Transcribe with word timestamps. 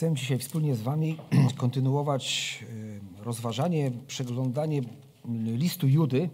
Chcę 0.00 0.14
dzisiaj 0.14 0.38
wspólnie 0.38 0.74
z 0.74 0.82
Wami 0.82 1.16
kontynuować 1.56 2.58
e, 3.20 3.24
rozważanie, 3.24 3.90
przeglądanie 4.06 4.80
listu 5.44 5.88
Judy. 5.88 6.30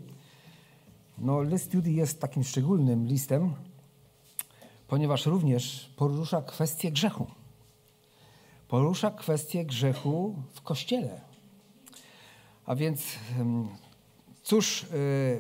No, 1.18 1.42
list 1.42 1.74
Judy 1.74 1.90
jest 1.90 2.20
takim 2.20 2.44
szczególnym 2.44 3.06
listem, 3.06 3.54
ponieważ 4.88 5.26
również 5.26 5.92
porusza 5.96 6.42
kwestię 6.42 6.92
grzechu. 6.92 7.26
Porusza 8.68 9.10
kwestię 9.10 9.64
grzechu 9.64 10.34
w 10.54 10.60
Kościele. 10.60 11.20
A 12.66 12.74
więc 12.74 13.04
cóż 14.42 14.82
e, 14.82 14.86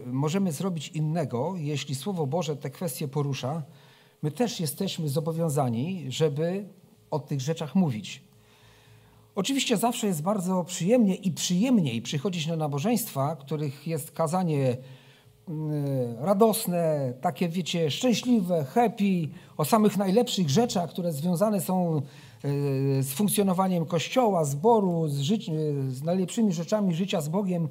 możemy 0.06 0.52
zrobić 0.52 0.88
innego, 0.88 1.54
jeśli 1.56 1.94
Słowo 1.94 2.26
Boże 2.26 2.56
te 2.56 2.70
kwestie 2.70 3.08
porusza? 3.08 3.62
My 4.22 4.30
też 4.30 4.60
jesteśmy 4.60 5.08
zobowiązani, 5.08 6.04
żeby 6.08 6.68
o 7.10 7.18
tych 7.18 7.40
rzeczach 7.40 7.74
mówić. 7.74 8.25
Oczywiście 9.36 9.76
zawsze 9.76 10.06
jest 10.06 10.22
bardzo 10.22 10.64
przyjemnie 10.64 11.14
i 11.14 11.32
przyjemniej 11.32 12.02
przychodzić 12.02 12.46
na 12.46 12.56
nabożeństwa, 12.56 13.36
których 13.36 13.86
jest 13.86 14.10
kazanie 14.10 14.76
mm, 15.48 15.84
radosne, 16.18 17.12
takie 17.20 17.48
wiecie, 17.48 17.90
szczęśliwe, 17.90 18.64
happy, 18.64 19.28
o 19.56 19.64
samych 19.64 19.96
najlepszych 19.96 20.50
rzeczach, 20.50 20.90
które 20.90 21.12
związane 21.12 21.60
są 21.60 21.96
e, 21.96 22.02
z 23.02 23.12
funkcjonowaniem 23.12 23.86
Kościoła, 23.86 24.44
zboru, 24.44 25.08
z, 25.08 25.20
życi- 25.20 25.90
z 25.90 26.02
najlepszymi 26.02 26.52
rzeczami 26.52 26.94
życia 26.94 27.20
z 27.20 27.28
Bogiem. 27.28 27.68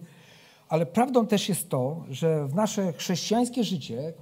Ale 0.70 0.85
prawdą 0.85 1.27
też 1.27 1.49
jest 1.49 1.70
to, 1.70 2.03
że 2.09 2.47
w 2.47 2.55
nasze 2.55 2.93
chrześcijańskie 2.93 3.63
życie, 3.63 4.13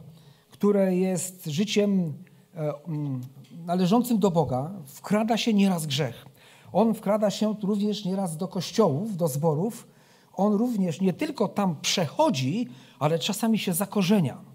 które 0.51 0.95
jest 0.95 1.45
życiem 1.45 2.13
e, 2.55 2.73
mm, 2.87 3.21
należącym 3.65 4.20
do 4.20 4.31
Boga, 4.31 4.71
wkrada 4.85 5.37
się 5.37 5.53
nieraz 5.53 5.85
grzech. 5.85 6.32
On 6.74 6.93
wkrada 6.93 7.29
się 7.29 7.55
również 7.63 8.05
nieraz 8.05 8.38
do 8.38 8.48
kościołów, 8.48 9.18
do 9.18 9.27
zborów. 9.27 9.88
On 10.34 10.54
również 10.54 11.02
nie 11.02 11.13
tylko 11.13 11.48
tam 11.48 11.76
przechodzi, 11.82 12.68
ale 12.99 13.20
czasami 13.20 13.60
się 13.60 13.74
zakorzenia. 13.74 14.54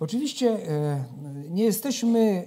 Oczywiście 0.00 0.68
e, 0.68 1.04
nie 1.50 1.64
jesteśmy 1.64 2.20
e, 2.20 2.44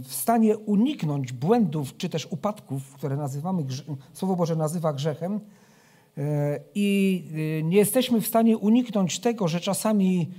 w 0.00 0.12
stanie 0.14 0.58
uniknąć 0.58 1.32
błędów 1.32 1.96
czy 1.96 2.08
też 2.08 2.26
upadków, 2.30 2.94
które 2.94 3.16
nazywamy, 3.16 3.64
Słowo 4.12 4.36
Boże 4.36 4.56
nazywa 4.56 4.92
grzechem. 4.92 5.40
E, 6.18 6.60
I 6.74 7.24
nie 7.64 7.76
jesteśmy 7.76 8.20
w 8.20 8.26
stanie 8.26 8.58
uniknąć 8.58 9.20
tego, 9.20 9.48
że 9.48 9.60
czasami 9.60 10.30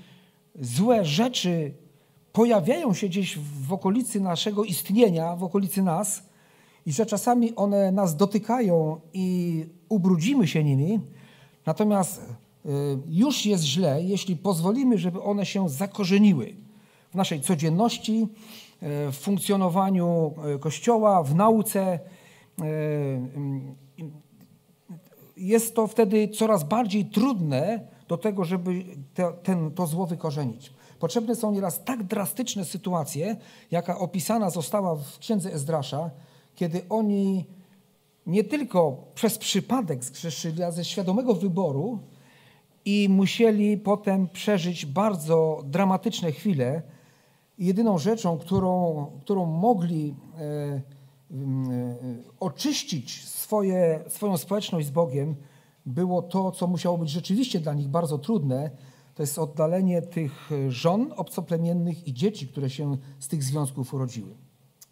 złe 0.59 1.05
rzeczy 1.05 1.73
pojawiają 2.33 2.93
się 2.93 3.07
gdzieś 3.07 3.37
w 3.37 3.73
okolicy 3.73 4.19
naszego 4.21 4.63
istnienia, 4.63 5.35
w 5.35 5.43
okolicy 5.43 5.81
nas 5.81 6.32
i 6.85 6.91
że 6.91 7.05
czasami 7.05 7.55
one 7.55 7.91
nas 7.91 8.15
dotykają 8.15 9.01
i 9.13 9.65
ubrudzimy 9.89 10.47
się 10.47 10.63
nimi, 10.63 10.99
natomiast 11.65 12.21
y, 12.65 12.69
już 13.07 13.45
jest 13.45 13.63
źle, 13.63 14.03
jeśli 14.03 14.35
pozwolimy, 14.35 14.97
żeby 14.97 15.21
one 15.21 15.45
się 15.45 15.69
zakorzeniły 15.69 16.55
w 17.11 17.15
naszej 17.15 17.41
codzienności, 17.41 18.27
y, 19.07 19.11
w 19.11 19.15
funkcjonowaniu 19.15 20.33
y, 20.55 20.59
Kościoła, 20.59 21.23
w 21.23 21.35
nauce. 21.35 21.99
Jest 25.37 25.75
to 25.75 25.87
wtedy 25.87 26.27
coraz 26.27 26.63
bardziej 26.63 27.05
trudne 27.05 27.87
do 28.07 28.17
tego, 28.17 28.43
żeby 28.43 28.83
te, 29.13 29.33
ten, 29.43 29.71
to 29.71 29.87
zło 29.87 30.05
wykorzenić. 30.05 30.73
Potrzebne 30.99 31.35
są 31.35 31.51
nieraz 31.51 31.83
tak 31.83 32.03
drastyczne 32.03 32.65
sytuacje, 32.65 33.35
jaka 33.71 33.99
opisana 33.99 34.49
została 34.49 34.95
w 34.95 35.19
księdze 35.19 35.53
Ezdrasza, 35.53 36.09
kiedy 36.55 36.81
oni 36.89 37.45
nie 38.27 38.43
tylko 38.43 38.97
przez 39.15 39.37
przypadek 39.37 40.03
zgrzeszyli, 40.03 40.63
ale 40.63 40.71
ze 40.71 40.85
świadomego 40.85 41.35
wyboru 41.35 41.99
i 42.85 43.07
musieli 43.09 43.77
potem 43.77 44.27
przeżyć 44.27 44.85
bardzo 44.85 45.63
dramatyczne 45.65 46.31
chwile. 46.31 46.81
Jedyną 47.59 47.97
rzeczą, 47.97 48.37
którą, 48.37 49.05
którą 49.21 49.45
mogli 49.45 50.15
e, 50.37 50.41
e, 50.41 50.81
oczyścić 52.39 53.25
swoje, 53.25 53.99
swoją 54.07 54.37
społeczność 54.37 54.87
z 54.87 54.91
Bogiem, 54.91 55.35
było 55.85 56.21
to, 56.21 56.51
co 56.51 56.67
musiało 56.67 56.97
być 56.97 57.09
rzeczywiście 57.09 57.59
dla 57.59 57.73
nich 57.73 57.87
bardzo 57.87 58.17
trudne, 58.17 58.71
to 59.15 59.23
jest 59.23 59.39
oddalenie 59.39 60.01
tych 60.01 60.49
żon 60.69 61.13
obcoplemiennych 61.15 62.07
i 62.07 62.13
dzieci, 62.13 62.47
które 62.47 62.69
się 62.69 62.97
z 63.19 63.27
tych 63.27 63.43
związków 63.43 63.93
urodziły. 63.93 64.42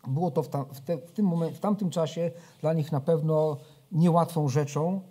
Było 0.08 0.32
to 0.32 0.44
w, 0.44 0.48
w, 0.48 0.82
te, 0.82 0.98
w, 0.98 1.12
tym 1.12 1.26
moment, 1.26 1.58
w 1.58 1.60
tamtym 1.60 1.90
czasie 1.90 2.32
dla 2.62 2.74
nich 2.74 2.92
na 2.92 3.02
pewno 3.02 3.58
niełatwą 3.92 4.50
rzeczą, 4.50 5.02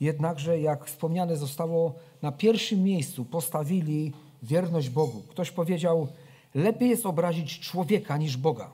jednakże 0.00 0.60
jak 0.60 0.84
wspomniane 0.84 1.36
zostało, 1.36 1.94
na 2.22 2.32
pierwszym 2.32 2.82
miejscu 2.82 3.24
postawili 3.24 4.12
wierność 4.42 4.88
Bogu. 4.88 5.22
Ktoś 5.28 5.50
powiedział, 5.50 6.08
lepiej 6.54 6.88
jest 6.88 7.06
obrazić 7.06 7.60
człowieka 7.60 8.16
niż 8.16 8.36
Boga. 8.36 8.70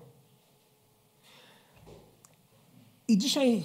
I 3.08 3.18
dzisiaj 3.18 3.64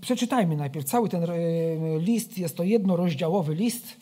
przeczytajmy 0.00 0.56
najpierw 0.56 0.86
cały 0.86 1.08
ten 1.08 1.24
e, 1.24 1.28
list. 1.98 2.38
Jest 2.38 2.56
to 2.56 2.62
jednorozdziałowy 2.62 3.54
list 3.54 3.96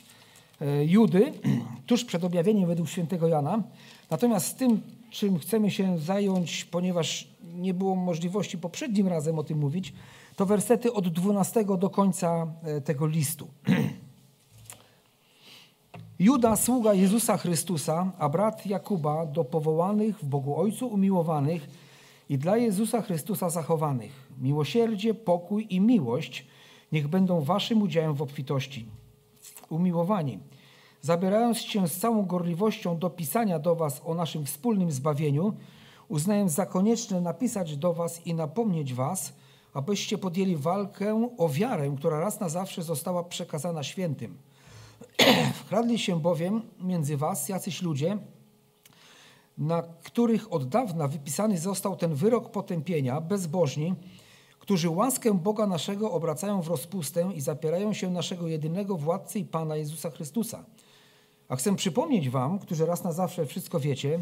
E, 0.60 0.84
Judy, 0.84 1.32
tuż 1.86 2.04
przed 2.04 2.24
objawieniem 2.24 2.68
według 2.68 2.88
świętego 2.88 3.28
Jana. 3.28 3.62
Natomiast 4.10 4.46
z 4.46 4.54
tym, 4.54 4.80
czym 5.10 5.38
chcemy 5.38 5.70
się 5.70 5.98
zająć, 5.98 6.64
ponieważ 6.64 7.28
nie 7.54 7.74
było 7.74 7.96
możliwości 7.96 8.58
poprzednim 8.58 9.08
razem 9.08 9.38
o 9.38 9.44
tym 9.44 9.58
mówić, 9.58 9.92
to 10.36 10.46
wersety 10.46 10.92
od 10.92 11.08
12 11.08 11.64
do 11.78 11.90
końca 11.90 12.46
e, 12.62 12.80
tego 12.80 13.06
listu. 13.06 13.48
Juda, 16.18 16.56
sługa 16.56 16.94
Jezusa 16.94 17.36
Chrystusa, 17.36 18.12
a 18.18 18.28
brat 18.28 18.66
Jakuba 18.66 19.26
do 19.26 19.44
powołanych 19.44 20.18
w 20.18 20.24
Bogu 20.24 20.56
Ojcu 20.56 20.86
umiłowanych 20.86 21.68
i 22.28 22.38
dla 22.38 22.56
Jezusa 22.56 23.02
Chrystusa 23.02 23.50
zachowanych. 23.50 24.28
Miłosierdzie, 24.38 25.14
pokój 25.14 25.66
i 25.70 25.80
miłość 25.80 26.46
niech 26.92 27.08
będą 27.08 27.40
waszym 27.40 27.82
udziałem 27.82 28.14
w 28.14 28.22
obfitości 28.22 28.86
umiłowani, 29.68 30.38
zabierając 31.06 31.58
się 31.58 31.88
z 31.88 31.96
całą 31.96 32.26
gorliwością 32.26 32.98
do 32.98 33.10
pisania 33.10 33.58
do 33.58 33.76
Was 33.76 34.02
o 34.04 34.14
naszym 34.14 34.46
wspólnym 34.46 34.90
zbawieniu, 34.90 35.54
uznaję 36.08 36.48
za 36.48 36.66
konieczne 36.66 37.20
napisać 37.20 37.76
do 37.76 37.94
Was 37.94 38.26
i 38.26 38.34
napomnieć 38.34 38.94
Was, 38.94 39.32
abyście 39.74 40.18
podjęli 40.18 40.56
walkę 40.56 41.28
o 41.38 41.48
wiarę, 41.48 41.94
która 41.98 42.20
raz 42.20 42.40
na 42.40 42.48
zawsze 42.48 42.82
została 42.82 43.24
przekazana 43.24 43.82
świętym. 43.82 44.38
Wkradli 45.60 45.98
się 45.98 46.20
bowiem 46.20 46.62
między 46.80 47.16
Was 47.16 47.48
jacyś 47.48 47.82
ludzie, 47.82 48.18
na 49.58 49.82
których 49.82 50.52
od 50.52 50.68
dawna 50.68 51.08
wypisany 51.08 51.58
został 51.58 51.96
ten 51.96 52.14
wyrok 52.14 52.50
potępienia, 52.50 53.20
bezbożni, 53.20 53.94
którzy 54.58 54.90
łaskę 54.90 55.34
Boga 55.34 55.66
naszego 55.66 56.12
obracają 56.12 56.62
w 56.62 56.68
rozpustę 56.68 57.30
i 57.34 57.40
zapierają 57.40 57.92
się 57.92 58.10
naszego 58.10 58.48
jedynego 58.48 58.96
władcy 58.96 59.38
i 59.38 59.44
Pana 59.44 59.76
Jezusa 59.76 60.10
Chrystusa. 60.10 60.64
A 61.48 61.56
chcę 61.56 61.76
przypomnieć 61.76 62.30
wam, 62.30 62.58
którzy 62.58 62.86
raz 62.86 63.04
na 63.04 63.12
zawsze 63.12 63.46
wszystko 63.46 63.80
wiecie, 63.80 64.20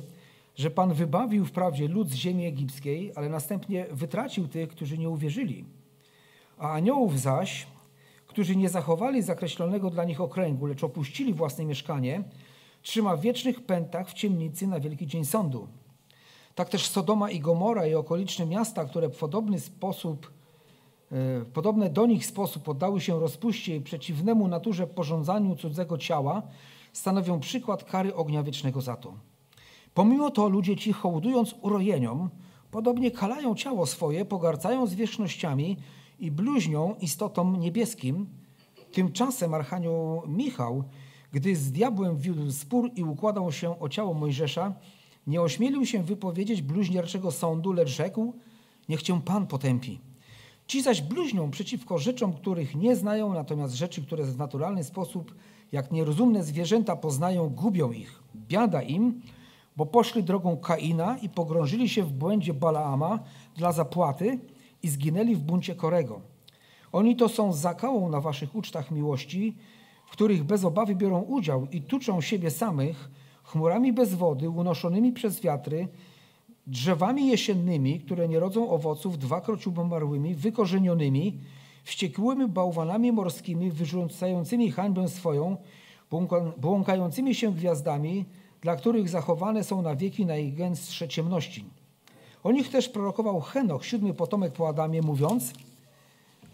że 0.56 0.70
Pan 0.70 0.94
wybawił 0.94 1.44
wprawdzie 1.44 1.88
lud 1.88 2.10
z 2.10 2.14
ziemi 2.14 2.46
egipskiej, 2.46 3.12
ale 3.14 3.28
następnie 3.28 3.86
wytracił 3.90 4.48
tych, 4.48 4.68
którzy 4.68 4.98
nie 4.98 5.08
uwierzyli. 5.08 5.64
A 6.58 6.72
aniołów 6.72 7.20
zaś, 7.20 7.66
którzy 8.26 8.56
nie 8.56 8.68
zachowali 8.68 9.22
zakreślonego 9.22 9.90
dla 9.90 10.04
nich 10.04 10.20
okręgu, 10.20 10.66
lecz 10.66 10.84
opuścili 10.84 11.34
własne 11.34 11.64
mieszkanie, 11.64 12.22
trzyma 12.82 13.16
w 13.16 13.20
wiecznych 13.20 13.60
pętach 13.60 14.10
w 14.10 14.12
ciemnicy 14.12 14.66
na 14.66 14.80
wielki 14.80 15.06
dzień 15.06 15.24
sądu. 15.24 15.68
Tak 16.54 16.68
też 16.68 16.88
Sodoma 16.88 17.30
i 17.30 17.40
Gomora 17.40 17.86
i 17.86 17.94
okoliczne 17.94 18.46
miasta, 18.46 18.84
które 18.84 19.08
w 19.08 19.18
podobny 19.18 19.60
sposób, 19.60 20.32
w 21.10 21.42
e, 21.42 21.52
podobny 21.52 21.90
do 21.90 22.06
nich 22.06 22.26
sposób 22.26 22.62
poddały 22.62 23.00
się 23.00 23.20
rozpuście 23.20 23.76
i 23.76 23.80
przeciwnemu 23.80 24.48
naturze 24.48 24.86
porządzaniu 24.86 25.56
cudzego 25.56 25.98
ciała, 25.98 26.42
stanowią 26.94 27.40
przykład 27.40 27.84
kary 27.84 28.14
ognia 28.14 28.42
wiecznego 28.42 28.80
za 28.80 28.96
to. 28.96 29.14
Pomimo 29.94 30.30
to 30.30 30.48
ludzie 30.48 30.76
ci, 30.76 30.92
hołdując 30.92 31.54
urojeniom, 31.60 32.30
podobnie 32.70 33.10
kalają 33.10 33.54
ciało 33.54 33.86
swoje, 33.86 34.24
pogarcają 34.24 34.86
zwierzchnościami 34.86 35.76
i 36.18 36.30
bluźnią 36.30 36.94
istotom 37.00 37.60
niebieskim. 37.60 38.26
Tymczasem 38.92 39.54
Archanioł 39.54 40.22
Michał, 40.26 40.84
gdy 41.32 41.56
z 41.56 41.72
diabłem 41.72 42.16
wiódł 42.16 42.50
spór 42.50 42.90
i 42.96 43.04
układał 43.04 43.52
się 43.52 43.80
o 43.80 43.88
ciało 43.88 44.14
Mojżesza, 44.14 44.74
nie 45.26 45.42
ośmielił 45.42 45.86
się 45.86 46.02
wypowiedzieć 46.02 46.62
bluźnierczego 46.62 47.30
sądu, 47.30 47.72
lecz 47.72 47.88
rzekł, 47.88 48.34
niech 48.88 49.02
cię 49.02 49.20
Pan 49.24 49.46
potępi. 49.46 50.00
Ci 50.66 50.82
zaś 50.82 51.02
bluźnią 51.02 51.50
przeciwko 51.50 51.98
rzeczom, 51.98 52.32
których 52.32 52.74
nie 52.74 52.96
znają, 52.96 53.34
natomiast 53.34 53.74
rzeczy, 53.74 54.02
które 54.02 54.24
w 54.24 54.38
naturalny 54.38 54.84
sposób, 54.84 55.34
jak 55.74 55.92
nierozumne 55.92 56.44
zwierzęta 56.44 56.96
poznają, 56.96 57.48
gubią 57.48 57.92
ich. 57.92 58.22
Biada 58.34 58.82
im, 58.82 59.20
bo 59.76 59.86
poszli 59.86 60.22
drogą 60.22 60.56
Kaina 60.56 61.18
i 61.18 61.28
pogrążyli 61.28 61.88
się 61.88 62.02
w 62.02 62.12
błędzie 62.12 62.54
Balaama 62.54 63.18
dla 63.56 63.72
zapłaty 63.72 64.38
i 64.82 64.88
zginęli 64.88 65.34
w 65.34 65.40
buncie 65.40 65.74
Korego. 65.74 66.20
Oni 66.92 67.16
to 67.16 67.28
są 67.28 67.52
zakałą 67.52 68.08
na 68.08 68.20
waszych 68.20 68.54
ucztach 68.54 68.90
miłości, 68.90 69.56
w 70.06 70.10
których 70.10 70.44
bez 70.44 70.64
obawy 70.64 70.94
biorą 70.94 71.20
udział 71.22 71.66
i 71.72 71.82
tuczą 71.82 72.20
siebie 72.20 72.50
samych 72.50 73.10
chmurami 73.44 73.92
bez 73.92 74.14
wody, 74.14 74.50
unoszonymi 74.50 75.12
przez 75.12 75.40
wiatry, 75.40 75.88
drzewami 76.66 77.28
jesiennymi, 77.28 78.00
które 78.00 78.28
nie 78.28 78.40
rodzą 78.40 78.70
owoców, 78.70 79.18
dwakroć 79.18 79.66
umarłymi, 79.66 80.34
wykorzenionymi, 80.34 81.38
wściekłymi 81.84 82.48
bałwanami 82.48 83.12
morskimi, 83.12 83.70
wyrzucającymi 83.70 84.70
hańbę 84.70 85.08
swoją, 85.08 85.56
błąkającymi 86.56 87.34
się 87.34 87.54
gwiazdami, 87.54 88.24
dla 88.60 88.76
których 88.76 89.08
zachowane 89.08 89.64
są 89.64 89.82
na 89.82 89.96
wieki 89.96 90.26
najgęstsze 90.26 91.08
ciemności. 91.08 91.64
O 92.44 92.52
nich 92.52 92.70
też 92.70 92.88
prorokował 92.88 93.40
Henoch, 93.40 93.84
siódmy 93.84 94.14
potomek 94.14 94.52
po 94.52 94.68
Adamie, 94.68 95.02
mówiąc 95.02 95.52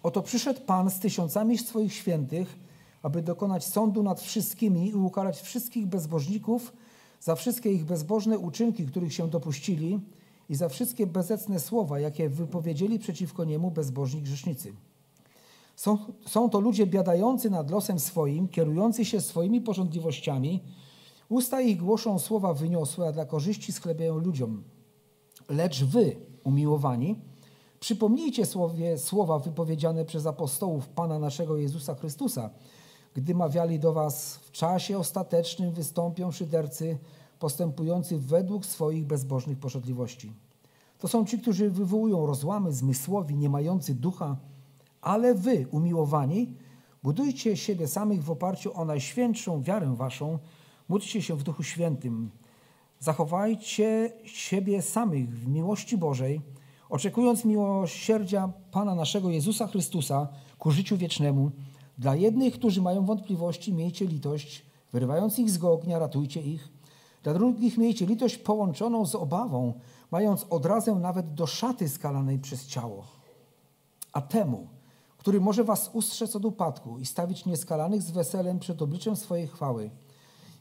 Oto 0.02 0.22
przyszedł 0.22 0.60
Pan 0.60 0.90
z 0.90 0.98
tysiącami 0.98 1.58
swoich 1.58 1.94
świętych, 1.94 2.58
aby 3.02 3.22
dokonać 3.22 3.64
sądu 3.64 4.02
nad 4.02 4.20
wszystkimi 4.20 4.88
i 4.88 4.94
ukarać 4.94 5.40
wszystkich 5.40 5.86
bezbożników 5.86 6.72
za 7.20 7.34
wszystkie 7.34 7.72
ich 7.72 7.84
bezbożne 7.84 8.38
uczynki, 8.38 8.86
których 8.86 9.14
się 9.14 9.28
dopuścili 9.28 10.00
i 10.48 10.54
za 10.54 10.68
wszystkie 10.68 11.06
bezecne 11.06 11.60
słowa, 11.60 12.00
jakie 12.00 12.28
wypowiedzieli 12.28 12.98
przeciwko 12.98 13.44
niemu 13.44 13.70
bezbożni 13.70 14.22
grzesznicy. 14.22 14.72
Są, 15.80 15.98
są 16.26 16.50
to 16.50 16.60
ludzie 16.60 16.86
biadający 16.86 17.50
nad 17.50 17.70
losem 17.70 17.98
swoim, 17.98 18.48
kierujący 18.48 19.04
się 19.04 19.20
swoimi 19.20 19.60
porządliwościami. 19.60 20.64
Usta 21.28 21.60
ich 21.60 21.82
głoszą 21.82 22.18
słowa 22.18 22.54
wyniosłe, 22.54 23.08
a 23.08 23.12
dla 23.12 23.24
korzyści 23.24 23.72
sklepiają 23.72 24.18
ludziom. 24.18 24.62
Lecz 25.48 25.84
wy, 25.84 26.16
umiłowani, 26.44 27.16
przypomnijcie 27.80 28.46
słowie, 28.46 28.98
słowa 28.98 29.38
wypowiedziane 29.38 30.04
przez 30.04 30.26
apostołów 30.26 30.88
Pana 30.88 31.18
naszego 31.18 31.56
Jezusa 31.56 31.94
Chrystusa, 31.94 32.50
gdy 33.14 33.34
mawiali 33.34 33.78
do 33.78 33.92
was 33.92 34.34
w 34.34 34.52
czasie 34.52 34.98
ostatecznym 34.98 35.72
wystąpią 35.72 36.30
szydercy 36.30 36.98
postępujący 37.38 38.18
według 38.18 38.66
swoich 38.66 39.06
bezbożnych 39.06 39.58
poszedliwości. 39.58 40.32
To 40.98 41.08
są 41.08 41.24
ci, 41.24 41.38
którzy 41.38 41.70
wywołują 41.70 42.26
rozłamy 42.26 42.72
zmysłowi, 42.72 43.36
nie 43.36 43.48
mający 43.48 43.94
ducha, 43.94 44.36
ale 45.02 45.34
wy, 45.34 45.66
umiłowani, 45.70 46.54
budujcie 47.02 47.56
siebie 47.56 47.88
samych 47.88 48.24
w 48.24 48.30
oparciu 48.30 48.74
o 48.74 48.84
najświętszą 48.84 49.62
wiarę 49.62 49.96
waszą, 49.96 50.38
módlcie 50.88 51.22
się 51.22 51.36
w 51.36 51.42
Duchu 51.42 51.62
Świętym, 51.62 52.30
zachowajcie 53.00 54.12
siebie 54.24 54.82
samych 54.82 55.38
w 55.38 55.48
miłości 55.48 55.98
Bożej, 55.98 56.40
oczekując 56.88 57.44
miłosierdzia 57.44 58.52
Pana 58.70 58.94
naszego 58.94 59.30
Jezusa 59.30 59.66
Chrystusa 59.66 60.28
ku 60.58 60.70
życiu 60.70 60.96
wiecznemu. 60.96 61.50
Dla 61.98 62.16
jednych, 62.16 62.54
którzy 62.54 62.82
mają 62.82 63.04
wątpliwości, 63.04 63.72
miejcie 63.72 64.06
litość, 64.06 64.62
wyrywając 64.92 65.38
ich 65.38 65.50
z 65.50 65.64
ognia, 65.64 65.98
ratujcie 65.98 66.42
ich. 66.42 66.68
Dla 67.22 67.34
drugich 67.34 67.78
miejcie 67.78 68.06
litość 68.06 68.36
połączoną 68.36 69.06
z 69.06 69.14
obawą, 69.14 69.74
mając 70.10 70.46
odrazę 70.50 70.94
nawet 70.94 71.34
do 71.34 71.46
szaty 71.46 71.88
skalanej 71.88 72.38
przez 72.38 72.66
ciało. 72.66 73.04
A 74.12 74.20
temu, 74.20 74.66
który 75.20 75.40
może 75.40 75.64
was 75.64 75.90
ustrzec 75.92 76.36
od 76.36 76.44
upadku 76.44 76.98
i 76.98 77.06
stawić 77.06 77.46
nieskalanych 77.46 78.02
z 78.02 78.10
weselem 78.10 78.58
przed 78.58 78.82
obliczem 78.82 79.16
swojej 79.16 79.46
chwały, 79.46 79.90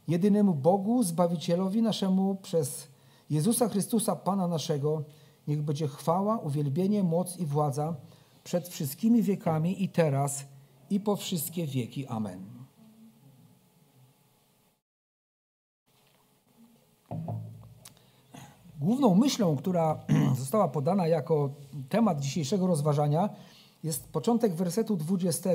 jedynemu 0.08 0.54
Bogu, 0.54 1.02
Zbawicielowi 1.02 1.82
naszemu 1.82 2.34
przez 2.34 2.88
Jezusa 3.30 3.68
Chrystusa, 3.68 4.16
Pana 4.16 4.48
naszego, 4.48 5.02
niech 5.48 5.62
będzie 5.62 5.88
chwała, 5.88 6.38
uwielbienie, 6.38 7.02
moc 7.02 7.36
i 7.36 7.46
władza 7.46 7.94
przed 8.44 8.68
wszystkimi 8.68 9.22
wiekami 9.22 9.84
i 9.84 9.88
teraz 9.88 10.44
i 10.90 11.00
po 11.00 11.16
wszystkie 11.16 11.66
wieki. 11.66 12.06
Amen. 12.06 12.44
Główną 18.80 19.14
myślą, 19.14 19.56
która 19.56 19.98
została 20.38 20.68
podana 20.68 21.06
jako 21.06 21.50
temat 21.88 22.20
dzisiejszego 22.20 22.66
rozważania, 22.66 23.28
jest 23.82 24.08
początek 24.08 24.54
wersetu 24.54 24.96
20, 24.96 25.50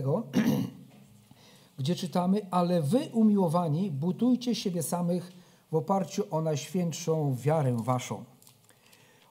gdzie 1.80 1.96
czytamy: 1.96 2.42
Ale 2.52 2.82
wy, 2.82 3.10
umiłowani, 3.14 3.92
butujcie 3.92 4.56
siebie 4.56 4.84
samych 4.84 5.32
w 5.72 5.76
oparciu 5.76 6.24
o 6.32 6.42
najświętszą 6.42 7.36
wiarę 7.36 7.78
waszą. 7.80 8.24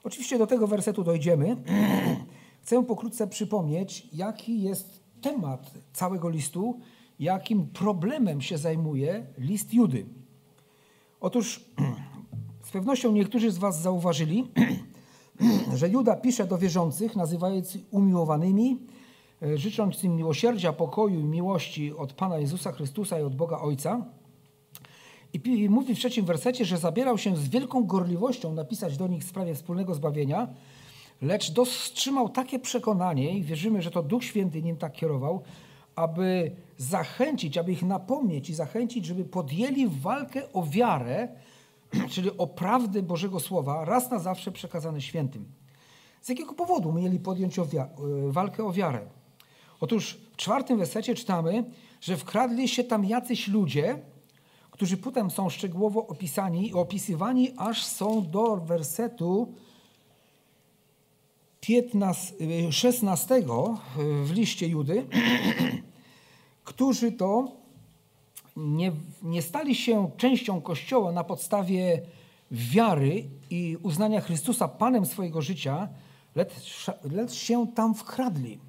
Oczywiście 0.03 0.37
do 0.37 0.47
tego 0.47 0.67
wersetu 0.67 1.03
dojdziemy. 1.03 1.55
Chcę 2.61 2.85
pokrótce 2.85 3.27
przypomnieć, 3.27 4.07
jaki 4.13 4.61
jest 4.61 4.99
temat 5.21 5.71
całego 5.93 6.29
listu, 6.29 6.79
jakim 7.19 7.67
problemem 7.67 8.41
się 8.41 8.57
zajmuje 8.57 9.25
list 9.37 9.73
Judy. 9.73 10.05
Otóż 11.19 11.65
z 12.67 12.71
pewnością 12.71 13.11
niektórzy 13.11 13.51
z 13.51 13.57
Was 13.57 13.81
zauważyli, 13.81 14.47
że 15.79 15.89
Juda 15.89 16.15
pisze 16.15 16.47
do 16.47 16.57
wierzących, 16.57 17.15
nazywając 17.15 17.77
umiłowanymi, 17.91 18.79
e, 19.43 19.57
życząc 19.57 20.03
im 20.03 20.15
miłosierdzia, 20.15 20.73
pokoju 20.73 21.19
i 21.19 21.23
miłości 21.23 21.93
od 21.93 22.13
Pana 22.13 22.37
Jezusa 22.37 22.71
Chrystusa 22.71 23.19
i 23.19 23.23
od 23.23 23.35
Boga 23.35 23.59
Ojca. 23.59 24.05
I 25.33 25.69
mówi 25.69 25.95
w 25.95 25.99
trzecim 25.99 26.25
wersecie, 26.25 26.65
że 26.65 26.77
zabierał 26.77 27.17
się 27.17 27.35
z 27.35 27.47
wielką 27.47 27.85
gorliwością 27.85 28.53
napisać 28.53 28.97
do 28.97 29.07
nich 29.07 29.23
w 29.23 29.27
sprawie 29.29 29.55
wspólnego 29.55 29.93
zbawienia, 29.93 30.47
lecz 31.21 31.51
dostrzymał 31.51 32.29
takie 32.29 32.59
przekonanie 32.59 33.37
i 33.37 33.43
wierzymy, 33.43 33.81
że 33.81 33.91
to 33.91 34.03
Duch 34.03 34.23
Święty 34.23 34.61
nim 34.61 34.77
tak 34.77 34.93
kierował, 34.93 35.41
aby 35.95 36.51
zachęcić, 36.77 37.57
aby 37.57 37.71
ich 37.71 37.83
napomnieć 37.83 38.49
i 38.49 38.53
zachęcić, 38.53 39.05
żeby 39.05 39.25
podjęli 39.25 39.87
walkę 39.87 40.53
o 40.53 40.63
wiarę, 40.63 41.27
czyli 42.13 42.37
o 42.37 42.47
prawdę 42.47 43.01
Bożego 43.01 43.39
Słowa, 43.39 43.85
raz 43.85 44.11
na 44.11 44.19
zawsze 44.19 44.51
przekazane 44.51 45.01
świętym. 45.01 45.45
Z 46.21 46.29
jakiego 46.29 46.53
powodu 46.53 46.93
mieli 46.93 47.19
podjąć 47.19 47.59
o 47.59 47.63
e, 47.63 47.87
walkę 48.27 48.63
o 48.63 48.71
wiarę? 48.71 49.07
Otóż 49.79 50.17
w 50.33 50.35
czwartym 50.35 50.77
wersecie 50.77 51.15
czytamy, 51.15 51.63
że 52.01 52.17
wkradli 52.17 52.67
się 52.67 52.83
tam 52.83 53.05
jacyś 53.05 53.47
ludzie, 53.47 53.99
którzy 54.71 54.97
potem 54.97 55.31
są 55.31 55.49
szczegółowo 55.49 56.07
opisani 56.07 56.69
i 56.69 56.73
opisywani, 56.73 57.51
aż 57.57 57.85
są 57.85 58.29
do 58.29 58.57
wersetu 58.57 59.53
15, 61.59 62.35
16 62.71 63.43
w 64.23 64.31
liście 64.31 64.67
Judy, 64.67 65.07
którzy 66.63 67.11
to 67.11 67.51
nie, 68.55 68.91
nie 69.23 69.41
stali 69.41 69.75
się 69.75 70.09
częścią 70.17 70.61
Kościoła 70.61 71.11
na 71.11 71.23
podstawie 71.23 72.01
wiary 72.51 73.23
i 73.49 73.77
uznania 73.83 74.21
Chrystusa 74.21 74.67
Panem 74.67 75.05
swojego 75.05 75.41
życia, 75.41 75.87
lecz, 76.35 76.85
lecz 77.11 77.33
się 77.33 77.67
tam 77.75 77.95
wkradli. 77.95 78.59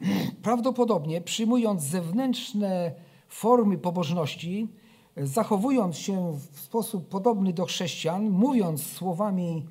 Prawdopodobnie 0.42 1.20
przyjmując 1.20 1.82
zewnętrzne 1.82 2.92
formy 3.28 3.78
pobożności, 3.78 4.68
zachowując 5.16 5.98
się 5.98 6.38
w 6.52 6.60
sposób 6.60 7.08
podobny 7.08 7.52
do 7.52 7.64
chrześcijan, 7.64 8.30
mówiąc 8.30 8.86
słowami 8.86 9.66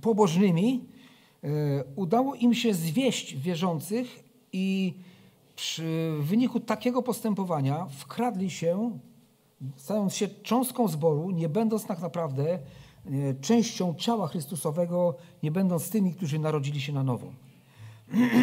pobożnymi, 0.00 0.84
e, 1.44 1.48
udało 1.96 2.34
im 2.34 2.54
się 2.54 2.74
zwieść 2.74 3.36
wierzących 3.36 4.24
i 4.52 4.94
przy 5.58 6.16
wyniku 6.20 6.60
takiego 6.60 7.02
postępowania 7.02 7.86
wkradli 7.90 8.50
się, 8.50 8.98
stając 9.76 10.14
się 10.14 10.28
cząstką 10.28 10.88
zboru, 10.88 11.30
nie 11.30 11.48
będąc 11.48 11.86
tak 11.86 12.00
naprawdę 12.00 12.44
e, 12.52 12.58
częścią 13.40 13.94
ciała 13.94 14.28
Chrystusowego, 14.28 15.14
nie 15.42 15.50
będąc 15.50 15.90
tymi, 15.90 16.14
którzy 16.14 16.38
narodzili 16.38 16.80
się 16.80 16.92
na 16.92 17.02
nowo. 17.02 17.26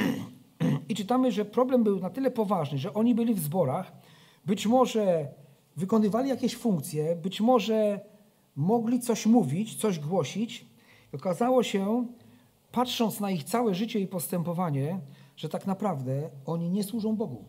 I 0.90 0.96
czytamy, 0.96 1.32
że 1.32 1.46
problem 1.46 1.84
był 1.84 2.00
na 2.00 2.10
tyle 2.10 2.32
poważny, 2.32 2.78
że 2.78 2.94
oni 2.94 3.16
byli 3.16 3.34
w 3.34 3.40
zborach, 3.40 3.92
być 4.46 4.68
może 4.68 5.28
wykonywali 5.76 6.30
jakieś 6.30 6.56
funkcje, 6.56 7.16
być 7.16 7.42
może 7.42 8.00
mogli 8.56 9.00
coś 9.00 9.26
mówić, 9.26 9.76
coś 9.76 10.00
głosić. 10.00 10.66
Okazało 11.14 11.64
się, 11.64 12.08
patrząc 12.72 13.20
na 13.20 13.32
ich 13.32 13.44
całe 13.44 13.76
życie 13.76 14.00
i 14.00 14.08
postępowanie, 14.08 15.00
że 15.36 15.50
tak 15.50 15.68
naprawdę 15.68 16.30
oni 16.46 16.70
nie 16.70 16.84
służą 16.84 17.16
Bogu. 17.16 17.46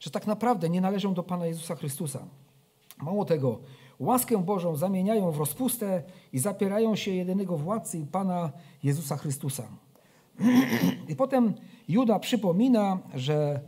Że 0.00 0.10
tak 0.10 0.26
naprawdę 0.26 0.68
nie 0.68 0.80
należą 0.80 1.14
do 1.14 1.22
Pana 1.22 1.46
Jezusa 1.46 1.74
Chrystusa. 1.74 2.26
Mało 2.98 3.24
tego, 3.24 3.58
łaskę 3.98 4.38
Bożą 4.38 4.76
zamieniają 4.76 5.30
w 5.30 5.38
rozpustę 5.38 6.02
i 6.32 6.38
zapierają 6.38 6.96
się 6.96 7.10
jedynego 7.10 7.56
władcy 7.56 7.98
i 7.98 8.06
Pana 8.06 8.52
Jezusa 8.82 9.16
Chrystusa. 9.16 9.68
I 11.08 11.16
potem 11.16 11.54
Juda 11.88 12.18
przypomina, 12.18 12.98
że 13.14 13.60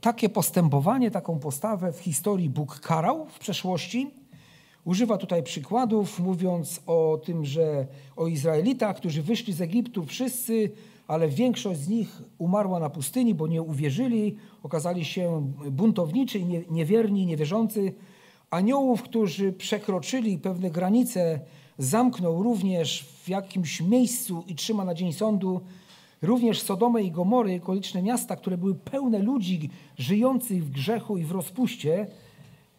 takie 0.00 0.28
postępowanie, 0.28 1.10
taką 1.10 1.38
postawę 1.38 1.92
w 1.92 1.98
historii 1.98 2.50
Bóg 2.50 2.80
karał 2.80 3.26
w 3.26 3.38
przeszłości. 3.38 4.10
Używa 4.84 5.18
tutaj 5.18 5.42
przykładów, 5.42 6.20
mówiąc 6.20 6.80
o 6.86 7.20
tym, 7.24 7.44
że 7.44 7.86
o 8.16 8.26
Izraelitach, 8.26 8.96
którzy 8.96 9.22
wyszli 9.22 9.52
z 9.52 9.60
Egiptu, 9.60 10.06
wszyscy 10.06 10.70
ale 11.08 11.28
większość 11.28 11.80
z 11.80 11.88
nich 11.88 12.22
umarła 12.38 12.80
na 12.80 12.90
pustyni, 12.90 13.34
bo 13.34 13.46
nie 13.46 13.62
uwierzyli, 13.62 14.36
okazali 14.62 15.04
się 15.04 15.52
buntowniczy, 15.70 16.40
niewierni, 16.70 17.26
niewierzący. 17.26 17.94
Aniołów, 18.50 19.02
którzy 19.02 19.52
przekroczyli 19.52 20.38
pewne 20.38 20.70
granice, 20.70 21.40
zamknął 21.78 22.42
również 22.42 23.04
w 23.24 23.28
jakimś 23.28 23.80
miejscu 23.80 24.44
i 24.46 24.54
trzyma 24.54 24.84
na 24.84 24.94
dzień 24.94 25.12
sądu. 25.12 25.60
Również 26.22 26.62
Sodomę 26.62 27.02
i 27.02 27.10
Gomory, 27.10 27.60
okoliczne 27.62 28.02
miasta, 28.02 28.36
które 28.36 28.58
były 28.58 28.74
pełne 28.74 29.18
ludzi 29.18 29.70
żyjących 29.98 30.64
w 30.64 30.70
grzechu 30.70 31.16
i 31.16 31.24
w 31.24 31.32
rozpuście, 31.32 32.06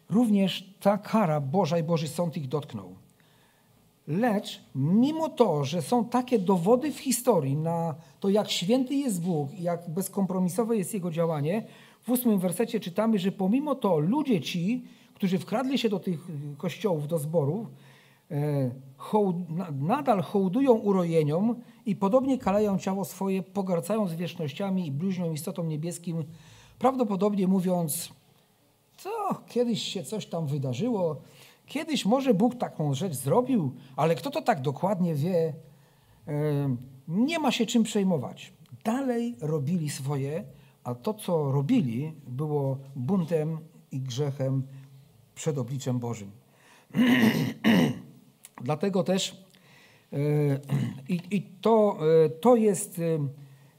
również 0.10 0.74
ta 0.80 0.98
kara 0.98 1.42
Boża 1.42 1.78
i 1.78 1.84
Boży 1.84 2.08
Sąd 2.08 2.38
ich 2.38 2.48
dotknął. 2.48 2.95
Lecz 4.08 4.62
mimo 4.76 5.30
to, 5.30 5.64
że 5.64 5.82
są 5.82 6.06
takie 6.06 6.40
dowody 6.40 6.92
w 6.92 7.00
historii 7.00 7.56
na 7.56 7.96
to, 8.20 8.30
jak 8.30 8.52
święty 8.52 8.96
jest 8.96 9.22
Bóg 9.22 9.54
i 9.54 9.64
jak 9.64 9.90
bezkompromisowe 9.90 10.78
jest 10.78 10.94
Jego 10.94 11.12
działanie, 11.12 11.68
w 12.02 12.10
ósmym 12.10 12.40
wersecie 12.40 12.80
czytamy, 12.80 13.20
że 13.20 13.32
pomimo 13.32 13.76
to 13.76 14.00
ludzie 14.00 14.42
ci, 14.42 14.84
którzy 15.14 15.40
wkradli 15.40 15.78
się 15.78 15.90
do 15.90 16.00
tych 16.00 16.28
kościołów, 16.58 17.08
do 17.08 17.20
zborów, 17.20 17.68
e, 18.32 18.72
nadal 19.82 20.22
hołdują 20.22 20.74
urojeniom 20.74 21.56
i 21.86 21.96
podobnie 21.96 22.38
kalają 22.38 22.80
ciało 22.80 23.06
swoje, 23.06 23.44
pogarcają 23.44 24.08
zwierzchnościami 24.08 24.88
i 24.88 24.92
bluźnią 24.92 25.34
istotą 25.34 25.64
niebieskim, 25.64 26.24
prawdopodobnie 26.80 27.48
mówiąc, 27.48 28.10
co 28.98 29.10
kiedyś 29.48 29.82
się 29.82 30.04
coś 30.04 30.26
tam 30.26 30.48
wydarzyło, 30.48 31.22
Kiedyś 31.66 32.06
może 32.06 32.34
Bóg 32.34 32.56
taką 32.56 32.94
rzecz 32.94 33.14
zrobił, 33.14 33.76
ale 33.96 34.16
kto 34.16 34.30
to 34.30 34.42
tak 34.42 34.62
dokładnie 34.62 35.16
wie? 35.16 35.54
Nie 37.08 37.40
ma 37.40 37.52
się 37.52 37.66
czym 37.66 37.84
przejmować. 37.84 38.54
Dalej 38.84 39.36
robili 39.42 39.90
swoje, 39.90 40.44
a 40.84 40.96
to, 40.96 41.14
co 41.14 41.52
robili, 41.52 42.14
było 42.28 42.78
buntem 42.96 43.58
i 43.92 44.00
grzechem 44.00 44.64
przed 45.36 45.58
obliczem 45.58 46.00
Bożym. 46.00 46.32
Dlatego 48.62 49.04
też 49.04 49.46
e, 50.14 50.18
i, 51.14 51.22
i 51.32 51.42
to, 51.42 51.98
e, 52.26 52.30
to 52.30 52.56
jest. 52.56 53.02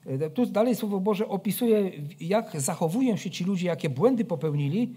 E, 0.07 0.31
tu 0.31 0.47
dalej 0.47 0.75
Słowo 0.75 1.01
Boże 1.01 1.29
opisuje, 1.29 1.93
jak 2.21 2.61
zachowują 2.61 3.17
się 3.17 3.31
ci 3.31 3.45
ludzie, 3.45 3.67
jakie 3.67 3.91
błędy 3.91 4.25
popełnili, 4.25 4.95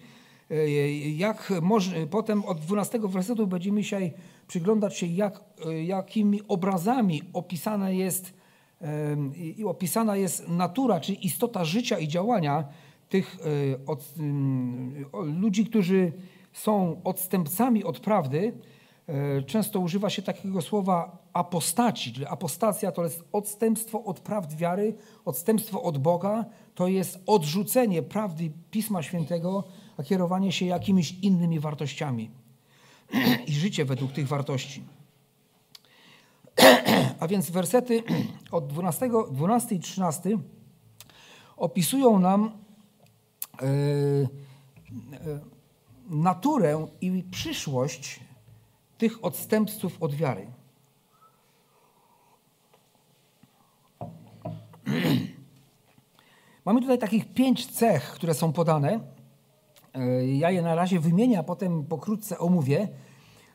jak 1.15 1.53
może, 1.61 2.07
potem 2.07 2.45
od 2.45 2.59
12 2.59 2.99
wersetu 2.99 3.47
będziemy 3.47 3.81
dzisiaj 3.81 4.13
przyglądać 4.47 4.97
się, 4.97 5.05
jak, 5.05 5.43
jakimi 5.85 6.41
obrazami 6.47 7.21
opisana 7.33 7.89
jest, 7.89 8.33
i 9.57 9.65
opisana 9.65 10.17
jest 10.17 10.47
natura, 10.47 10.99
czy 10.99 11.13
istota 11.13 11.65
życia 11.65 11.99
i 11.99 12.07
działania 12.07 12.63
tych 13.09 13.37
e, 13.39 13.85
od, 13.85 14.13
ludzi, 15.23 15.65
którzy 15.65 16.11
są 16.53 17.01
odstępcami 17.03 17.83
od 17.83 17.99
prawdy. 17.99 18.53
E, 19.07 19.43
często 19.43 19.79
używa 19.79 20.09
się 20.09 20.21
takiego 20.21 20.61
słowa 20.61 21.17
apostaci, 21.33 22.13
czyli 22.13 22.25
apostacja 22.25 22.91
to 22.91 23.03
jest 23.03 23.23
odstępstwo 23.31 24.03
od 24.03 24.19
prawd 24.19 24.55
wiary, 24.55 24.95
odstępstwo 25.25 25.83
od 25.83 25.97
Boga, 25.97 26.45
to 26.75 26.87
jest 26.87 27.19
odrzucenie 27.25 28.01
prawdy 28.01 28.51
Pisma 28.71 29.03
Świętego, 29.03 29.63
a 29.99 30.03
kierowanie 30.03 30.51
się 30.51 30.65
jakimiś 30.65 31.11
innymi 31.21 31.59
wartościami 31.59 32.31
i 33.47 33.51
życie 33.51 33.85
według 33.85 34.11
tych 34.11 34.27
wartości. 34.27 34.83
A 37.19 37.27
więc 37.27 37.51
wersety 37.51 38.03
od 38.51 38.67
12, 38.67 39.09
12 39.31 39.75
i 39.75 39.79
13 39.79 40.37
opisują 41.57 42.19
nam 42.19 42.51
e, 43.61 43.65
e, 43.65 43.69
naturę 46.09 46.87
i 47.01 47.23
przyszłość 47.31 48.19
tych 48.97 49.25
odstępców 49.25 50.03
od 50.03 50.15
wiary. 50.15 50.47
Mamy 56.65 56.81
tutaj 56.81 56.99
takich 56.99 57.33
pięć 57.33 57.67
cech, 57.67 58.11
które 58.11 58.33
są 58.33 58.53
podane. 58.53 59.18
E, 59.93 60.25
ja 60.25 60.51
je 60.51 60.61
na 60.61 60.75
razie 60.75 60.99
wymienię, 60.99 61.39
a 61.39 61.43
potem 61.43 61.85
pokrótce 61.85 62.39
omówię. 62.39 62.87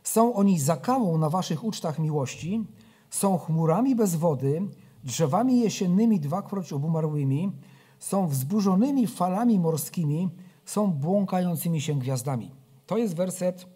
Są 0.02 0.34
oni 0.34 0.60
zakałą 0.60 1.18
na 1.18 1.30
waszych 1.30 1.64
ucztach 1.64 1.98
miłości, 1.98 2.64
są 3.10 3.38
chmurami 3.38 3.96
bez 3.96 4.14
wody, 4.14 4.62
drzewami 5.04 5.60
jesiennymi 5.60 6.20
dwakroć 6.20 6.72
obumarłymi, 6.72 7.52
są 7.98 8.26
wzburzonymi 8.26 9.06
falami 9.06 9.58
morskimi, 9.58 10.28
są 10.64 10.92
błąkającymi 10.92 11.80
się 11.80 11.98
gwiazdami. 11.98 12.50
To 12.86 12.98
jest 12.98 13.16
werset 13.16 13.66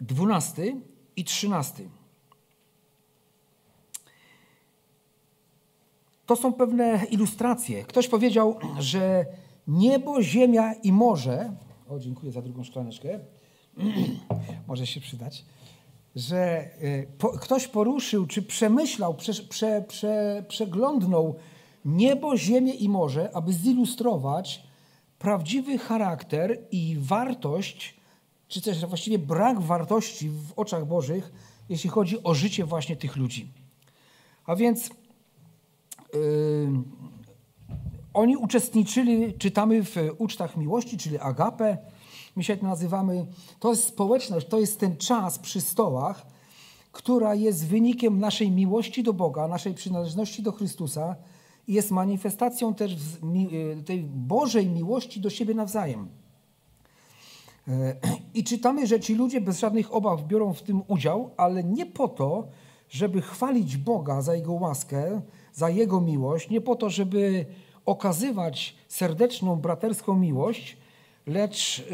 dwunasty 0.00 0.80
i 1.16 1.24
trzynasty. 1.24 1.88
To 6.26 6.36
są 6.36 6.52
pewne 6.52 7.06
ilustracje. 7.10 7.84
Ktoś 7.84 8.08
powiedział, 8.08 8.58
że 8.78 9.26
niebo, 9.68 10.22
ziemia 10.22 10.72
i 10.72 10.92
morze, 10.92 11.56
o 11.88 11.98
dziękuję 11.98 12.32
za 12.32 12.42
drugą 12.42 12.64
szklaneczkę, 12.64 13.20
może 14.68 14.86
się 14.86 15.00
przydać, 15.00 15.44
że 16.16 16.38
e, 16.38 17.06
po, 17.18 17.28
ktoś 17.28 17.68
poruszył, 17.68 18.26
czy 18.26 18.42
przemyślał, 18.42 19.14
prze, 19.14 19.32
prze, 19.32 19.84
prze, 19.88 20.44
przeglądnął 20.48 21.34
niebo, 21.84 22.36
ziemię 22.36 22.72
i 22.72 22.88
morze, 22.88 23.30
aby 23.34 23.52
zilustrować 23.52 24.62
prawdziwy 25.18 25.78
charakter 25.78 26.58
i 26.70 26.96
wartość, 26.98 27.94
czy 28.48 28.62
też 28.62 28.86
właściwie 28.86 29.18
brak 29.18 29.60
wartości 29.60 30.28
w 30.30 30.52
oczach 30.56 30.86
Bożych, 30.86 31.32
jeśli 31.68 31.90
chodzi 31.90 32.22
o 32.22 32.34
życie 32.34 32.64
właśnie 32.64 32.96
tych 32.96 33.16
ludzi. 33.16 33.48
A 34.46 34.56
więc 34.56 34.90
yy, 36.14 36.20
oni 38.14 38.36
uczestniczyli, 38.36 39.34
czytamy 39.34 39.84
w 39.84 39.96
ucztach 40.18 40.56
miłości, 40.56 40.98
czyli 40.98 41.18
agape, 41.18 41.78
my 42.36 42.44
się 42.44 42.56
to 42.56 42.66
nazywamy. 42.66 43.26
To 43.60 43.70
jest 43.70 43.84
społeczność, 43.84 44.46
to 44.46 44.60
jest 44.60 44.80
ten 44.80 44.96
czas 44.96 45.38
przy 45.38 45.60
stołach, 45.60 46.26
która 46.92 47.34
jest 47.34 47.66
wynikiem 47.66 48.18
naszej 48.18 48.50
miłości 48.50 49.02
do 49.02 49.12
Boga, 49.12 49.48
naszej 49.48 49.74
przynależności 49.74 50.42
do 50.42 50.52
Chrystusa 50.52 51.16
i 51.68 51.74
jest 51.74 51.90
manifestacją 51.90 52.74
też 52.74 52.92
y, 52.92 53.82
tej 53.82 54.02
Bożej 54.02 54.66
miłości 54.66 55.20
do 55.20 55.30
siebie 55.30 55.54
nawzajem. 55.54 56.08
E, 57.68 57.96
I 58.38 58.44
czytamy, 58.44 58.86
że 58.86 59.00
ci 59.00 59.14
ludzie 59.14 59.40
bez 59.40 59.58
żadnych 59.58 59.94
obaw 59.94 60.22
biorą 60.26 60.52
w 60.52 60.62
tym 60.62 60.82
udział, 60.88 61.30
ale 61.36 61.64
nie 61.64 61.86
po 61.86 62.08
to, 62.08 62.48
żeby 62.88 63.22
chwalić 63.22 63.76
Boga 63.76 64.22
za 64.22 64.34
Jego 64.34 64.52
łaskę, 64.52 65.20
za 65.52 65.70
Jego 65.70 66.00
miłość, 66.00 66.50
nie 66.50 66.60
po 66.60 66.76
to, 66.76 66.90
żeby 66.90 67.46
okazywać 67.86 68.76
serdeczną, 68.88 69.56
braterską 69.56 70.16
miłość, 70.16 70.76
lecz 71.26 71.78
y, 71.78 71.84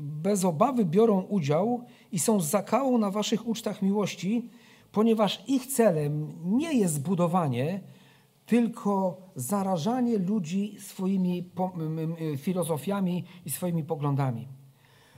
bez 0.00 0.44
obawy 0.44 0.84
biorą 0.84 1.20
udział 1.20 1.84
i 2.12 2.18
są 2.18 2.40
zakałą 2.40 2.98
na 2.98 3.10
waszych 3.10 3.48
ucztach 3.48 3.82
miłości, 3.82 4.48
ponieważ 4.92 5.44
ich 5.46 5.66
celem 5.66 6.32
nie 6.44 6.78
jest 6.78 7.02
budowanie, 7.02 7.80
tylko 8.46 9.22
zarażanie 9.36 10.18
ludzi 10.18 10.76
swoimi 10.78 11.50
filozofiami 12.36 13.24
i 13.44 13.50
swoimi 13.50 13.84
poglądami. 13.84 14.48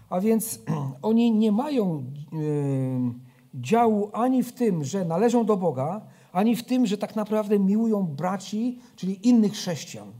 A 0.08 0.20
więc 0.20 0.60
oni 1.02 1.32
nie 1.32 1.52
mają 1.52 2.04
y, 2.32 3.26
działu 3.54 4.10
ani 4.12 4.42
w 4.42 4.52
tym, 4.52 4.84
że 4.84 5.04
należą 5.04 5.44
do 5.44 5.56
Boga, 5.56 6.06
ani 6.36 6.56
w 6.56 6.64
tym, 6.64 6.86
że 6.86 6.98
tak 6.98 7.16
naprawdę 7.16 7.58
miłują 7.58 8.02
braci, 8.02 8.78
czyli 8.96 9.28
innych 9.28 9.52
chrześcijan. 9.52 10.12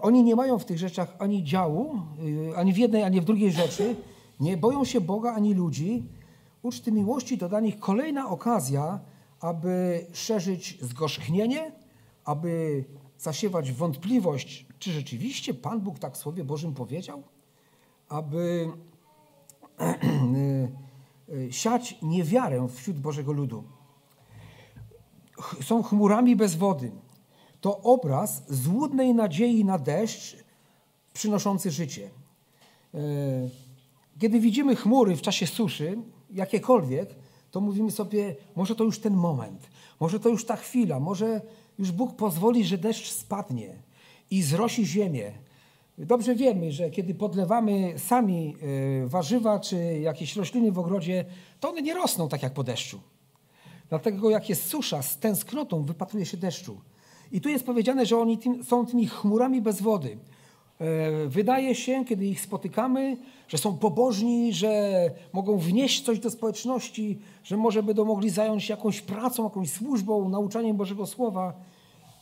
Oni 0.00 0.24
nie 0.24 0.36
mają 0.36 0.58
w 0.58 0.64
tych 0.64 0.78
rzeczach 0.78 1.16
ani 1.18 1.44
działu, 1.44 1.98
y, 2.50 2.56
ani 2.56 2.72
w 2.72 2.78
jednej, 2.78 3.02
ani 3.02 3.20
w 3.20 3.24
drugiej 3.24 3.52
rzeczy. 3.52 3.96
Nie 4.40 4.56
boją 4.56 4.84
się 4.84 5.00
Boga 5.00 5.32
ani 5.32 5.54
ludzi. 5.54 6.02
Uczty 6.62 6.92
miłości 6.92 7.38
to 7.38 7.48
dla 7.48 7.60
nich 7.60 7.78
kolejna 7.78 8.28
okazja, 8.28 9.00
aby 9.40 10.06
szerzyć 10.12 10.78
zgorzchnienie, 10.82 11.72
aby 12.24 12.84
zasiewać 13.18 13.72
wątpliwość, 13.72 14.66
czy 14.78 14.92
rzeczywiście 14.92 15.54
Pan 15.54 15.80
Bóg 15.80 15.98
tak 15.98 16.14
w 16.14 16.16
Słowie 16.16 16.44
Bożym 16.44 16.74
powiedział, 16.74 17.22
aby 18.08 18.68
y, 21.30 21.34
y, 21.34 21.52
siać 21.52 21.98
niewiarę 22.02 22.68
wśród 22.68 23.00
Bożego 23.00 23.32
ludu. 23.32 23.64
Są 25.62 25.82
chmurami 25.82 26.36
bez 26.36 26.54
wody 26.54 26.92
to 27.60 27.80
obraz 27.80 28.42
złudnej 28.48 29.14
nadziei 29.14 29.64
na 29.64 29.78
deszcz 29.78 30.36
przynoszący 31.12 31.70
życie. 31.70 32.10
E, 32.94 32.98
kiedy 34.18 34.40
widzimy 34.40 34.76
chmury 34.76 35.16
w 35.16 35.22
czasie 35.22 35.46
suszy, 35.46 35.98
jakiekolwiek, 36.30 37.14
to 37.50 37.60
mówimy 37.60 37.90
sobie, 37.90 38.36
może 38.56 38.76
to 38.76 38.84
już 38.84 38.98
ten 38.98 39.14
moment, 39.14 39.68
może 40.00 40.20
to 40.20 40.28
już 40.28 40.44
ta 40.44 40.56
chwila, 40.56 41.00
może 41.00 41.40
już 41.78 41.92
Bóg 41.92 42.16
pozwoli, 42.16 42.64
że 42.64 42.78
deszcz 42.78 43.10
spadnie 43.10 43.74
i 44.30 44.42
zrosi 44.42 44.86
ziemię. 44.86 45.32
Dobrze 45.98 46.34
wiemy, 46.34 46.72
że 46.72 46.90
kiedy 46.90 47.14
podlewamy 47.14 47.98
sami 47.98 48.56
e, 49.02 49.06
warzywa 49.06 49.60
czy 49.60 49.76
jakieś 50.00 50.36
rośliny 50.36 50.72
w 50.72 50.78
ogrodzie, 50.78 51.24
to 51.60 51.70
one 51.70 51.82
nie 51.82 51.94
rosną 51.94 52.28
tak 52.28 52.42
jak 52.42 52.52
po 52.52 52.64
deszczu. 52.64 53.00
Dlatego 53.90 54.30
jak 54.30 54.48
jest 54.48 54.66
susza, 54.66 55.02
z 55.02 55.18
tęsknotą 55.18 55.82
wypatruje 55.84 56.26
się 56.26 56.36
deszczu. 56.36 56.80
I 57.32 57.40
tu 57.40 57.48
jest 57.48 57.66
powiedziane, 57.66 58.06
że 58.06 58.18
oni 58.18 58.38
tym, 58.38 58.64
są 58.64 58.86
tymi 58.86 59.06
chmurami 59.06 59.62
bez 59.62 59.82
wody. 59.82 60.18
E, 60.80 61.26
wydaje 61.26 61.74
się, 61.74 62.04
kiedy 62.04 62.26
ich 62.26 62.40
spotykamy, 62.40 63.16
że 63.48 63.58
są 63.58 63.78
pobożni, 63.78 64.52
że 64.52 64.90
mogą 65.32 65.58
wnieść 65.58 66.04
coś 66.04 66.18
do 66.18 66.30
społeczności, 66.30 67.18
że 67.44 67.56
może 67.56 67.82
będą 67.82 68.04
mogli 68.04 68.30
zająć 68.30 68.64
się 68.64 68.74
jakąś 68.74 69.00
pracą, 69.00 69.44
jakąś 69.44 69.70
służbą, 69.70 70.28
nauczaniem 70.28 70.76
Bożego 70.76 71.06
Słowa, 71.06 71.52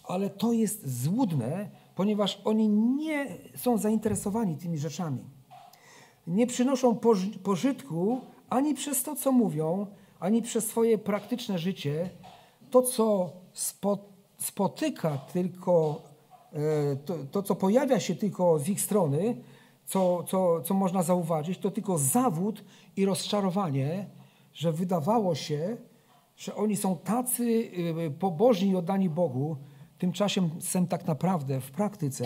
ale 0.04 0.30
to 0.30 0.52
jest 0.52 1.02
złudne, 1.02 1.68
ponieważ 1.94 2.40
oni 2.44 2.68
nie 2.68 3.26
są 3.56 3.78
zainteresowani 3.78 4.56
tymi 4.56 4.78
rzeczami. 4.78 5.24
Nie 6.26 6.46
przynoszą 6.46 6.98
pożytku 7.42 8.20
ani 8.50 8.74
przez 8.74 9.02
to, 9.02 9.16
co 9.16 9.32
mówią, 9.32 9.86
ani 10.20 10.42
przez 10.42 10.66
swoje 10.66 10.98
praktyczne 10.98 11.58
życie. 11.58 12.10
To, 12.70 12.82
co 12.82 13.32
spotyka 14.38 15.18
tylko 15.18 16.02
E, 16.52 16.96
to, 16.96 17.14
to, 17.30 17.42
co 17.42 17.54
pojawia 17.54 18.00
się 18.00 18.14
tylko 18.14 18.58
z 18.58 18.68
ich 18.68 18.80
strony, 18.80 19.36
co, 19.86 20.24
co, 20.28 20.62
co 20.62 20.74
można 20.74 21.02
zauważyć, 21.02 21.58
to 21.58 21.70
tylko 21.70 21.98
zawód 21.98 22.64
i 22.96 23.04
rozczarowanie, 23.04 24.06
że 24.54 24.72
wydawało 24.72 25.34
się, 25.34 25.76
że 26.36 26.54
oni 26.54 26.76
są 26.76 26.96
tacy 26.96 27.70
e, 28.06 28.10
pobożni 28.10 28.70
i 28.70 28.76
oddani 28.76 29.08
Bogu, 29.08 29.56
tymczasem 29.98 30.50
tak 30.88 31.06
naprawdę 31.06 31.60
w 31.60 31.70
praktyce 31.70 32.24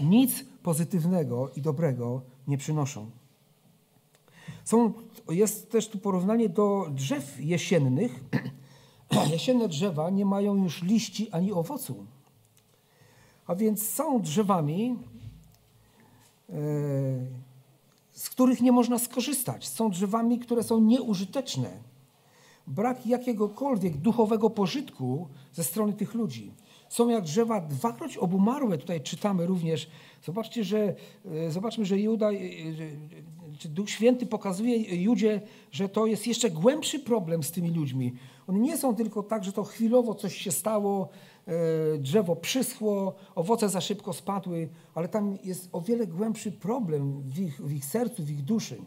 nic 0.00 0.44
pozytywnego 0.62 1.50
i 1.56 1.62
dobrego 1.62 2.22
nie 2.46 2.58
przynoszą. 2.58 3.10
Są, 4.64 4.92
jest 5.30 5.70
też 5.70 5.88
tu 5.88 5.98
porównanie 5.98 6.48
do 6.48 6.86
drzew 6.90 7.40
jesiennych. 7.40 8.24
Jesienne 9.30 9.68
drzewa 9.68 10.10
nie 10.10 10.24
mają 10.24 10.56
już 10.56 10.82
liści 10.82 11.30
ani 11.30 11.52
owocu. 11.52 12.06
A 13.46 13.54
więc 13.54 13.88
są 13.88 14.22
drzewami, 14.22 14.96
e, 16.50 16.54
z 18.12 18.30
których 18.30 18.60
nie 18.60 18.72
można 18.72 18.98
skorzystać. 18.98 19.68
Są 19.68 19.90
drzewami, 19.90 20.38
które 20.38 20.62
są 20.62 20.80
nieużyteczne. 20.80 21.70
Brak 22.66 23.06
jakiegokolwiek 23.06 23.96
duchowego 23.96 24.50
pożytku 24.50 25.28
ze 25.52 25.64
strony 25.64 25.92
tych 25.92 26.14
ludzi. 26.14 26.52
Są 26.92 27.08
jak 27.08 27.24
drzewa 27.24 27.60
dwakroć 27.60 28.16
obumarłe, 28.16 28.78
tutaj 28.78 29.00
czytamy 29.00 29.46
również. 29.46 29.90
Zobaczcie, 30.24 30.64
że, 30.64 30.94
e, 31.24 31.50
zobaczmy, 31.50 31.84
że 31.84 31.98
Juda, 31.98 32.32
e, 32.32 32.36
czy 33.58 33.68
Duch 33.68 33.90
Święty 33.90 34.26
pokazuje 34.26 35.02
Judzie, 35.02 35.40
że 35.70 35.88
to 35.88 36.06
jest 36.06 36.26
jeszcze 36.26 36.50
głębszy 36.50 37.00
problem 37.00 37.42
z 37.42 37.50
tymi 37.50 37.70
ludźmi. 37.70 38.12
One 38.46 38.58
nie 38.58 38.76
są 38.76 38.94
tylko 38.94 39.22
tak, 39.22 39.44
że 39.44 39.52
to 39.52 39.64
chwilowo 39.64 40.14
coś 40.14 40.36
się 40.36 40.52
stało, 40.52 41.08
E, 41.46 41.98
drzewo 41.98 42.36
przyschło, 42.36 43.14
owoce 43.34 43.68
za 43.68 43.80
szybko 43.80 44.12
spadły, 44.12 44.68
ale 44.94 45.08
tam 45.08 45.38
jest 45.44 45.68
o 45.72 45.80
wiele 45.80 46.06
głębszy 46.06 46.52
problem 46.52 47.22
w 47.22 47.38
ich, 47.38 47.60
w 47.60 47.72
ich 47.72 47.84
sercu, 47.84 48.24
w 48.24 48.30
ich 48.30 48.42
duszy. 48.42 48.82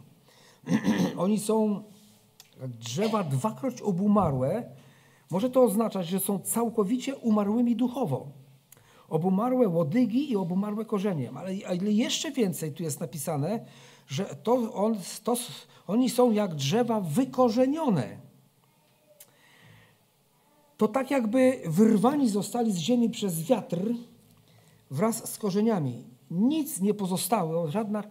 Oni 1.18 1.40
są 1.40 1.84
drzewa 2.80 3.24
dwakroć 3.24 3.82
obumarłe. 3.82 4.63
Może 5.32 5.50
to 5.50 5.64
oznaczać, 5.64 6.08
że 6.08 6.20
są 6.20 6.40
całkowicie 6.40 7.16
umarłymi 7.16 7.76
duchowo. 7.76 8.28
Obumarłe 9.10 9.68
łodygi 9.68 10.32
i 10.32 10.36
obumarłe 10.36 10.86
korzeniem. 10.86 11.38
Ale, 11.38 11.52
ale 11.68 11.92
jeszcze 11.92 12.32
więcej 12.32 12.74
tu 12.74 12.84
jest 12.84 13.00
napisane, 13.00 13.66
że 14.08 14.26
to, 14.26 14.74
on, 14.74 14.96
to, 15.24 15.36
oni 15.88 16.10
są 16.10 16.32
jak 16.32 16.56
drzewa 16.56 17.02
wykorzenione 17.02 18.26
to 20.78 20.88
tak 20.88 21.12
jakby 21.12 21.62
wyrwani 21.66 22.30
zostali 22.30 22.72
z 22.72 22.78
ziemi 22.78 23.10
przez 23.10 23.44
wiatr 23.44 23.80
wraz 24.92 25.34
z 25.34 25.38
korzeniami. 25.38 26.04
Nic 26.32 26.82
nie 26.82 26.94
pozostało, 26.94 27.72
żadna 27.72 28.04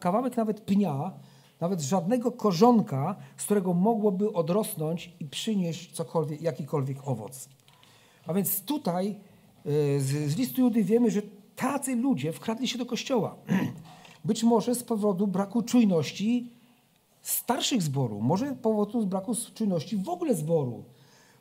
kawałek 0.00 0.36
nawet 0.36 0.60
pnia, 0.60 1.12
nawet 1.60 1.80
żadnego 1.80 2.32
korzonka, 2.32 3.16
z 3.36 3.44
którego 3.44 3.74
mogłoby 3.74 4.32
odrosnąć 4.32 5.12
i 5.20 5.24
przynieść 5.24 5.92
cokolwiek, 5.92 6.42
jakikolwiek 6.42 7.08
owoc. 7.08 7.48
A 8.26 8.34
więc 8.34 8.60
tutaj 8.60 9.08
e, 9.08 10.00
z, 10.00 10.30
z 10.30 10.36
listu 10.36 10.60
Judy 10.60 10.84
wiemy, 10.84 11.10
że 11.10 11.22
tacy 11.56 11.96
ludzie 11.96 12.32
wkradli 12.32 12.68
się 12.68 12.78
do 12.78 12.86
kościoła. 12.86 13.36
Być 14.24 14.44
może 14.44 14.74
z 14.74 14.82
powodu 14.82 15.26
braku 15.26 15.62
czujności 15.62 16.50
starszych 17.22 17.82
zboru, 17.82 18.20
może 18.20 18.50
z 18.50 18.58
powodu 18.58 19.06
braku 19.06 19.32
czujności 19.54 19.96
w 19.96 20.08
ogóle 20.08 20.34
zboru. 20.34 20.84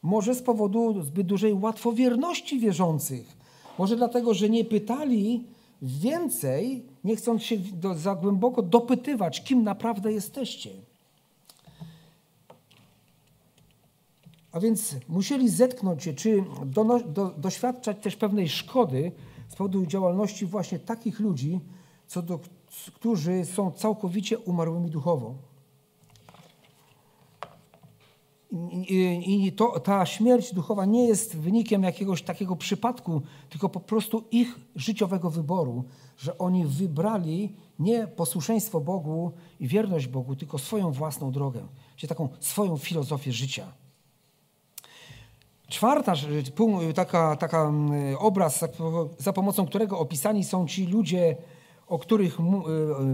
Może 0.01 0.35
z 0.35 0.41
powodu 0.41 1.03
zbyt 1.03 1.27
dużej 1.27 1.53
łatwowierności 1.53 2.59
wierzących. 2.59 3.37
Może 3.77 3.95
dlatego, 3.95 4.33
że 4.33 4.49
nie 4.49 4.65
pytali 4.65 5.43
więcej, 5.81 6.85
nie 7.07 7.15
chcąc 7.15 7.43
się 7.43 7.57
do, 7.57 7.95
za 7.95 8.15
głęboko 8.15 8.61
dopytywać, 8.61 9.43
kim 9.43 9.63
naprawdę 9.63 10.11
jesteście. 10.11 10.69
A 14.51 14.59
więc 14.59 14.95
musieli 15.09 15.49
zetknąć 15.49 16.03
się, 16.03 16.13
czy 16.13 16.43
do, 16.65 16.99
do, 16.99 17.33
doświadczać 17.37 17.97
też 18.01 18.15
pewnej 18.15 18.49
szkody 18.49 19.11
z 19.47 19.55
powodu 19.55 19.85
działalności 19.85 20.45
właśnie 20.45 20.79
takich 20.79 21.19
ludzi, 21.19 21.59
co 22.07 22.21
do, 22.21 22.39
którzy 22.93 23.45
są 23.45 23.71
całkowicie 23.71 24.39
umarłymi 24.39 24.89
duchowo. 24.89 25.35
I 29.25 29.51
to, 29.51 29.79
ta 29.79 30.05
śmierć 30.05 30.53
duchowa 30.53 30.85
nie 30.85 31.07
jest 31.07 31.37
wynikiem 31.37 31.83
jakiegoś 31.83 32.21
takiego 32.21 32.55
przypadku, 32.55 33.21
tylko 33.49 33.69
po 33.69 33.79
prostu 33.79 34.23
ich 34.31 34.55
życiowego 34.75 35.29
wyboru, 35.29 35.83
że 36.17 36.37
oni 36.37 36.65
wybrali 36.65 37.53
nie 37.79 38.07
posłuszeństwo 38.07 38.81
Bogu 38.81 39.31
i 39.59 39.67
wierność 39.67 40.07
Bogu, 40.07 40.35
tylko 40.35 40.57
swoją 40.57 40.91
własną 40.91 41.31
drogę, 41.31 41.67
czyli 41.95 42.09
taką 42.09 42.29
swoją 42.39 42.77
filozofię 42.77 43.31
życia. 43.31 43.67
Czwarta 45.69 46.13
taka, 46.95 47.35
taka 47.35 47.71
obraz, 48.19 48.65
za 49.17 49.33
pomocą 49.33 49.65
którego 49.65 49.99
opisani 49.99 50.43
są 50.43 50.67
ci 50.67 50.87
ludzie, 50.87 51.35
o 51.87 51.99
których 51.99 52.39
y, 52.39 52.43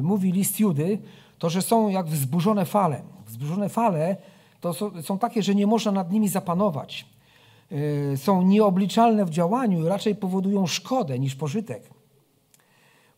mówi 0.01 0.31
list 0.31 0.59
Judy, 0.59 0.99
to 1.39 1.49
że 1.49 1.61
są 1.61 1.89
jak 1.89 2.07
wzburzone 2.07 2.65
fale. 2.65 3.01
Wzburzone 3.27 3.69
fale 3.69 4.17
to 4.63 5.01
są, 5.01 5.19
takie, 5.19 5.43
że 5.43 5.55
nie 5.55 5.67
można 5.67 5.91
nad 5.91 6.11
nimi 6.11 6.29
zapanować. 6.29 7.05
E, 8.11 8.17
są 8.17 8.41
nieobliczalne 8.41 9.25
w 9.25 9.29
działaniu 9.29 9.85
i 9.85 9.87
raczej 9.87 10.15
powodują 10.15 10.67
szkodę 10.67 11.19
niż 11.19 11.35
pożytek. 11.35 11.89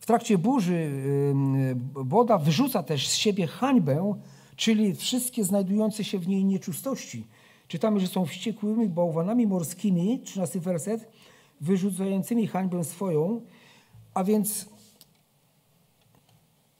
W 0.00 0.06
trakcie 0.06 0.38
burzy 0.38 0.90
woda 1.94 2.38
wyrzuca 2.38 2.82
też 2.82 3.08
z 3.08 3.14
siebie 3.14 3.46
hańbę, 3.46 4.14
czyli 4.56 4.94
wszystkie 4.94 5.44
znajdujące 5.44 6.04
się 6.04 6.18
w 6.18 6.28
niej 6.28 6.44
nieczystości. 6.44 7.26
Czytamy, 7.68 8.00
że 8.00 8.06
są 8.06 8.26
wściekłymi 8.26 8.88
bałwanami 8.88 9.46
morskimi, 9.46 10.20
13 10.20 10.60
werset, 10.60 11.08
wyrzucającymi 11.60 12.46
hańbę 12.46 12.84
swoją, 12.84 13.40
a 14.14 14.24
więc 14.24 14.68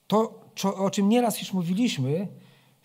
to, 0.07 0.41
o 0.77 0.91
czym 0.91 1.09
nieraz 1.09 1.41
już 1.41 1.53
mówiliśmy, 1.53 2.29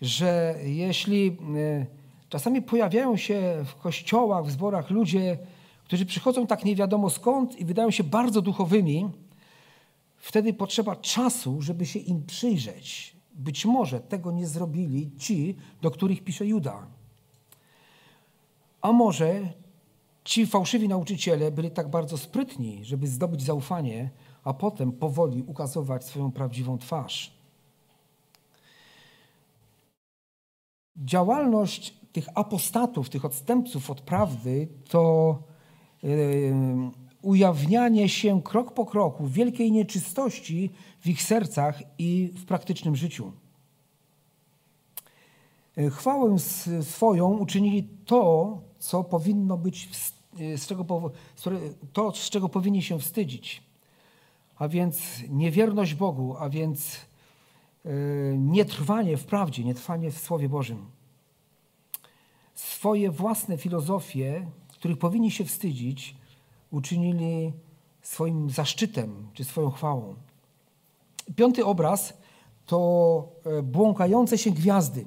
że 0.02 0.58
jeśli 0.64 1.26
e, 1.28 1.86
czasami 2.28 2.62
pojawiają 2.62 3.16
się 3.16 3.64
w 3.64 3.74
kościołach, 3.74 4.44
w 4.44 4.50
zborach 4.50 4.90
ludzie, 4.90 5.38
którzy 5.84 6.06
przychodzą 6.06 6.46
tak 6.46 6.64
nie 6.64 6.76
wiadomo 6.76 7.10
skąd 7.10 7.56
i 7.56 7.64
wydają 7.64 7.90
się 7.90 8.04
bardzo 8.04 8.42
duchowymi, 8.42 9.10
wtedy 10.16 10.54
potrzeba 10.54 10.96
czasu, 10.96 11.62
żeby 11.62 11.86
się 11.86 11.98
im 11.98 12.26
przyjrzeć. 12.26 13.16
Być 13.34 13.66
może 13.66 14.00
tego 14.00 14.32
nie 14.32 14.46
zrobili 14.46 15.10
ci, 15.18 15.56
do 15.82 15.90
których 15.90 16.24
pisze 16.24 16.46
Juda. 16.46 16.86
A 18.80 18.92
może 18.92 19.52
ci 20.24 20.46
fałszywi 20.46 20.88
nauczyciele 20.88 21.50
byli 21.50 21.70
tak 21.70 21.90
bardzo 21.90 22.18
sprytni, 22.18 22.84
żeby 22.84 23.06
zdobyć 23.06 23.42
zaufanie, 23.42 24.10
a 24.44 24.54
potem 24.54 24.92
powoli 24.92 25.42
ukazywać 25.42 26.04
swoją 26.04 26.32
prawdziwą 26.32 26.78
twarz. 26.78 27.41
Działalność 30.96 31.94
tych 32.12 32.28
apostatów, 32.34 33.10
tych 33.10 33.24
odstępców 33.24 33.90
od 33.90 34.00
prawdy 34.00 34.68
to 34.88 35.38
ujawnianie 37.22 38.08
się 38.08 38.42
krok 38.42 38.74
po 38.74 38.86
kroku 38.86 39.26
wielkiej 39.26 39.72
nieczystości 39.72 40.70
w 41.00 41.06
ich 41.06 41.22
sercach 41.22 41.82
i 41.98 42.32
w 42.36 42.44
praktycznym 42.44 42.96
życiu. 42.96 43.32
E, 45.76 45.90
chwałę 45.90 46.38
swoją 46.82 47.38
uczynili 47.38 47.88
to, 48.06 48.58
co 48.78 49.04
powinno 49.04 49.56
być, 49.58 49.88
z 50.56 50.66
czego, 50.66 51.12
to, 51.92 52.12
z 52.12 52.30
czego 52.30 52.48
powinni 52.48 52.82
się 52.82 52.98
wstydzić. 52.98 53.62
A 54.56 54.68
więc 54.68 55.22
niewierność 55.28 55.94
Bogu, 55.94 56.36
a 56.38 56.48
więc 56.50 56.96
nietrwanie 58.38 59.16
w 59.16 59.24
prawdzie, 59.24 59.64
nietrwanie 59.64 60.10
w 60.10 60.18
Słowie 60.18 60.48
Bożym. 60.48 60.86
Swoje 62.54 63.10
własne 63.10 63.58
filozofie, 63.58 64.46
których 64.68 64.98
powinni 64.98 65.30
się 65.30 65.44
wstydzić, 65.44 66.16
uczynili 66.70 67.52
swoim 68.02 68.50
zaszczytem 68.50 69.28
czy 69.34 69.44
swoją 69.44 69.70
chwałą. 69.70 70.14
Piąty 71.36 71.64
obraz 71.64 72.14
to 72.66 73.28
e, 73.44 73.62
błąkające 73.62 74.38
się 74.38 74.50
gwiazdy. 74.50 75.06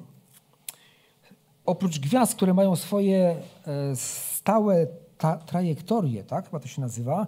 Oprócz 1.66 1.98
gwiazd, 1.98 2.34
które 2.34 2.54
mają 2.54 2.76
swoje 2.76 3.36
e, 3.66 3.96
stałe 3.96 4.86
ta, 5.18 5.36
trajektorie, 5.36 6.24
tak 6.24 6.44
chyba 6.44 6.60
to 6.60 6.68
się 6.68 6.80
nazywa, 6.80 7.26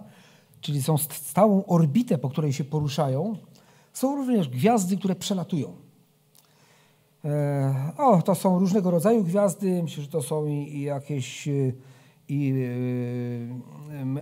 czyli 0.61 0.83
są 0.83 0.97
stałą 0.97 1.65
orbitę, 1.65 2.17
po 2.17 2.29
której 2.29 2.53
się 2.53 2.63
poruszają, 2.63 3.37
są 3.93 4.15
również 4.15 4.49
gwiazdy, 4.49 4.97
które 4.97 5.15
przelatują. 5.15 5.75
E, 7.25 7.91
o, 7.97 8.21
to 8.21 8.35
są 8.35 8.59
różnego 8.59 8.91
rodzaju 8.91 9.23
gwiazdy. 9.23 9.83
Myślę, 9.83 10.03
że 10.03 10.09
to 10.09 10.21
są 10.21 10.45
i, 10.47 10.81
jakieś 10.81 11.47
i 12.27 12.53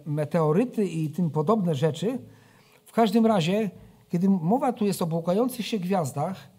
meteoryty 0.05 0.85
i 0.85 1.09
tym 1.09 1.29
podobne 1.29 1.75
rzeczy. 1.75 2.19
W 2.85 2.91
każdym 2.91 3.25
razie, 3.25 3.69
kiedy 4.09 4.29
mowa 4.29 4.73
tu 4.73 4.85
jest 4.85 5.01
o 5.01 5.05
błąkających 5.05 5.67
się 5.67 5.79
gwiazdach, 5.79 6.49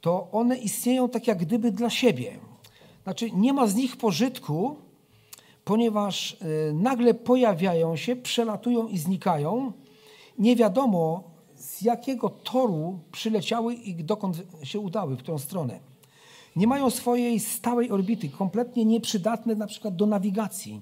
to 0.00 0.28
one 0.32 0.56
istnieją 0.56 1.08
tak 1.08 1.26
jak 1.26 1.38
gdyby 1.38 1.72
dla 1.72 1.90
siebie. 1.90 2.38
Znaczy 3.02 3.30
nie 3.30 3.52
ma 3.52 3.66
z 3.66 3.74
nich 3.74 3.96
pożytku, 3.96 4.76
ponieważ 5.64 6.36
e, 6.40 6.72
nagle 6.72 7.14
pojawiają 7.14 7.96
się, 7.96 8.16
przelatują 8.16 8.88
i 8.88 8.98
znikają. 8.98 9.72
Nie 10.38 10.56
wiadomo 10.56 11.29
z 11.60 11.82
jakiego 11.82 12.28
toru 12.28 12.98
przyleciały 13.12 13.74
i 13.74 14.04
dokąd 14.04 14.42
się 14.62 14.80
udały, 14.80 15.16
w 15.16 15.18
którą 15.18 15.38
stronę. 15.38 15.80
Nie 16.56 16.66
mają 16.66 16.90
swojej 16.90 17.40
stałej 17.40 17.90
orbity, 17.90 18.28
kompletnie 18.28 18.84
nieprzydatne 18.84 19.54
na 19.54 19.66
przykład 19.66 19.96
do 19.96 20.06
nawigacji. 20.06 20.80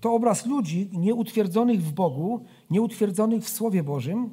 To 0.00 0.12
obraz 0.12 0.46
ludzi 0.46 0.90
nieutwierdzonych 0.92 1.82
w 1.82 1.92
Bogu, 1.92 2.44
nieutwierdzonych 2.70 3.44
w 3.44 3.48
Słowie 3.48 3.82
Bożym. 3.82 4.32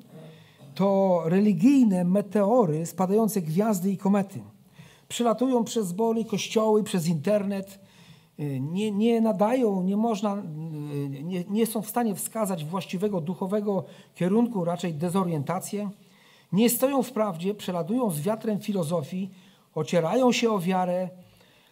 To 0.75 1.21
religijne 1.25 2.03
meteory, 2.03 2.85
spadające 2.85 3.41
gwiazdy 3.41 3.91
i 3.91 3.97
komety. 3.97 4.41
Przelatują 5.07 5.63
przez 5.63 5.87
zbory, 5.87 6.25
kościoły, 6.25 6.83
przez 6.83 7.07
internet. 7.07 7.79
Nie, 8.59 8.91
nie 8.91 9.21
nadają, 9.21 9.83
nie 9.83 9.97
można, 9.97 10.43
nie, 11.09 11.43
nie 11.43 11.65
są 11.65 11.81
w 11.81 11.89
stanie 11.89 12.15
wskazać 12.15 12.65
właściwego 12.65 13.21
duchowego 13.21 13.85
kierunku, 14.15 14.65
raczej 14.65 14.93
dezorientację. 14.93 15.89
Nie 16.51 16.69
stoją 16.69 17.03
w 17.03 17.11
prawdzie, 17.11 17.53
przelatują 17.53 18.11
z 18.11 18.21
wiatrem 18.21 18.59
filozofii, 18.59 19.29
ocierają 19.75 20.31
się 20.31 20.51
o 20.51 20.59
wiarę, 20.59 21.09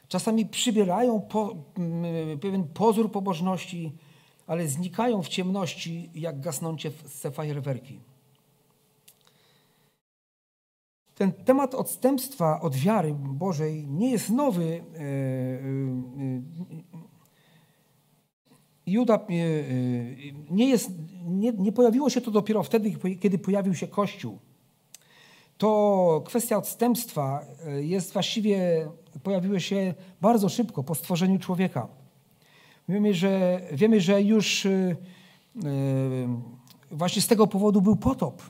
czasami 0.07 0.45
przybierają 0.45 1.21
po, 1.21 1.55
pewien 2.41 2.63
pozór 2.63 3.11
pobożności, 3.11 3.91
ale 4.47 4.67
znikają 4.67 5.23
w 5.23 5.27
ciemności 5.27 6.09
jak 6.15 6.39
gasnące 6.39 6.91
fajerwerki. 7.31 7.99
Ten 11.17 11.31
temat 11.31 11.75
odstępstwa 11.75 12.61
od 12.61 12.75
wiary 12.75 13.15
Bożej 13.19 13.87
nie 13.87 14.11
jest 14.11 14.29
nowy. 14.29 14.65
E, 14.65 14.99
e, 14.99 15.03
e, 15.03 16.41
Juda 18.87 19.19
nie, 20.49 20.69
jest, 20.69 20.91
nie, 21.25 21.51
nie 21.51 21.71
pojawiło 21.71 22.09
się 22.09 22.21
to 22.21 22.31
dopiero 22.31 22.63
wtedy, 22.63 22.91
kiedy 23.19 23.37
pojawił 23.37 23.75
się 23.75 23.87
Kościół 23.87 24.39
to 25.57 26.23
kwestia 26.25 26.57
odstępstwa 26.57 27.45
jest 27.79 28.13
właściwie, 28.13 28.87
pojawiła 29.23 29.59
się 29.59 29.93
bardzo 30.21 30.49
szybko 30.49 30.83
po 30.83 30.95
stworzeniu 30.95 31.39
człowieka. 31.39 31.87
Wiemy, 32.89 33.13
że, 33.13 33.61
wiemy, 33.71 34.01
że 34.01 34.21
już 34.21 34.67
właśnie 36.91 37.21
z 37.21 37.27
tego 37.27 37.47
powodu 37.47 37.81
był 37.81 37.95
potop, 37.95 38.41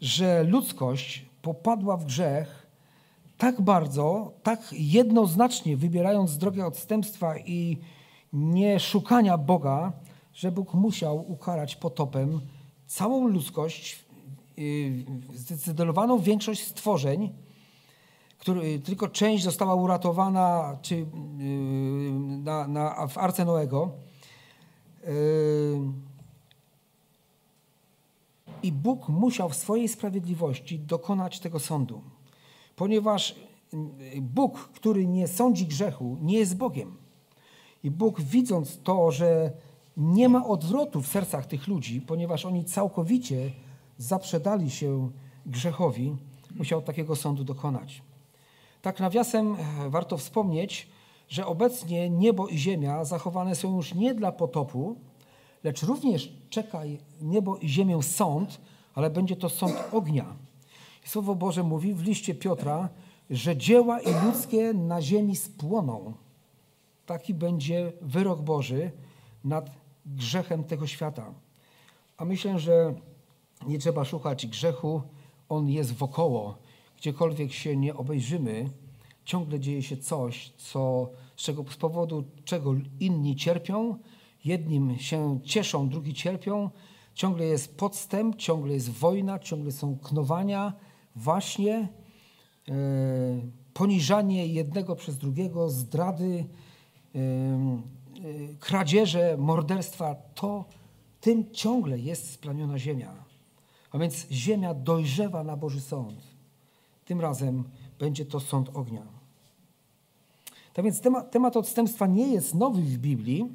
że 0.00 0.42
ludzkość 0.42 1.31
popadła 1.42 1.96
w 1.96 2.04
grzech 2.04 2.66
tak 3.38 3.60
bardzo, 3.60 4.32
tak 4.42 4.60
jednoznacznie 4.72 5.76
wybierając 5.76 6.38
drogę 6.38 6.66
odstępstwa 6.66 7.38
i 7.38 7.78
nie 8.32 8.80
szukania 8.80 9.38
Boga, 9.38 9.92
że 10.34 10.52
Bóg 10.52 10.74
musiał 10.74 11.32
ukarać 11.32 11.76
potopem 11.76 12.40
całą 12.86 13.28
ludzkość 13.28 14.04
Y, 14.58 15.04
zdecydowaną 15.34 16.18
większość 16.18 16.66
stworzeń, 16.66 17.32
który, 18.38 18.78
tylko 18.78 19.08
część 19.08 19.44
została 19.44 19.74
uratowana 19.74 20.76
czy, 20.82 20.94
y, 20.94 21.06
na, 22.44 22.68
na, 22.68 23.06
w 23.06 23.18
Arce 23.18 23.44
Noego. 23.44 23.90
Y, 25.04 25.80
I 28.62 28.72
Bóg 28.72 29.08
musiał 29.08 29.48
w 29.48 29.56
swojej 29.56 29.88
sprawiedliwości 29.88 30.78
dokonać 30.78 31.40
tego 31.40 31.58
sądu, 31.58 32.02
ponieważ 32.76 33.34
Bóg, 34.20 34.58
który 34.58 35.06
nie 35.06 35.28
sądzi 35.28 35.66
grzechu, 35.66 36.16
nie 36.20 36.38
jest 36.38 36.56
Bogiem. 36.56 36.96
I 37.84 37.90
Bóg, 37.90 38.20
widząc 38.20 38.82
to, 38.82 39.10
że 39.10 39.52
nie 39.96 40.28
ma 40.28 40.46
odwrotu 40.46 41.02
w 41.02 41.06
sercach 41.06 41.46
tych 41.46 41.68
ludzi, 41.68 42.00
ponieważ 42.00 42.44
oni 42.44 42.64
całkowicie 42.64 43.50
zaprzedali 43.98 44.70
się 44.70 45.10
grzechowi, 45.46 46.16
musiał 46.54 46.82
takiego 46.82 47.16
sądu 47.16 47.44
dokonać. 47.44 48.02
Tak 48.82 49.00
nawiasem 49.00 49.54
e, 49.54 49.90
warto 49.90 50.16
wspomnieć, 50.16 50.88
że 51.28 51.46
obecnie 51.46 52.10
niebo 52.10 52.48
i 52.48 52.58
ziemia 52.58 53.04
zachowane 53.04 53.54
są 53.54 53.76
już 53.76 53.94
nie 53.94 54.14
dla 54.14 54.32
potopu, 54.32 54.96
lecz 55.64 55.82
również 55.82 56.32
czeka 56.50 56.80
niebo 57.20 57.56
i 57.56 57.68
ziemię 57.68 58.02
sąd, 58.02 58.60
ale 58.94 59.10
będzie 59.10 59.36
to 59.36 59.48
sąd 59.48 59.74
ognia. 59.92 60.36
I 61.04 61.08
Słowo 61.08 61.34
Boże 61.34 61.62
mówi 61.62 61.94
w 61.94 62.02
liście 62.02 62.34
Piotra, 62.34 62.88
że 63.30 63.56
dzieła 63.56 64.00
i 64.00 64.24
ludzkie 64.26 64.72
na 64.72 65.02
ziemi 65.02 65.36
spłoną. 65.36 66.14
Taki 67.06 67.34
będzie 67.34 67.92
wyrok 68.00 68.42
Boży 68.42 68.90
nad 69.44 69.70
grzechem 70.06 70.64
tego 70.64 70.86
świata. 70.86 71.34
A 72.16 72.24
myślę, 72.24 72.58
że 72.58 72.94
nie 73.66 73.78
trzeba 73.78 74.04
szukać 74.04 74.46
grzechu, 74.46 75.02
on 75.48 75.68
jest 75.68 75.92
wokoło. 75.92 76.58
Gdziekolwiek 76.96 77.52
się 77.52 77.76
nie 77.76 77.94
obejrzymy, 77.94 78.70
ciągle 79.24 79.60
dzieje 79.60 79.82
się 79.82 79.96
coś, 79.96 80.52
co, 80.56 81.10
z, 81.36 81.42
czego, 81.42 81.64
z 81.70 81.76
powodu 81.76 82.24
czego 82.44 82.74
inni 83.00 83.36
cierpią, 83.36 83.98
jednym 84.44 84.98
się 84.98 85.40
cieszą, 85.44 85.88
drugi 85.88 86.14
cierpią. 86.14 86.70
Ciągle 87.14 87.44
jest 87.44 87.76
podstęp, 87.76 88.36
ciągle 88.36 88.74
jest 88.74 88.90
wojna, 88.90 89.38
ciągle 89.38 89.72
są 89.72 89.98
knowania, 89.98 90.72
właśnie 91.16 91.88
e, 92.68 92.72
poniżanie 93.74 94.46
jednego 94.46 94.96
przez 94.96 95.18
drugiego, 95.18 95.70
zdrady, 95.70 96.44
e, 97.14 97.18
e, 97.18 97.20
kradzieże, 98.60 99.36
morderstwa. 99.38 100.14
To 100.34 100.64
tym 101.20 101.50
ciągle 101.52 101.98
jest 101.98 102.30
splamiona 102.30 102.78
ziemia. 102.78 103.24
A 103.90 103.98
więc 103.98 104.26
ziemia 104.30 104.74
dojrzewa 104.74 105.44
na 105.44 105.56
Boży 105.56 105.80
sąd. 105.80 106.14
Tym 107.04 107.20
razem 107.20 107.64
będzie 107.98 108.24
to 108.24 108.40
sąd 108.40 108.70
ognia. 108.74 109.02
Tak 110.72 110.84
więc 110.84 111.00
temat, 111.00 111.30
temat 111.30 111.56
odstępstwa 111.56 112.06
nie 112.06 112.32
jest 112.32 112.54
nowy 112.54 112.82
w 112.82 112.98
Biblii. 112.98 113.48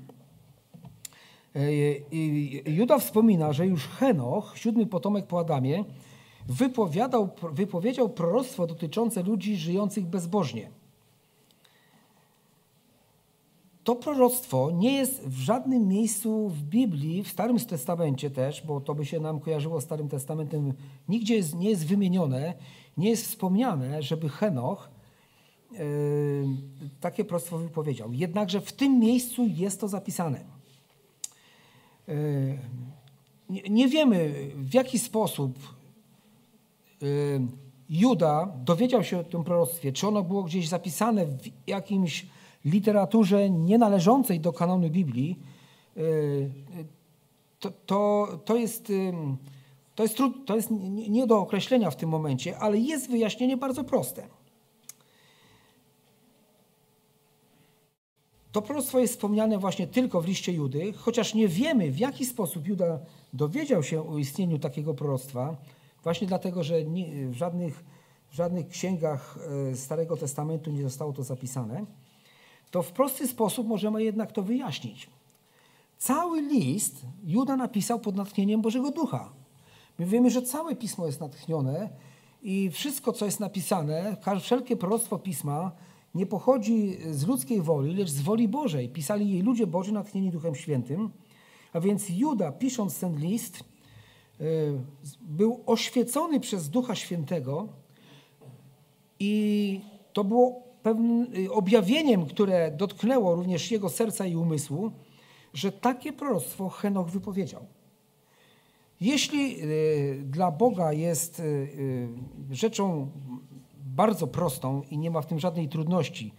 E, 1.58 2.72
Juda 2.72 3.00
wspomina, 3.00 3.54
że 3.54 3.68
już 3.68 3.88
Henoch, 3.88 4.54
siódmy 4.58 4.86
potomek 4.86 5.28
po 5.28 5.40
Adamie, 5.40 5.84
wypowiadał, 6.48 7.30
wypowiedział 7.52 8.10
proroctwo 8.10 8.68
dotyczące 8.68 9.24
ludzi 9.24 9.58
żyjących 9.58 10.06
bezbożnie. 10.06 10.70
To 13.84 13.96
proroctwo 13.96 14.72
nie 14.72 14.94
jest 14.94 15.28
w 15.28 15.38
żadnym 15.38 15.88
miejscu 15.88 16.50
w 16.50 16.64
Biblii, 16.64 17.24
w 17.24 17.28
Starym 17.28 17.60
Testamencie 17.60 18.30
też, 18.30 18.66
bo 18.66 18.82
to 18.82 18.96
by 18.96 19.06
się 19.06 19.20
nam 19.20 19.40
kojarzyło 19.40 19.82
z 19.82 19.84
Starym 19.84 20.10
Testamentem, 20.10 20.74
nigdzie 21.10 21.36
jest, 21.36 21.56
nie 21.56 21.70
jest 21.70 21.86
wymienione, 21.86 22.54
nie 22.98 23.10
jest 23.10 23.26
wspomniane, 23.26 24.02
żeby 24.04 24.30
Henoch 24.30 24.90
yy, 25.72 25.80
takie 27.00 27.26
proroctwo 27.26 27.58
wypowiedział. 27.58 28.14
Jednakże 28.14 28.62
w 28.62 28.74
tym 28.74 29.00
miejscu 29.00 29.46
jest 29.46 29.82
to 29.82 29.88
zapisane. 29.88 30.57
Yy, 32.08 32.58
nie, 33.70 33.88
wiemy, 33.88 34.34
w 34.56 34.74
jaki 34.74 35.00
sposób 35.00 35.60
yy, 37.02 37.08
Juda 37.90 38.54
dowiedział 38.66 39.04
się 39.04 39.20
o 39.20 39.24
tym 39.24 39.44
proroctwie, 39.44 39.92
czy 39.92 40.08
ono 40.08 40.24
było 40.24 40.44
gdzieś 40.44 40.68
zapisane 40.68 41.26
w 41.26 41.68
jakimś 41.68 42.26
literaturze 42.66 43.50
nienależącej 43.50 44.40
do 44.40 44.54
kanonu 44.54 44.90
Biblii, 44.90 45.40
y, 45.98 46.50
to, 47.60 47.72
to, 47.86 48.28
to 48.46 48.56
jest, 48.56 48.92
to 49.96 50.04
jest, 50.04 50.18
to 50.46 50.56
jest 50.56 50.70
nie 51.10 51.28
do 51.28 51.40
określenia 51.40 51.92
w 51.92 51.96
tym 51.96 52.10
momencie, 52.10 52.58
ale 52.58 52.78
jest 52.78 53.10
wyjaśnienie 53.10 53.58
bardzo 53.58 53.84
proste. 53.84 54.28
To 58.58 58.62
proroctwo 58.62 59.00
jest 59.00 59.14
wspomniane 59.14 59.58
właśnie 59.58 59.88
tylko 59.88 60.22
w 60.22 60.28
liście 60.28 60.54
Judy, 60.54 60.94
chociaż 60.94 61.34
nie 61.34 61.48
wiemy, 61.48 61.92
w 61.92 62.00
jaki 62.00 62.26
sposób 62.26 62.68
Juda 62.68 63.00
dowiedział 63.34 63.84
się 63.84 64.10
o 64.10 64.18
istnieniu 64.18 64.60
takiego 64.60 64.94
proroctwa, 64.94 65.58
właśnie 66.04 66.28
dlatego, 66.28 66.64
że 66.64 66.76
w, 67.30 67.34
żadnych, 67.34 67.84
w 68.32 68.36
żadnych 68.36 68.68
księgach 68.68 69.38
e, 69.72 69.76
Starego 69.76 70.18
Testamentu 70.18 70.72
nie 70.72 70.84
zostało 70.84 71.14
to 71.14 71.24
zapisane, 71.24 71.86
to 72.72 72.82
w 72.84 72.92
prosty 72.92 73.28
sposób 73.28 73.68
możemy 73.68 74.04
jednak 74.04 74.32
to 74.32 74.44
wyjaśnić. 74.44 75.10
Cały 75.98 76.42
list 76.42 77.06
Juda 77.24 77.56
napisał 77.56 78.00
pod 78.00 78.16
natchnieniem 78.16 78.62
Bożego 78.62 78.92
Ducha. 78.92 79.30
My 80.00 80.06
wiemy, 80.06 80.30
że 80.30 80.42
całe 80.42 80.76
pismo 80.76 81.06
jest 81.06 81.20
natchnione 81.20 81.90
i 82.44 82.70
wszystko, 82.72 83.14
co 83.14 83.26
jest 83.26 83.40
napisane, 83.40 84.18
wszelkie 84.42 84.78
proroctwo 84.78 85.20
pisma 85.20 85.72
nie 86.18 86.26
pochodzi 86.26 86.98
z 87.12 87.28
ludzkiej 87.28 87.62
woli, 87.62 87.96
lecz 87.96 88.10
z 88.10 88.22
woli 88.22 88.48
Bożej. 88.48 88.90
Pisali 88.90 89.32
jej 89.32 89.42
ludzie 89.42 89.68
Boży 89.68 89.92
natchnieni 89.92 90.32
Duchem 90.32 90.56
Świętym. 90.56 91.10
A 91.74 91.80
więc 91.80 92.10
Juda, 92.10 92.52
pisząc 92.52 93.00
ten 93.00 93.20
list, 93.20 93.60
e, 93.60 94.44
był 95.22 95.64
oświecony 95.66 96.40
przez 96.40 96.70
Ducha 96.70 96.96
Świętego 96.96 97.68
i 99.20 99.82
to 100.14 100.24
było 100.24 100.64
pewnym 100.84 101.28
y, 101.38 101.52
objawieniem, 101.52 102.26
które 102.26 102.72
dotknęło 102.72 103.36
również 103.36 103.72
jego 103.72 103.90
serca 103.90 104.26
i 104.26 104.36
umysłu, 104.36 104.92
że 105.54 105.72
takie 105.72 106.14
proroctwo 106.14 106.70
Henoch 106.70 107.10
wypowiedział. 107.10 107.66
Jeśli 109.02 109.64
y, 109.64 110.24
dla 110.26 110.52
Boga 110.52 110.94
jest 110.94 111.42
rzeczą 112.52 113.12
bardzo 113.98 114.28
prostą 114.28 114.82
i 114.92 114.98
nie 114.98 115.12
ma 115.12 115.22
w 115.22 115.26
tym 115.26 115.40
żadnej 115.40 115.70
trudności, 115.70 116.34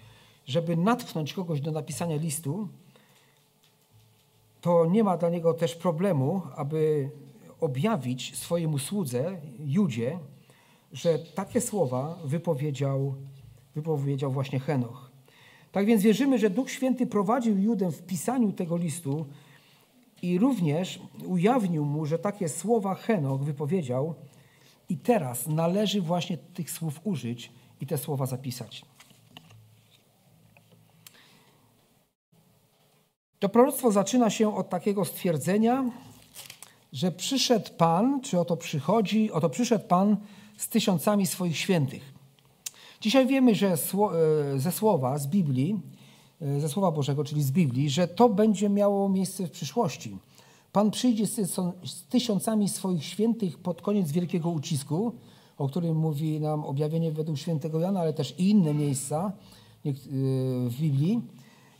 żeby 0.46 0.76
natchnąć 0.76 1.32
kogoś 1.32 1.60
do 1.60 1.72
napisania 1.72 2.16
listu, 2.16 2.68
to 4.60 4.86
nie 4.86 5.04
ma 5.04 5.16
dla 5.16 5.28
niego 5.28 5.54
też 5.54 5.74
problemu, 5.74 6.42
aby 6.56 7.10
objawić 7.60 8.36
swojemu 8.36 8.78
słudze, 8.78 9.40
Judzie, 9.58 10.18
że 10.92 11.18
takie 11.18 11.60
słowa 11.60 12.18
wypowiedział, 12.24 13.14
wypowiedział 13.74 14.32
właśnie 14.32 14.60
Henoch. 14.60 15.10
Tak 15.72 15.86
więc 15.86 16.02
wierzymy, 16.02 16.38
że 16.38 16.50
Duch 16.50 16.70
Święty 16.70 17.06
prowadził 17.06 17.58
Judę 17.58 17.92
w 17.92 18.02
pisaniu 18.02 18.52
tego 18.52 18.76
listu 18.76 19.26
i 20.22 20.38
również 20.38 21.00
ujawnił 21.26 21.84
mu, 21.84 22.06
że 22.06 22.18
takie 22.18 22.48
słowa 22.48 22.94
Henoch 22.94 23.44
wypowiedział 23.44 24.14
i 24.88 24.96
teraz 24.96 25.46
należy 25.46 26.01
właśnie 26.03 26.38
tych 26.38 26.70
słów 26.70 27.01
użyć 27.05 27.53
i 27.81 27.87
te 27.87 27.98
słowa 27.98 28.27
zapisać. 28.27 28.85
To 33.38 33.48
proroctwo 33.48 33.92
zaczyna 33.92 34.31
się 34.31 34.57
od 34.57 34.68
takiego 34.68 35.05
stwierdzenia, 35.05 35.90
że 36.92 37.12
przyszedł 37.12 37.70
Pan, 37.79 38.20
czy 38.20 38.40
oto 38.40 38.57
przychodzi, 38.57 39.33
oto 39.33 39.51
przyszedł 39.51 39.88
Pan 39.88 40.16
z 40.57 40.68
tysiącami 40.68 41.27
swoich 41.27 41.59
świętych. 41.59 42.12
Dzisiaj 43.01 43.27
wiemy, 43.27 43.55
że 43.55 43.66
e, 43.72 43.77
ze 44.57 44.72
słowa, 44.72 45.18
z 45.18 45.27
Biblii, 45.27 45.81
e, 46.42 46.61
ze 46.61 46.68
Słowa 46.68 46.90
Bożego, 46.90 47.24
czyli 47.24 47.42
z 47.42 47.51
Biblii, 47.51 47.90
że 47.90 48.09
to 48.09 48.29
będzie 48.29 48.68
miało 48.68 49.09
miejsce 49.09 49.46
w 49.46 49.51
przyszłości. 49.51 50.18
Pan 50.78 50.90
przyjdzie 50.90 51.26
z 51.26 52.04
tysiącami 52.08 52.68
swoich 52.68 53.04
świętych 53.04 53.58
pod 53.58 53.82
koniec 53.82 54.12
wielkiego 54.12 54.50
ucisku, 54.50 55.12
o 55.58 55.68
którym 55.68 55.96
mówi 55.96 56.40
nam 56.40 56.64
objawienie 56.64 57.12
według 57.12 57.38
świętego 57.38 57.80
Jana, 57.80 58.00
ale 58.00 58.12
też 58.12 58.34
i 58.38 58.50
inne 58.50 58.74
miejsca 58.74 59.32
e, 59.86 59.92
w 60.68 60.76
Biblii, 60.80 61.22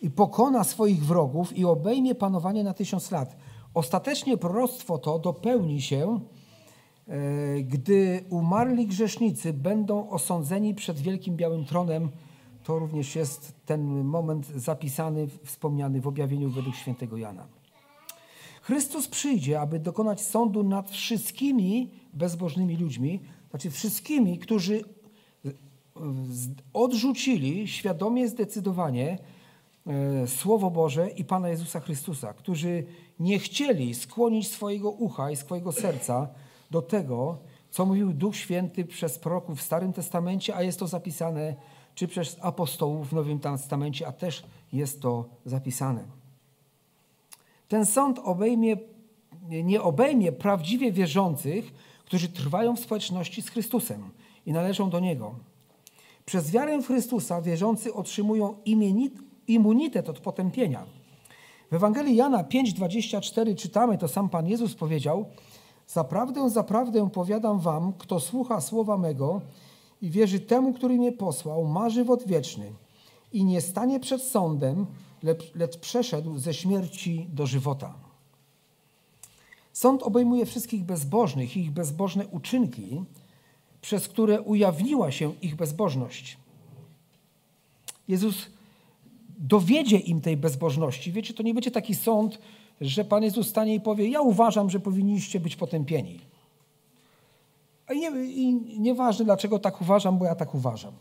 i 0.03 0.11
pokona 0.11 0.65
swoich 0.65 1.05
wrogów 1.05 1.59
i 1.59 1.65
obejmie 1.65 2.15
panowanie 2.15 2.65
na 2.65 2.75
tysiąc 2.75 3.11
lat. 3.11 3.37
Ostatecznie 3.75 4.37
proroctwo 4.37 4.99
to 4.99 5.19
dopełni 5.19 5.83
się 5.83 6.21
E, 7.09 7.63
gdy 7.63 8.25
umarli 8.31 8.87
grzesznicy 8.87 9.53
będą 9.53 10.11
osądzeni 10.11 10.75
przed 10.75 11.01
wielkim 11.01 11.37
białym 11.37 11.65
tronem, 11.65 12.09
to 12.65 12.79
również 12.79 13.17
jest 13.17 13.53
ten 13.67 14.05
moment 14.05 14.47
zapisany, 14.47 15.29
wspomniany 15.45 16.01
w 16.01 16.07
objawieniu 16.07 16.51
według 16.51 16.75
świętego 16.77 17.17
Jana. 17.17 17.58
Chrystus 18.69 19.09
przyjdzie, 19.09 19.61
aby 19.61 19.79
dokonać 19.79 20.21
sądu 20.21 20.63
nad 20.63 20.91
wszystkimi 20.91 21.91
bezbożnymi 22.13 22.77
ludźmi, 22.77 23.21
znaczy 23.51 23.71
wszystkimi, 23.71 24.39
którzy 24.39 24.85
odrzucili 26.73 27.69
świadomie, 27.69 28.29
zdecydowanie 28.29 29.19
e, 29.87 30.27
Słowo 30.27 30.71
Boże 30.71 31.11
i 31.11 31.25
Pana 31.25 31.49
Jezusa 31.49 31.81
Chrystusa, 31.81 32.33
którzy 32.33 32.87
nie 33.21 33.39
chcieli 33.39 33.95
skłonić 33.95 34.49
swojego 34.49 34.91
ucha 34.91 35.31
i 35.31 35.37
swojego 35.37 35.73
serca 35.73 36.29
do 36.71 36.83
tego, 36.83 37.39
co 37.71 37.87
mówił 37.87 38.13
Duch 38.13 38.37
Święty 38.37 38.85
przez 38.85 39.19
proroków 39.19 39.59
w 39.59 39.63
Starym 39.63 39.93
Testamencie, 39.93 40.57
a 40.57 40.63
jest 40.63 40.79
to 40.79 40.87
zapisane 40.87 41.57
czy 41.95 42.09
przez 42.09 42.37
apostołów 42.41 43.09
w 43.09 43.13
Nowym 43.13 43.41
Testamencie, 43.41 44.07
a 44.07 44.13
też 44.13 44.45
jest 44.73 45.03
to 45.03 45.25
zapisane. 45.45 46.18
Ten 47.69 47.87
sąd 47.87 48.19
obejmie, 48.19 48.77
nie 49.49 49.83
obejmie 49.83 50.33
prawdziwie 50.33 50.93
wierzących, 50.93 51.73
którzy 52.05 52.29
trwają 52.29 52.77
w 52.77 52.81
społeczności 52.81 53.43
z 53.43 53.49
Chrystusem 53.49 54.11
i 54.47 54.53
należą 54.53 54.91
do 54.91 55.01
Niego. 55.01 55.35
Przez 56.27 56.51
wiarę 56.51 56.83
w 56.83 56.87
Chrystusa 56.87 57.43
wierzący 57.43 57.95
otrzymują 57.95 58.57
immunitet 59.47 60.09
od 60.09 60.21
potępienia. 60.21 60.87
W 61.71 61.75
Ewangelii 61.75 62.17
Jana 62.17 62.43
5,24 62.43 63.55
czytamy, 63.55 63.99
to 63.99 64.09
sam 64.09 64.29
Pan 64.29 64.49
Jezus 64.49 64.75
powiedział– 64.75 65.25
Zaprawdę, 65.89 66.51
zaprawdę 66.51 67.11
powiadam 67.11 67.61
wam, 67.61 67.93
kto 67.99 68.21
słucha 68.21 68.61
słowa 68.61 68.99
mego 68.99 69.41
i 70.03 70.11
wierzy 70.11 70.41
temu, 70.41 70.73
który 70.73 70.95
mnie 70.95 71.13
posłał, 71.13 71.65
ma 71.65 71.91
żywot 71.91 72.27
wieczny 72.27 72.73
i 73.33 73.45
nie 73.45 73.61
stanie 73.61 74.01
przed 74.01 74.23
sądem, 74.23 74.87
lecz, 75.55 75.77
przeszedł 75.81 76.39
ze 76.39 76.55
śmierci 76.55 77.27
do 77.33 77.47
żywota. 77.47 77.95
Sąd 79.73 80.03
obejmuje 80.03 80.47
wszystkich 80.47 80.85
bezbożnych 80.85 81.57
i 81.57 81.61
ich 81.61 81.71
bezbożne 81.71 82.27
uczynki, 82.27 83.03
przez 83.81 84.09
które 84.09 84.43
ujawniła 84.43 85.11
się 85.11 85.35
ich 85.43 85.57
bezbożność. 85.57 86.37
Jezus 88.09 88.47
dowiedzie 89.39 89.99
im 89.99 90.21
tej 90.21 90.37
bezbożności. 90.37 91.13
Wiecie, 91.13 91.35
to 91.35 91.43
nie 91.43 91.55
będzie 91.55 91.71
taki 91.71 91.95
sąd, 91.95 92.39
że 92.81 93.05
Pan 93.05 93.23
Jezus 93.23 93.49
stanie 93.49 93.75
i 93.75 93.81
powie: 93.81 94.09
Ja 94.09 94.21
uważam, 94.21 94.71
że 94.71 94.81
powinniście 94.81 95.41
być 95.41 95.57
potępieni. 95.57 96.21
I, 97.95 97.99
nie, 97.99 98.11
I 98.25 98.55
nieważne, 98.81 99.25
dlaczego 99.25 99.59
tak 99.59 99.81
uważam, 99.81 100.19
bo 100.19 100.25
ja 100.25 100.35
tak 100.35 100.55
uważam. 100.55 100.93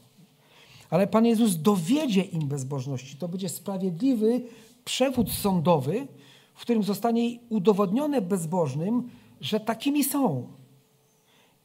Ale 0.90 1.08
Pan 1.08 1.26
Jezus 1.26 1.56
dowiedzie 1.56 2.22
im 2.22 2.48
bezbożności. 2.48 3.18
To 3.18 3.28
będzie 3.28 3.50
sprawiedliwy 3.50 4.42
przewód 4.86 5.32
sądowy, 5.32 6.08
w 6.54 6.62
którym 6.62 6.84
zostanie 6.84 7.40
udowodnione 7.50 8.22
bezbożnym, 8.22 9.10
że 9.42 9.60
takimi 9.60 10.04
są. 10.04 10.48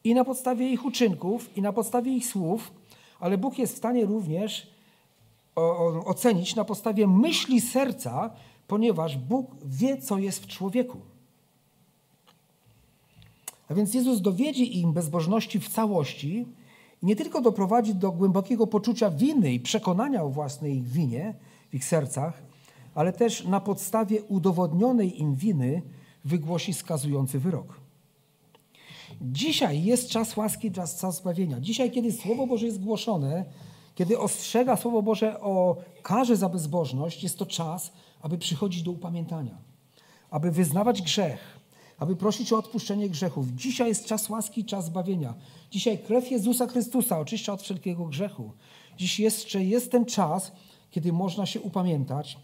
I 0.05 0.15
na 0.15 0.25
podstawie 0.25 0.71
ich 0.71 0.85
uczynków, 0.85 1.57
i 1.57 1.63
na 1.63 1.73
podstawie 1.73 2.13
ich 2.13 2.27
słów, 2.27 2.73
ale 3.21 3.39
Bóg 3.39 3.59
jest 3.59 3.75
w 3.75 3.77
stanie 3.77 4.07
również 4.07 4.67
ocenić 6.05 6.55
na 6.55 6.65
podstawie 6.65 7.07
myśli 7.07 7.61
serca, 7.61 8.31
ponieważ 8.67 9.19
Bóg 9.19 9.51
wie, 9.65 9.99
co 9.99 10.19
jest 10.19 10.43
w 10.43 10.47
człowieku. 10.47 10.99
A 13.69 13.75
więc 13.75 13.95
Jezus 13.95 14.21
dowiedzie 14.21 14.65
im 14.65 14.93
bezbożności 14.93 15.61
w 15.61 15.69
całości 15.69 16.47
nie 17.03 17.17
tylko 17.17 17.41
doprowadzi 17.41 17.95
do 17.95 18.13
głębokiego 18.13 18.67
poczucia 18.67 19.11
winy 19.11 19.53
i 19.53 19.61
przekonania 19.61 20.23
o 20.23 20.29
własnej 20.29 20.83
winie 20.83 21.35
w 21.71 21.75
ich 21.75 21.85
sercach, 21.85 22.43
ale 22.95 23.13
też 23.13 23.45
na 23.45 23.61
podstawie 23.61 24.23
udowodnionej 24.23 25.21
im 25.21 25.35
winy 25.35 25.83
wygłosi 26.25 26.75
skazujący 26.75 27.39
wyrok. 27.39 27.81
Dzisiaj 29.23 29.85
jest 29.85 30.09
czas 30.09 30.37
łaski, 30.37 30.73
czas 30.73 31.17
zbawienia. 31.17 31.61
Dzisiaj, 31.61 31.91
kiedy 31.91 32.13
Słowo 32.13 32.47
Boże 32.47 32.67
jest 32.67 32.83
głoszone, 32.83 33.45
kiedy 33.95 34.19
ostrzega 34.19 34.77
Słowo 34.77 35.03
Boże 35.03 35.41
o 35.41 35.77
karze 36.03 36.37
za 36.37 36.49
bezbożność, 36.49 37.23
jest 37.23 37.39
to 37.39 37.47
czas, 37.47 37.93
aby 38.23 38.39
przychodzić 38.39 38.83
do 38.83 38.91
upamiętania, 38.91 39.59
aby 40.31 40.51
wyznawać 40.51 41.03
grzech, 41.03 41.62
aby 42.03 42.17
prosić 42.17 42.53
o 42.53 42.59
odpuszczenie 42.59 43.09
grzechów. 43.11 43.47
Dzisiaj 43.55 43.89
jest 43.89 44.07
czas 44.07 44.29
łaski, 44.29 44.65
czas 44.65 44.85
zbawienia. 44.85 45.35
Dzisiaj 45.71 45.99
krew 45.99 46.31
Jezusa 46.31 46.67
Chrystusa 46.67 47.19
oczyszcza 47.19 47.53
od 47.53 47.63
wszelkiego 47.63 48.05
grzechu. 48.05 48.51
Dziś 48.97 49.21
jeszcze 49.21 49.65
jest 49.65 49.91
ten 49.91 50.05
czas, 50.05 50.53
kiedy 50.91 51.13
można 51.13 51.47
się 51.47 51.61
upamiętać 51.61 52.39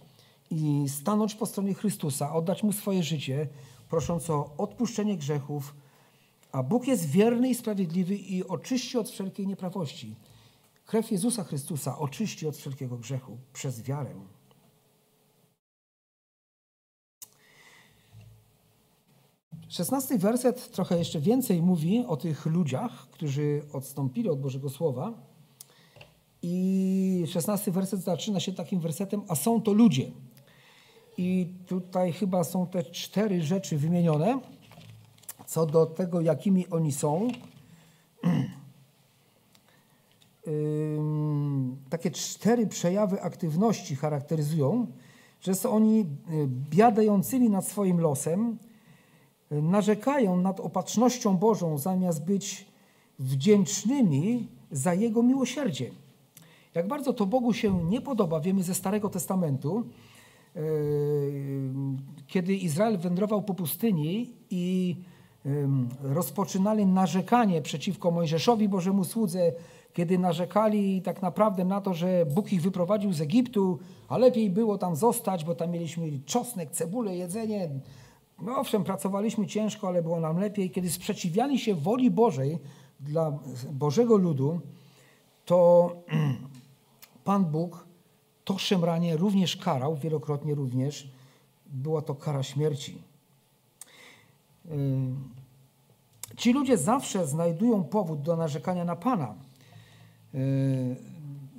i 0.51 0.85
stanąć 0.89 1.35
po 1.35 1.47
stronie 1.47 1.75
Chrystusa, 1.75 2.35
oddać 2.35 2.63
Mu 2.63 2.73
swoje 2.73 3.03
życie, 3.03 3.49
prosząc 3.91 4.31
o 4.31 4.51
odpuszczenie 4.59 5.17
grzechów, 5.17 5.75
a 6.53 6.63
Bóg 6.63 6.87
jest 6.87 7.07
wierny 7.11 7.49
i 7.49 7.55
sprawiedliwy 7.55 8.17
i 8.17 8.49
oczyści 8.49 8.99
od 8.99 9.11
wszelkiej 9.11 9.47
nieprawości. 9.47 10.15
Krew 10.87 11.11
Jezusa 11.11 11.45
Chrystusa 11.45 11.99
oczyści 11.99 12.47
od 12.47 12.57
wszelkiego 12.57 12.97
grzechu 12.97 13.37
przez 13.53 13.83
wiarę. 13.83 14.15
Szesnasty 19.69 20.19
werset 20.19 20.71
trochę 20.71 20.99
jeszcze 20.99 21.21
więcej 21.21 21.63
mówi 21.63 22.05
o 22.09 22.17
tych 22.17 22.47
ludziach, 22.47 23.09
którzy 23.11 23.63
odstąpili 23.73 24.29
od 24.29 24.41
Bożego 24.41 24.71
Słowa. 24.71 25.13
I 26.43 27.25
szesnasty 27.29 27.73
werset 27.73 28.01
zaczyna 28.01 28.41
się 28.41 28.53
takim 28.53 28.81
wersetem, 28.81 29.23
a 29.29 29.35
są 29.35 29.63
to 29.63 29.73
ludzie. 29.73 30.11
I 31.19 31.55
tutaj 31.67 32.13
chyba 32.13 32.45
są 32.45 32.67
te 32.67 32.83
cztery 32.83 33.43
rzeczy 33.43 33.79
wymienione 33.79 34.41
co 35.49 35.67
do 35.67 35.87
tego, 35.87 36.21
jakimi 36.21 36.69
oni 36.69 36.93
są. 36.93 37.29
Takie 41.91 42.11
cztery 42.11 42.67
przejawy 42.67 43.23
aktywności 43.23 43.97
charakteryzują, 43.97 44.87
że 45.41 45.55
są 45.55 45.71
oni 45.71 46.01
y, 46.01 46.05
biadającymi 46.71 47.51
nad 47.51 47.67
swoim 47.67 48.01
losem, 48.01 48.59
narzekają 49.51 50.37
nad 50.37 50.61
opatrznością 50.61 51.37
Bożą, 51.37 51.79
zamiast 51.79 52.25
być 52.25 52.67
wdzięcznymi 53.19 54.49
za 54.71 54.95
Jego 54.95 55.23
miłosierdzie. 55.23 55.91
Jak 56.75 56.89
bardzo 56.89 57.13
to 57.13 57.27
Bogu 57.27 57.53
się 57.53 57.85
nie 57.85 58.01
podoba, 58.01 58.41
wiemy 58.41 58.63
ze 58.63 58.75
Starego 58.75 59.09
Testamentu, 59.09 59.85
y, 60.57 60.61
kiedy 62.27 62.55
Izrael 62.55 62.99
wędrował 62.99 63.43
po 63.43 63.55
pustyni 63.55 64.33
i 64.51 64.97
rozpoczynali 66.03 66.87
narzekanie 66.87 67.63
przeciwko 67.63 68.11
Mojżeszowi, 68.11 68.69
Bożemu 68.69 69.05
słudze, 69.05 69.53
kiedy 69.93 70.19
narzekali 70.19 71.03
tak 71.03 71.23
naprawdę 71.23 71.65
na 71.65 71.81
to, 71.81 71.95
że 71.95 72.27
Bóg 72.27 72.53
ich 72.53 72.63
wyprowadził 72.63 73.13
z 73.13 73.21
Egiptu, 73.21 73.79
a 74.09 74.19
lepiej 74.19 74.51
było 74.51 74.79
tam 74.79 74.97
zostać, 74.97 75.45
bo 75.45 75.55
tam 75.55 75.71
mieliśmy 75.71 76.11
czosnek, 76.27 76.71
cebulę, 76.71 77.17
jedzenie. 77.17 77.69
No 78.43 78.57
owszem, 78.57 78.85
pracowaliśmy 78.85 79.47
ciężko, 79.47 79.89
ale 79.89 80.03
było 80.03 80.21
nam 80.21 80.39
lepiej. 80.39 80.71
Kiedy 80.71 80.91
sprzeciwiali 80.91 81.59
się 81.59 81.75
woli 81.75 82.11
Bożej 82.11 82.59
dla 83.01 83.33
Bożego 83.73 84.17
ludu, 84.17 84.61
to 85.45 85.91
Pan 87.25 87.45
Bóg 87.45 87.87
to 88.45 88.59
szemranie 88.59 89.17
również 89.17 89.57
karał, 89.57 89.97
wielokrotnie 89.97 90.55
również. 90.55 91.11
Była 91.67 92.03
to 92.03 92.15
kara 92.15 92.43
śmierci. 92.43 93.03
Ci 96.37 96.53
ludzie 96.53 96.79
zawsze 96.79 97.27
znajdują 97.27 97.85
powód 97.85 98.23
do 98.23 98.37
narzekania 98.37 98.85
na 98.85 98.97
Pana. 98.97 99.35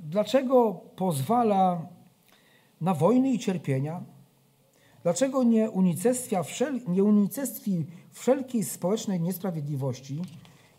Dlaczego 0.02 0.80
pozwala 0.96 1.86
na 2.80 2.94
wojny 2.94 3.30
i 3.32 3.38
cierpienia? 3.38 4.00
Dlaczego 5.02 5.42
nie 5.42 5.68
wszel 6.44 6.80
nie 6.88 7.04
unicestwi 7.04 7.86
wszelkiej 8.10 8.64
społecznej 8.64 9.20
niesprawiedliwości? 9.20 10.22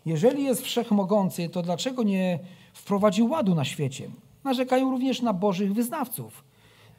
Jeżeli 0.06 0.44
jest 0.44 0.62
wszechmogący, 0.62 1.48
to 1.48 1.62
dlaczego 1.62 2.02
nie 2.02 2.38
wprowadził 2.72 3.30
ładu 3.30 3.54
na 3.54 3.64
świecie? 3.64 4.10
Narzekają 4.44 4.90
również 4.90 5.22
na 5.22 5.32
bożych 5.32 5.74
wyznawców, 5.74 6.44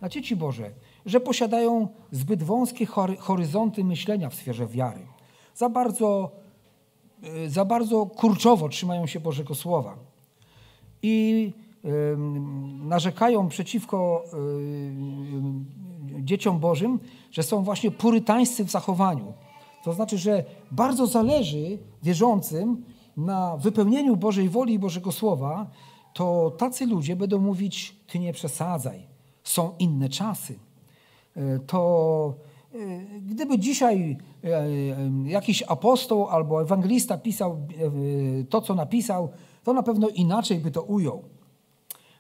na 0.02 0.10
dzieci 0.10 0.36
Boże, 0.36 0.72
że 1.06 1.20
posiadają 1.20 1.88
zbyt 2.12 2.44
wąskie 2.44 2.86
horyzonty 3.20 3.84
myślenia 3.84 4.30
w 4.30 4.36
sferze 4.36 4.68
wiary 4.68 5.00
za 5.56 5.70
bardzo, 5.70 6.32
e, 7.24 7.50
za 7.50 7.66
bardzo 7.66 8.06
kurczowo 8.06 8.70
trzymają 8.70 9.08
się 9.08 9.20
Bożego 9.20 9.56
Słowa 9.56 9.96
i 11.02 11.52
narzekają 12.84 13.48
przeciwko 13.48 14.26
dzieciom 16.20 16.60
Bożym, 16.60 17.00
że 17.32 17.44
są 17.44 17.64
właśnie 17.64 17.92
purytańscy 17.92 18.66
w 18.66 18.72
zachowaniu. 18.72 19.34
To 19.84 19.94
znaczy, 19.94 20.18
że 20.18 20.44
bardzo 20.72 21.08
zależy 21.08 21.78
wierzącym 22.04 22.84
na 23.18 23.58
wypełnieniu 23.58 24.16
Bożej 24.16 24.50
woli 24.50 24.74
i 24.74 24.80
Bożego 24.80 25.12
Słowa, 25.12 25.68
to 26.14 26.52
tacy 26.58 26.86
ludzie 26.86 27.16
będą 27.16 27.40
mówić: 27.40 27.96
Ty 28.08 28.20
nie 28.20 28.34
przesadzaj, 28.34 29.08
są 29.44 29.76
inne 29.80 30.10
czasy. 30.10 30.60
E, 31.36 31.60
to 31.60 32.34
Y, 32.76 33.22
gdyby 33.22 33.60
dzisiaj 33.60 34.18
y, 34.46 35.30
jakiś 35.30 35.64
apostoł 35.64 36.28
albo 36.28 36.62
ewangelista 36.62 37.18
pisał 37.18 37.68
to, 38.50 38.62
co 38.62 38.76
napisał, 38.76 39.30
to 39.64 39.74
na 39.74 39.84
pewno 39.84 40.10
inaczej 40.10 40.60
by 40.60 40.72
to 40.72 40.82
ujął. 40.82 41.24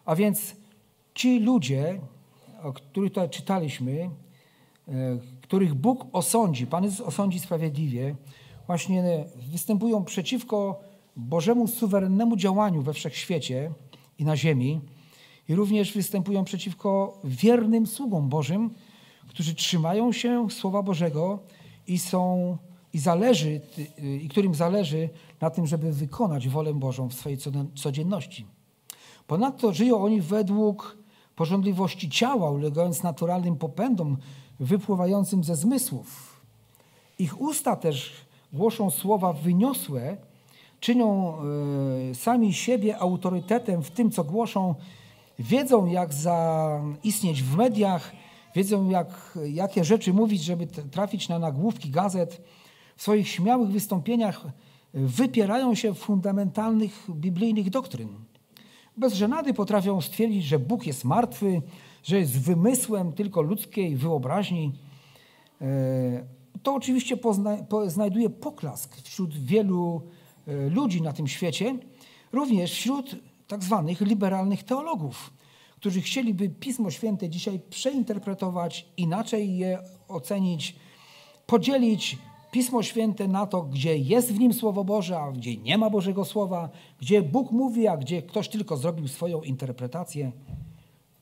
A 0.05 0.15
więc 0.15 0.55
ci 1.13 1.39
ludzie, 1.39 1.99
o 2.63 2.73
których 2.73 3.11
tutaj 3.11 3.29
czytaliśmy, 3.29 4.09
których 5.41 5.73
Bóg 5.73 6.05
osądzi, 6.11 6.67
Pan 6.67 6.85
osądzi 7.05 7.39
sprawiedliwie, 7.39 8.15
właśnie 8.67 9.25
występują 9.51 10.03
przeciwko 10.03 10.79
Bożemu 11.15 11.67
suwerennemu 11.67 12.35
działaniu 12.35 12.81
we 12.81 12.93
wszechświecie 12.93 13.71
i 14.19 14.25
na 14.25 14.37
ziemi 14.37 14.81
i 15.49 15.55
również 15.55 15.93
występują 15.93 16.43
przeciwko 16.43 17.19
wiernym 17.23 17.87
sługom 17.87 18.29
Bożym, 18.29 18.69
którzy 19.27 19.55
trzymają 19.55 20.11
się 20.11 20.49
Słowa 20.51 20.83
Bożego 20.83 21.39
i 21.87 21.99
są 21.99 22.57
i 22.93 22.99
zależy, 22.99 23.61
i 24.21 24.29
którym 24.29 24.55
zależy 24.55 25.09
na 25.41 25.49
tym, 25.49 25.67
żeby 25.67 25.91
wykonać 25.91 26.49
wolę 26.49 26.73
Bożą 26.73 27.09
w 27.09 27.13
swojej 27.13 27.37
codzienności. 27.75 28.45
Ponadto 29.27 29.73
żyją 29.73 30.03
oni 30.03 30.21
według 30.21 31.02
porządliwości 31.35 32.09
ciała, 32.09 32.51
ulegając 32.51 33.03
naturalnym 33.03 33.55
popędom 33.55 34.17
wypływającym 34.59 35.43
ze 35.43 35.55
zmysłów. 35.55 36.41
Ich 37.19 37.41
usta 37.41 37.75
też 37.75 38.11
głoszą 38.53 38.91
słowa 38.91 39.33
wyniosłe, 39.33 40.17
czynią 40.79 41.37
e, 42.11 42.15
sami 42.15 42.53
siebie 42.53 42.97
autorytetem 42.97 43.83
w 43.83 43.91
tym, 43.91 44.11
co 44.11 44.23
głoszą, 44.23 44.75
wiedzą, 45.39 45.85
jak 45.85 46.13
zaistnieć 46.13 47.43
w 47.43 47.57
mediach, 47.57 48.11
wiedzą 48.55 48.89
jak, 48.89 49.37
jakie 49.45 49.83
rzeczy 49.83 50.13
mówić, 50.13 50.43
żeby 50.43 50.67
trafić 50.67 51.29
na 51.29 51.39
nagłówki 51.39 51.89
gazet. 51.89 52.41
W 52.95 53.01
swoich 53.01 53.27
śmiałych 53.27 53.69
wystąpieniach 53.69 54.45
wypierają 54.93 55.75
się 55.75 55.93
fundamentalnych 55.93 57.07
biblijnych 57.09 57.69
doktryn. 57.69 58.09
Bez 58.97 59.13
żenady 59.13 59.53
potrafią 59.53 60.01
stwierdzić, 60.01 60.45
że 60.45 60.59
Bóg 60.59 60.85
jest 60.85 61.05
martwy, 61.05 61.61
że 62.03 62.19
jest 62.19 62.39
wymysłem 62.39 63.13
tylko 63.13 63.41
ludzkiej 63.41 63.95
wyobraźni. 63.95 64.71
E, 65.61 65.65
to 66.63 66.75
oczywiście 66.75 67.17
znajduje 67.87 68.29
poklask 68.29 69.01
wśród 69.01 69.37
wielu 69.37 70.01
e, 70.47 70.69
ludzi 70.69 71.01
na 71.01 71.13
tym 71.13 71.27
świecie, 71.27 71.77
również 72.31 72.71
wśród 72.71 73.15
tak 73.47 73.63
zwanych 73.63 74.01
liberalnych 74.01 74.63
teologów, 74.63 75.33
którzy 75.75 76.01
chcieliby 76.01 76.49
Pismo 76.49 76.91
Święte 76.91 77.29
dzisiaj 77.29 77.59
przeinterpretować, 77.69 78.85
inaczej 78.97 79.57
je 79.57 79.79
ocenić, 80.07 80.75
podzielić 81.45 82.17
Pismo 82.53 82.83
Święte 82.83 83.27
na 83.27 83.47
to, 83.47 83.61
gdzie 83.61 83.97
jest 83.97 84.33
w 84.33 84.39
nim 84.39 84.53
Słowo 84.53 84.83
Boże, 84.83 85.19
a 85.19 85.31
gdzie 85.31 85.57
nie 85.57 85.77
ma 85.77 85.89
Bożego 85.89 86.25
Słowa, 86.25 86.69
gdzie 86.99 87.21
Bóg 87.21 87.51
mówi, 87.51 87.87
a 87.87 87.97
gdzie 87.97 88.21
ktoś 88.21 88.49
tylko 88.49 88.77
zrobił 88.77 89.07
swoją 89.07 89.41
interpretację. 89.41 90.31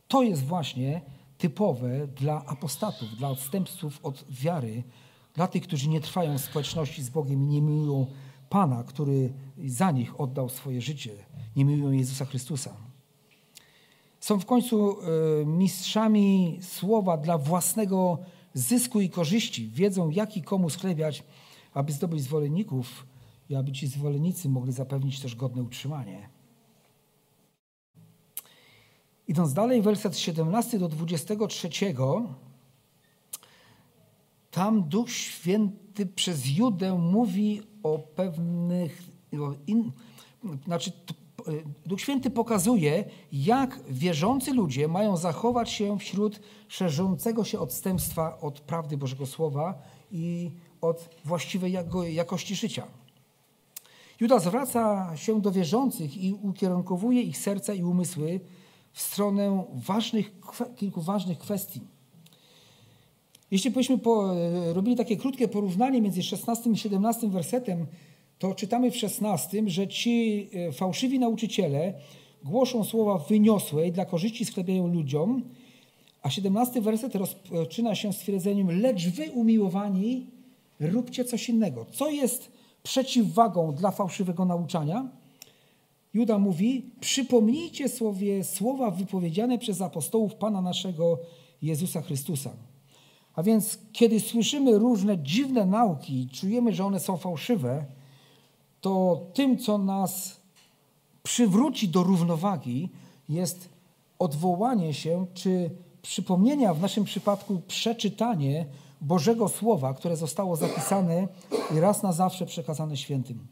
To 0.08 0.24
jest 0.24 0.44
właśnie 0.44 1.02
typowe 1.38 2.08
dla 2.08 2.46
apostatów, 2.46 3.18
dla 3.18 3.30
odstępców 3.30 4.00
od 4.04 4.26
wiary, 4.30 4.84
dla 5.34 5.48
tych, 5.48 5.64
którzy 5.64 5.90
nie 5.90 6.02
trwają 6.02 6.38
w 6.38 6.42
społeczności 6.42 7.04
z 7.04 7.10
Bogiem 7.10 7.44
i 7.44 7.48
nie 7.48 7.62
miłują 7.62 8.08
Pana, 8.50 8.84
który 8.84 9.34
za 9.66 9.92
nich 9.92 10.22
oddał 10.22 10.50
swoje 10.50 10.82
życie, 10.82 11.12
nie 11.56 11.66
miłują 11.66 11.92
Jezusa 11.92 12.26
Chrystusa. 12.26 12.74
Są 14.20 14.40
w 14.40 14.46
końcu 14.46 14.98
e, 15.02 15.46
mistrzami 15.46 16.60
słowa 16.62 17.18
dla 17.18 17.38
własnego 17.38 18.18
zysku 18.54 19.02
i 19.02 19.10
korzyści. 19.10 19.68
Wiedzą, 19.68 20.10
jak 20.10 20.38
i 20.38 20.42
komu 20.42 20.70
sklepiać, 20.70 21.24
aby 21.74 21.92
zdobyć 21.92 22.22
zwolenników 22.22 23.06
i 23.50 23.56
aby 23.56 23.72
ci 23.72 23.88
zwolennicy 23.88 24.50
mogli 24.50 24.74
zapewnić 24.74 25.20
też 25.20 25.36
godne 25.36 25.64
utrzymanie. 25.64 26.30
Idąc 29.28 29.54
dalej, 29.54 29.82
werset 29.82 30.18
17 30.18 30.80
do 30.80 30.90
23 30.90 31.70
tam 34.52 34.84
Duch 34.84 35.12
Święty 35.12 36.06
przez 36.06 36.58
Judę 36.58 36.98
mówi 36.98 37.62
o 37.84 38.00
pewnych, 38.00 39.04
o 39.34 39.54
in, 39.68 39.92
znaczy 40.66 40.92
Duch 41.86 42.02
Święty 42.02 42.30
pokazuje, 42.30 43.06
jak 43.32 43.80
wierzący 43.90 44.54
ludzie 44.54 44.88
mają 44.88 45.18
zachować 45.18 45.70
się 45.70 46.00
wśród 46.00 46.40
szerzącego 46.68 47.44
się 47.44 47.60
odstępstwa 47.60 48.40
od 48.40 48.60
prawdy 48.60 48.98
Bożego 48.98 49.26
Słowa 49.26 49.82
i 50.12 50.52
od 50.82 51.10
właściwej 51.26 51.78
jakości 52.10 52.56
życia. 52.56 52.88
Juda 54.20 54.40
zwraca 54.40 55.12
się 55.16 55.42
do 55.42 55.52
wierzących 55.52 56.18
i 56.18 56.34
ukierunkowuje 56.34 57.22
ich 57.22 57.38
serca 57.38 57.74
i 57.74 57.84
umysły 57.84 58.40
w 58.94 59.02
stronę 59.02 59.66
ważnych, 59.74 60.32
kilku 60.76 61.02
ważnych 61.02 61.38
kwestii. 61.38 61.82
Jeśli 63.52 63.72
byśmy 63.72 63.98
po, 63.98 64.36
robili 64.74 64.96
takie 64.96 65.18
krótkie 65.18 65.48
porównanie 65.48 66.02
między 66.02 66.24
16 66.24 66.70
i 66.70 66.78
17 66.78 67.30
wersetem, 67.30 67.88
to 68.42 68.56
czytamy 68.56 68.92
w 68.92 68.98
16, 68.98 69.64
że 69.68 69.88
ci 69.88 70.50
e, 70.54 70.72
fałszywi 70.72 71.20
nauczyciele 71.20 71.94
głoszą 72.44 72.84
słowa 72.84 73.18
wyniosłe 73.18 73.88
i 73.88 73.92
dla 73.92 74.06
korzyści 74.06 74.46
sklepiają 74.46 74.88
ludziom, 74.88 75.44
a 76.22 76.30
17 76.30 76.82
werset 76.82 77.16
rozpoczyna 77.16 77.96
się 77.96 78.14
stwierdzeniem, 78.14 78.82
lecz 78.82 79.08
wy 79.08 79.32
umiłowani, 79.32 80.28
róbcie 80.80 81.26
coś 81.26 81.50
innego. 81.50 81.86
Co 81.92 82.10
jest 82.10 82.52
przeciwwagą 82.84 83.76
dla 83.76 83.92
fałszywego 83.92 84.46
nauczania? 84.46 85.10
Juda 86.14 86.38
mówi, 86.40 86.86
przypomnijcie 87.00 87.90
sobie 87.90 88.44
słowa 88.44 88.92
wypowiedziane 88.92 89.58
przez 89.58 89.82
apostołów 89.82 90.36
Pana 90.36 90.62
naszego 90.62 91.20
Jezusa 91.62 92.02
Chrystusa. 92.02 92.52
A 93.36 93.44
więc 93.44 93.80
kiedy 93.94 94.20
słyszymy 94.20 94.80
różne 94.80 95.18
dziwne 95.18 95.66
nauki, 95.66 96.30
czujemy, 96.32 96.74
że 96.74 96.86
one 96.86 97.00
są 97.00 97.18
fałszywe, 97.18 97.86
to 98.82 99.26
tym, 99.34 99.58
co 99.58 99.78
nas 99.78 100.42
przywróci 101.24 101.90
do 101.90 102.04
równowagi, 102.04 102.90
jest 103.30 103.70
odwołanie 104.20 104.94
się, 104.94 105.26
czy 105.34 105.70
przypomnienia, 106.02 106.74
w 106.74 106.82
naszym 106.82 107.04
przypadku 107.04 107.62
przeczytanie 107.68 108.66
Bożego 109.02 109.50
Słowa, 109.50 109.94
które 109.94 110.18
zostało 110.18 110.56
zapisane 110.56 111.28
i 111.76 111.80
raz 111.80 112.04
na 112.04 112.12
zawsze 112.12 112.46
przekazane 112.46 112.98
świętym. 112.98 113.48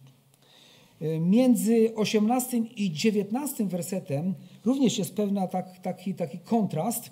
Między 1.19 1.95
18 1.95 2.57
i 2.57 2.91
19 2.91 3.65
wersetem 3.65 4.33
również 4.65 4.97
jest 4.97 5.15
pewna 5.15 5.47
tak, 5.47 5.79
taki, 5.79 6.13
taki 6.13 6.39
kontrast. 6.39 7.11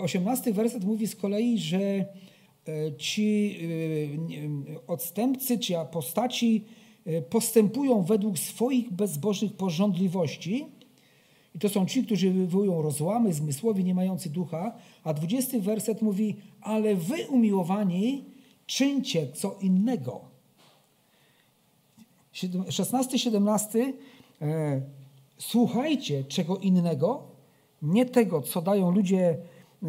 18 0.00 0.52
werset 0.52 0.84
mówi 0.84 1.06
z 1.06 1.16
kolei, 1.16 1.58
że 1.58 1.78
e, 1.78 2.06
ci 2.98 3.58
e, 4.76 4.86
odstępcy, 4.86 5.58
czy 5.58 5.78
apostaci 5.78 6.64
postępują 7.30 8.02
według 8.02 8.38
swoich 8.38 8.92
bezbożnych 8.92 9.52
porządliwości. 9.52 10.66
I 11.54 11.58
to 11.58 11.68
są 11.68 11.86
ci, 11.86 12.04
którzy 12.04 12.30
wywołują 12.30 12.82
rozłamy, 12.82 13.32
zmysłowi, 13.32 13.84
nie 13.84 13.94
mający 13.94 14.30
ducha. 14.30 14.74
A 15.04 15.14
dwudziesty 15.14 15.60
werset 15.60 16.02
mówi, 16.02 16.36
ale 16.60 16.94
wy 16.94 17.28
umiłowani, 17.28 18.24
czyńcie 18.66 19.32
co 19.32 19.56
innego. 19.60 20.20
16-17 22.32 23.92
e, 24.42 24.82
słuchajcie 25.38 26.24
czego 26.24 26.58
innego, 26.58 27.22
nie 27.82 28.06
tego, 28.06 28.42
co 28.42 28.62
dają 28.62 28.90
ludzie 28.90 29.38
e, 29.82 29.86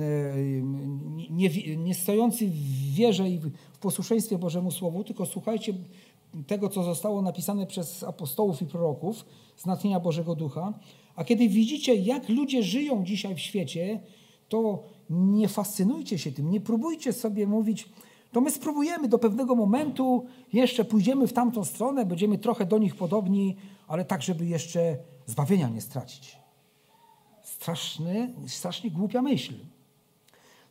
nie, 1.29 1.49
nie 1.77 1.95
stojący 1.95 2.47
w 2.47 2.93
wierze 2.93 3.29
i 3.29 3.39
w 3.73 3.77
posłuszeństwie 3.79 4.37
Bożemu 4.37 4.71
Słowu, 4.71 5.03
tylko 5.03 5.25
słuchajcie 5.25 5.73
tego, 6.47 6.69
co 6.69 6.83
zostało 6.83 7.21
napisane 7.21 7.67
przez 7.67 8.03
apostołów 8.03 8.61
i 8.61 8.65
proroków 8.65 9.25
z 9.55 9.65
natchnienia 9.65 9.99
Bożego 9.99 10.35
Ducha. 10.35 10.73
A 11.15 11.23
kiedy 11.23 11.49
widzicie, 11.49 11.95
jak 11.95 12.29
ludzie 12.29 12.63
żyją 12.63 13.03
dzisiaj 13.05 13.35
w 13.35 13.39
świecie, 13.39 13.99
to 14.49 14.83
nie 15.09 15.47
fascynujcie 15.47 16.17
się 16.17 16.31
tym, 16.31 16.51
nie 16.51 16.61
próbujcie 16.61 17.13
sobie 17.13 17.47
mówić, 17.47 17.89
to 18.31 18.41
my 18.41 18.51
spróbujemy 18.51 19.07
do 19.07 19.19
pewnego 19.19 19.55
momentu, 19.55 20.25
jeszcze 20.53 20.85
pójdziemy 20.85 21.27
w 21.27 21.33
tamtą 21.33 21.65
stronę, 21.65 22.05
będziemy 22.05 22.37
trochę 22.37 22.65
do 22.65 22.77
nich 22.77 22.95
podobni, 22.95 23.55
ale 23.87 24.05
tak, 24.05 24.21
żeby 24.21 24.45
jeszcze 24.45 24.97
zbawienia 25.25 25.69
nie 25.69 25.81
stracić. 25.81 26.37
Straszny, 27.43 28.33
strasznie 28.47 28.91
głupia 28.91 29.21
myśl. 29.21 29.53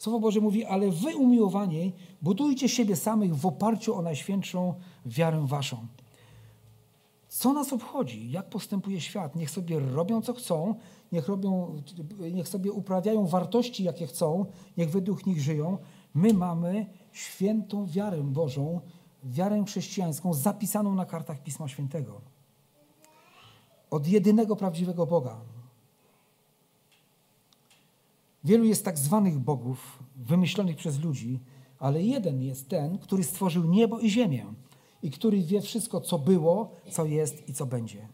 Słowo 0.01 0.21
Boże 0.21 0.41
mówi, 0.41 0.65
ale 0.65 0.91
wy 0.91 1.17
umiłowani 1.17 1.93
budujcie 2.23 2.69
siebie 2.69 2.97
samych 2.97 3.35
w 3.37 3.47
oparciu 3.47 3.95
o 3.95 4.03
najświętszą 4.03 4.75
wiarę 5.07 5.47
waszą. 5.47 5.87
Co 7.29 7.53
nas 7.53 7.73
obchodzi? 7.73 8.31
Jak 8.31 8.49
postępuje 8.49 9.01
świat? 9.01 9.37
Niech 9.37 9.51
sobie 9.51 9.81
robią, 9.81 10.23
co 10.23 10.35
chcą, 10.35 10.75
niech, 11.13 11.29
robią, 11.29 11.77
niech 12.33 12.49
sobie 12.49 12.73
uprawiają 12.73 13.27
wartości, 13.27 13.85
jakie 13.85 14.07
chcą, 14.07 14.47
niech 14.77 14.91
według 14.91 15.27
nich 15.27 15.41
żyją. 15.41 15.79
My 16.15 16.35
mamy 16.35 16.87
świętą 17.13 17.87
wiarę 17.87 18.23
Bożą, 18.23 18.81
wiarę 19.25 19.65
chrześcijańską 19.67 20.35
zapisaną 20.35 20.95
na 20.95 21.05
kartach 21.05 21.43
Pisma 21.43 21.69
Świętego. 21.69 22.21
Od 23.91 24.09
jedynego 24.09 24.57
prawdziwego 24.57 25.07
Boga, 25.07 25.41
Wielu 28.45 28.65
jest 28.65 28.85
tak 28.85 28.99
zwanych 28.99 29.39
bogów, 29.39 30.03
wymyślonych 30.17 30.77
przez 30.77 31.01
ludzi, 31.01 31.41
ale 31.79 32.03
jeden 32.03 32.43
jest 32.43 32.69
ten, 32.69 32.99
który 32.99 33.25
stworzył 33.25 33.65
niebo 33.65 33.99
i 33.99 34.11
ziemię 34.11 34.47
i 35.03 35.11
który 35.11 35.43
wie 35.43 35.61
wszystko, 35.61 36.01
co 36.01 36.19
było, 36.19 36.71
co 36.91 37.05
jest 37.05 37.49
i 37.49 37.55
co 37.55 37.67
będzie. 37.67 38.09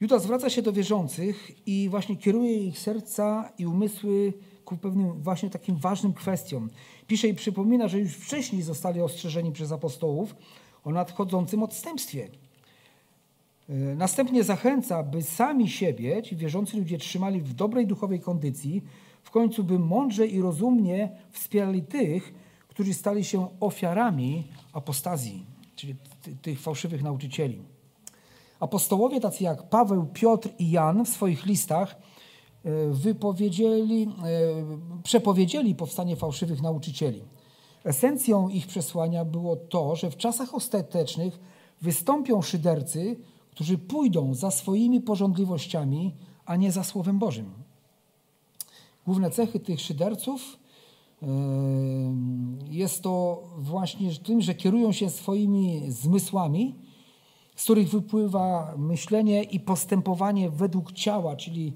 Juda 0.00 0.18
zwraca 0.18 0.50
się 0.50 0.62
do 0.62 0.72
wierzących 0.72 1.68
i 1.68 1.88
właśnie 1.88 2.16
kieruje 2.16 2.66
ich 2.66 2.78
serca 2.78 3.52
i 3.58 3.66
umysły 3.66 4.32
ku 4.64 4.76
pewnym 4.76 5.22
właśnie 5.22 5.50
takim 5.50 5.76
ważnym 5.76 6.12
kwestiom. 6.12 6.70
Pisze 7.06 7.28
i 7.28 7.34
przypomina, 7.34 7.88
że 7.88 8.00
już 8.00 8.14
wcześniej 8.14 8.62
zostali 8.62 9.00
ostrzeżeni 9.00 9.52
przez 9.52 9.72
apostołów 9.72 10.36
o 10.84 10.90
nadchodzącym 10.90 11.62
odstępstwie 11.62 12.28
następnie 13.96 14.44
zachęca, 14.44 15.02
by 15.02 15.22
sami 15.22 15.68
siebie, 15.68 16.22
ci 16.22 16.36
wierzący 16.36 16.76
ludzie, 16.76 16.98
trzymali 16.98 17.40
w 17.40 17.54
dobrej 17.54 17.86
duchowej 17.86 18.20
kondycji, 18.20 18.84
w 19.22 19.30
końcu 19.30 19.64
by 19.64 19.78
mądrze 19.78 20.26
i 20.26 20.40
rozumnie 20.40 21.16
wspierali 21.30 21.82
tych, 21.82 22.34
którzy 22.68 22.94
stali 22.94 23.24
się 23.24 23.48
ofiarami 23.60 24.48
apostazji, 24.72 25.46
czyli 25.76 25.94
tych 26.42 26.60
fałszywych 26.60 27.02
nauczycieli. 27.02 27.62
Apostołowie, 28.60 29.20
tacy 29.20 29.44
jak 29.44 29.68
Paweł, 29.68 30.06
Piotr 30.06 30.48
i 30.58 30.70
Jan 30.70 31.04
w 31.04 31.08
swoich 31.08 31.46
listach 31.46 31.96
e, 32.64 32.88
wypowiedzieli, 32.90 34.02
e, 34.02 34.08
przepowiedzieli 35.02 35.74
powstanie 35.74 36.16
fałszywych 36.16 36.62
nauczycieli. 36.62 37.22
Esencją 37.84 38.48
ich 38.48 38.66
przesłania 38.66 39.24
było 39.24 39.56
to, 39.56 39.96
że 39.96 40.10
w 40.10 40.16
czasach 40.16 40.54
ostatecznych 40.54 41.40
wystąpią 41.82 42.42
szydercy, 42.42 43.16
którzy 43.54 43.78
pójdą 43.78 44.34
za 44.34 44.50
swoimi 44.50 45.00
porządliwościami, 45.00 46.14
a 46.46 46.56
nie 46.56 46.72
za 46.72 46.84
Słowem 46.84 47.18
Bożym. 47.18 47.50
Główne 49.06 49.30
cechy 49.30 49.60
tych 49.60 49.80
szyderców 49.80 50.58
jest 52.70 53.02
to 53.02 53.42
właśnie 53.58 54.14
tym, 54.14 54.40
że 54.40 54.54
kierują 54.54 54.92
się 54.92 55.10
swoimi 55.10 55.82
zmysłami, 55.88 56.74
z 57.56 57.64
których 57.64 57.90
wypływa 57.90 58.74
myślenie 58.78 59.42
i 59.42 59.60
postępowanie 59.60 60.50
według 60.50 60.92
ciała, 60.92 61.36
czyli 61.36 61.72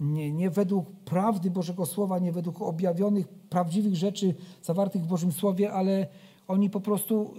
nie, 0.00 0.32
nie, 0.32 0.50
według 0.50 0.90
prawdy 0.90 1.50
Bożego 1.50 1.86
Słowa, 1.86 2.18
nie 2.18 2.32
według 2.32 2.62
objawionych, 2.62 3.28
prawdziwych 3.28 3.96
rzeczy 3.96 4.34
zawartych 4.62 5.02
w 5.02 5.06
Bożym 5.06 5.32
Słowie, 5.32 5.72
ale 5.72 6.06
oni 6.48 6.70
po 6.70 6.80
prostu 6.80 7.34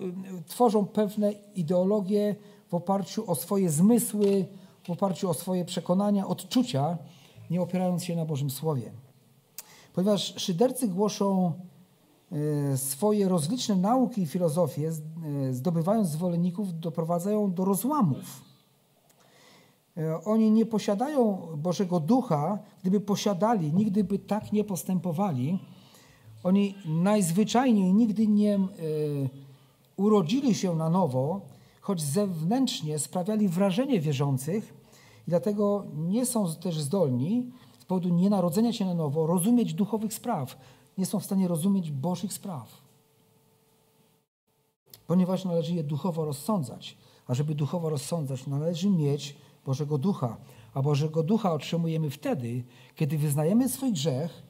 tworzą 0.48 0.86
pewne 0.86 1.32
ideologie, 1.56 2.36
w 2.72 2.74
oparciu 2.74 3.32
o 3.32 3.36
swoje 3.36 3.70
zmysły, 3.70 4.46
w 4.84 4.90
oparciu 4.90 5.30
o 5.30 5.34
swoje 5.34 5.66
przekonania, 5.66 6.28
odczucia, 6.28 6.98
nie 7.50 7.62
opierając 7.62 8.04
się 8.04 8.16
na 8.16 8.26
Bożym 8.26 8.50
Słowie. 8.50 8.92
Ponieważ 9.94 10.34
szydercy 10.38 10.88
głoszą 10.88 11.54
e, 12.72 12.78
swoje 12.78 13.30
rozliczne 13.30 13.76
nauki 13.76 14.22
i 14.22 14.26
filozofie, 14.26 14.90
e, 14.90 15.54
zdobywając 15.54 16.08
zwolenników, 16.08 16.80
doprowadzają 16.80 17.54
do 17.54 17.66
rozłamów. 17.66 18.42
E, 19.98 20.24
oni 20.24 20.52
nie 20.52 20.66
posiadają 20.66 21.48
Bożego 21.58 22.00
Ducha. 22.00 22.60
Gdyby 22.82 23.00
posiadali, 23.00 23.74
nigdy 23.74 24.04
by 24.04 24.20
tak 24.20 24.52
nie 24.52 24.64
postępowali. 24.64 25.60
Oni 26.44 26.76
najzwyczajniej 26.86 27.94
nigdy 27.94 28.28
nie 28.28 28.60
urodzili 29.98 30.56
się 30.56 30.76
na 30.76 30.90
nowo, 30.90 31.42
choć 31.82 32.02
zewnętrznie 32.02 33.00
sprawiali 33.00 33.50
wrażenie 33.50 34.00
wierzących 34.00 34.74
i 35.28 35.30
dlatego 35.30 35.86
nie 35.96 36.26
są 36.26 36.56
też 36.56 36.80
zdolni 36.80 37.52
powodu 37.92 38.10
nienarodzenia 38.10 38.74
się 38.74 38.86
na 38.86 38.94
nowo 38.94 39.28
rozumieć 39.28 39.74
duchowych 39.74 40.14
spraw. 40.14 40.58
Nie 40.98 41.06
są 41.06 41.20
w 41.20 41.26
stanie 41.26 41.48
rozumieć 41.48 41.92
Bożych 41.92 42.34
spraw. 42.34 42.82
Ponieważ 45.08 45.46
należy 45.46 45.76
je 45.76 45.84
duchowo 45.84 46.26
rozsądzać. 46.26 46.98
A 47.28 47.34
żeby 47.34 47.56
duchowo 47.56 47.90
rozsądzać, 47.90 48.48
należy 48.48 48.90
mieć 48.90 49.36
Bożego 49.66 49.98
Ducha. 49.98 50.38
A 50.74 50.82
Bożego 50.82 51.24
Ducha 51.24 51.54
otrzymujemy 51.54 52.10
wtedy, 52.10 52.64
kiedy 52.96 53.18
wyznajemy 53.18 53.70
swój 53.70 53.92
grzech, 53.92 54.44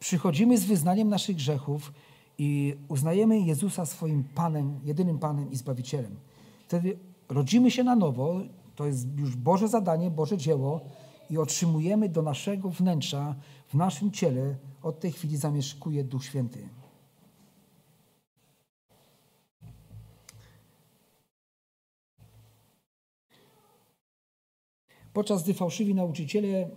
przychodzimy 0.00 0.58
z 0.58 0.64
wyznaniem 0.64 1.08
naszych 1.08 1.36
grzechów 1.36 1.92
i 2.38 2.76
uznajemy 2.88 3.40
Jezusa 3.40 3.86
swoim 3.86 4.24
Panem, 4.34 4.80
jedynym 4.84 5.18
Panem 5.18 5.50
i 5.50 5.56
Zbawicielem. 5.56 6.16
Wtedy 6.68 6.98
rodzimy 7.28 7.70
się 7.70 7.84
na 7.84 7.96
nowo, 7.96 8.40
to 8.76 8.86
jest 8.86 9.18
już 9.18 9.36
Boże 9.36 9.68
zadanie, 9.68 10.10
Boże 10.10 10.36
dzieło 10.36 10.80
i 11.30 11.38
otrzymujemy 11.38 12.08
do 12.08 12.22
naszego 12.22 12.70
wnętrza, 12.70 13.34
w 13.68 13.74
naszym 13.74 14.10
ciele, 14.10 14.56
od 14.82 15.00
tej 15.00 15.12
chwili 15.12 15.36
zamieszkuje 15.36 16.04
Duch 16.04 16.24
Święty. 16.24 16.68
Podczas 25.12 25.42
gdy 25.42 25.54
fałszywi 25.54 25.94
nauczyciele 25.94 26.70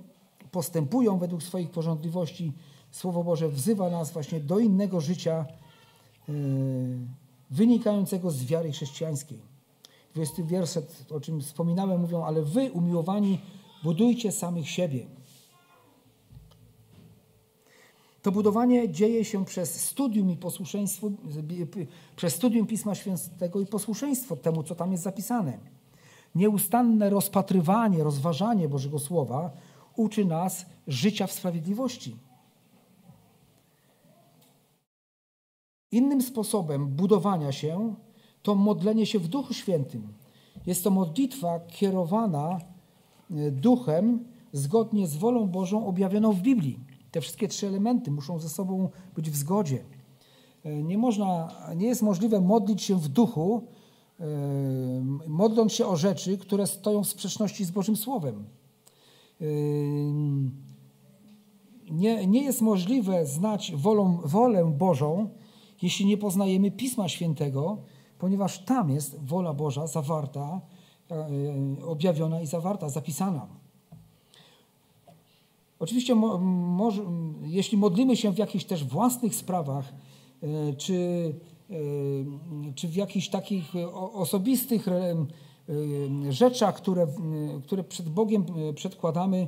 postępują 0.52 1.18
według 1.18 1.44
swoich 1.44 1.72
porządliwości, 1.72 2.54
Słowo 2.92 3.24
Boże 3.24 3.50
wzywa 3.50 3.90
nas 3.90 4.12
właśnie 4.12 4.40
do 4.40 4.60
innego 4.60 5.02
życia 5.02 5.46
yy, 6.28 6.36
wynikającego 7.50 8.32
z 8.32 8.44
wiary 8.46 8.72
chrześcijańskiej. 8.72 9.51
20 10.14 10.44
werset, 10.44 11.06
o 11.12 11.20
czym 11.20 11.42
wspominałem, 11.42 12.02
mówią, 12.02 12.26
ale 12.26 12.42
wy, 12.42 12.72
umiłowani, 12.72 13.40
budujcie 13.84 14.32
samych 14.32 14.70
siebie. 14.70 15.06
To 18.22 18.32
budowanie 18.32 18.90
dzieje 18.90 19.26
się 19.26 19.46
przez 19.46 19.86
studium 19.86 20.32
i 20.32 20.38
posłuszeństwo, 20.38 21.10
przez 22.16 22.36
studium 22.36 22.68
Pisma 22.68 22.96
Świętego 22.96 23.60
i 23.60 23.66
posłuszeństwo 23.66 24.36
temu, 24.36 24.64
co 24.64 24.76
tam 24.76 24.92
jest 24.92 25.04
zapisane. 25.04 25.60
Nieustanne 26.36 27.10
rozpatrywanie, 27.10 28.04
rozważanie 28.04 28.70
Bożego 28.70 29.00
Słowa 29.00 29.52
uczy 29.96 30.26
nas 30.26 30.66
życia 30.88 31.28
w 31.28 31.32
sprawiedliwości. 31.32 32.16
Innym 35.92 36.22
sposobem 36.22 36.88
budowania 36.88 37.52
się 37.52 37.96
to 38.44 38.56
modlenie 38.56 39.06
się 39.06 39.20
w 39.20 39.28
Duchu 39.28 39.54
Świętym. 39.54 40.08
Jest 40.66 40.84
to 40.84 40.92
modlitwa 40.92 41.60
kierowana 41.60 42.60
e, 43.32 43.52
duchem 43.52 44.26
zgodnie 44.54 45.08
z 45.08 45.16
wolą 45.16 45.48
Bożą 45.48 45.88
objawioną 45.88 46.32
w 46.32 46.42
Biblii. 46.42 46.80
Te 47.12 47.22
wszystkie 47.22 47.48
trzy 47.48 47.68
elementy 47.68 48.12
muszą 48.12 48.40
ze 48.40 48.50
sobą 48.50 48.90
być 49.16 49.30
w 49.30 49.36
zgodzie. 49.36 49.84
E, 50.64 50.84
nie 50.84 50.98
można, 50.98 51.52
nie 51.76 51.88
jest 51.88 52.02
możliwe 52.02 52.42
modlić 52.42 52.82
się 52.82 52.96
w 52.96 53.08
duchu, 53.08 53.64
e, 54.20 54.26
modląc 55.28 55.74
się 55.74 55.86
o 55.86 55.96
rzeczy, 55.96 56.38
które 56.38 56.68
stoją 56.68 57.04
w 57.04 57.08
sprzeczności 57.08 57.66
z 57.66 57.72
Bożym 57.72 57.96
Słowem. 57.96 58.46
Nie, 61.92 62.28
nie 62.28 62.44
jest 62.44 62.62
możliwe 62.62 63.26
znać 63.26 63.74
wolą, 63.76 64.20
wolę 64.24 64.72
Bożą, 64.78 65.30
jeśli 65.82 66.06
nie 66.06 66.18
poznajemy 66.18 66.72
Pisma 66.72 67.08
Świętego, 67.08 67.78
ponieważ 68.22 68.60
tam 68.60 68.90
jest 68.90 69.24
wola 69.26 69.54
Boża 69.54 69.88
zawarta, 69.88 70.62
e, 71.12 71.86
objawiona 71.86 72.42
i 72.42 72.48
zawarta, 72.48 72.90
zapisana. 72.90 73.48
Oczywiście, 75.80 76.16
jeśli 77.44 77.78
modlimy 77.78 78.18
się 78.18 78.32
w 78.32 78.38
jakichś 78.38 78.66
też 78.66 78.84
własnych 78.84 79.36
sprawach, 79.36 79.94
e, 80.44 80.74
czy, 80.74 81.34
e, 81.70 81.74
czy 82.76 82.88
w 82.88 82.96
jakichś 82.96 83.30
takich 83.30 83.74
osobistych 84.14 84.88
rzeczach, 86.30 86.76
które, 86.76 87.08
które 87.64 87.84
przed 87.84 88.10
Bogiem 88.10 88.46
przedkładamy, 88.76 89.48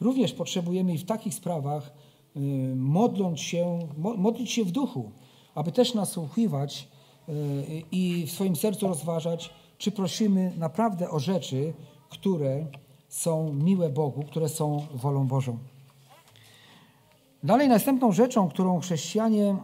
również 0.00 0.32
potrzebujemy 0.32 0.94
i 0.94 0.98
w 0.98 1.04
takich 1.04 1.34
sprawach 1.34 1.92
modląc 2.76 3.40
się, 3.40 3.78
modlić 3.96 4.50
się 4.50 4.64
w 4.64 4.70
duchu, 4.70 5.10
aby 5.54 5.72
też 5.72 5.94
nasłuchiwać 5.94 6.88
i 7.92 8.24
w 8.26 8.30
swoim 8.32 8.56
sercu 8.56 8.88
rozważać, 8.88 9.50
czy 9.78 9.90
prosimy 9.90 10.52
naprawdę 10.58 11.10
o 11.10 11.18
rzeczy, 11.18 11.72
które 12.08 12.66
są 13.08 13.52
miłe 13.52 13.90
Bogu, 13.90 14.22
które 14.22 14.48
są 14.48 14.86
wolą 14.94 15.26
Bożą. 15.26 15.58
Dalej 17.42 17.68
następną 17.68 18.12
rzeczą, 18.12 18.48
którą 18.48 18.80
chrześcijanie 18.80 19.46
e, 19.48 19.56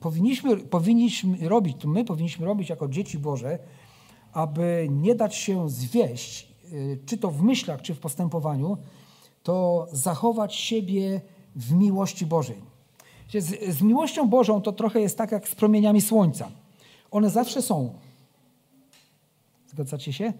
powinniśmy, 0.00 0.56
powinniśmy 0.56 1.48
robić, 1.48 1.76
to 1.80 1.88
my 1.88 2.04
powinniśmy 2.04 2.46
robić 2.46 2.68
jako 2.68 2.88
dzieci 2.88 3.18
Boże, 3.18 3.58
aby 4.32 4.88
nie 4.90 5.14
dać 5.14 5.34
się 5.34 5.70
zwieść, 5.70 6.48
e, 6.64 6.68
czy 7.06 7.18
to 7.18 7.30
w 7.30 7.42
myślach, 7.42 7.82
czy 7.82 7.94
w 7.94 8.00
postępowaniu, 8.00 8.76
to 9.42 9.86
zachować 9.92 10.54
siebie 10.54 11.20
w 11.56 11.72
miłości 11.72 12.26
Bożej. 12.26 12.62
Z, 13.38 13.76
z 13.76 13.82
miłością 13.82 14.28
Bożą 14.28 14.60
to 14.60 14.72
trochę 14.72 15.00
jest 15.00 15.18
tak 15.18 15.32
jak 15.32 15.48
z 15.48 15.54
promieniami 15.54 16.00
słońca. 16.00 16.50
One 17.16 17.30
zawsze 17.30 17.62
są. 17.62 17.94
Zgadzacie 19.66 20.12
się? 20.12 20.32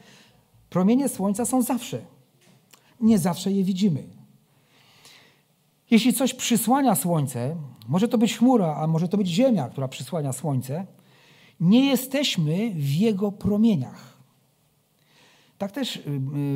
Promienie 0.70 1.09
słońca 1.09 1.45
są 1.45 1.62
zawsze. 1.62 1.99
Nie 3.01 3.18
zawsze 3.18 3.53
je 3.53 3.64
widzimy. 3.64 4.03
Jeśli 5.91 6.14
coś 6.14 6.35
przysłania 6.35 6.95
słońce, 6.95 7.57
może 7.89 8.09
to 8.09 8.18
być 8.18 8.37
chmura, 8.37 8.77
a 8.77 8.87
może 8.87 9.09
to 9.09 9.16
być 9.16 9.29
ziemia, 9.29 9.68
która 9.68 9.89
przysłania 9.89 10.33
słońce, 10.33 10.87
nie 11.61 11.87
jesteśmy 11.87 12.70
w 12.74 12.95
jego 12.95 13.33
promieniach. 13.33 14.16
Tak 15.59 15.72
też 15.72 15.97
y, 15.97 16.01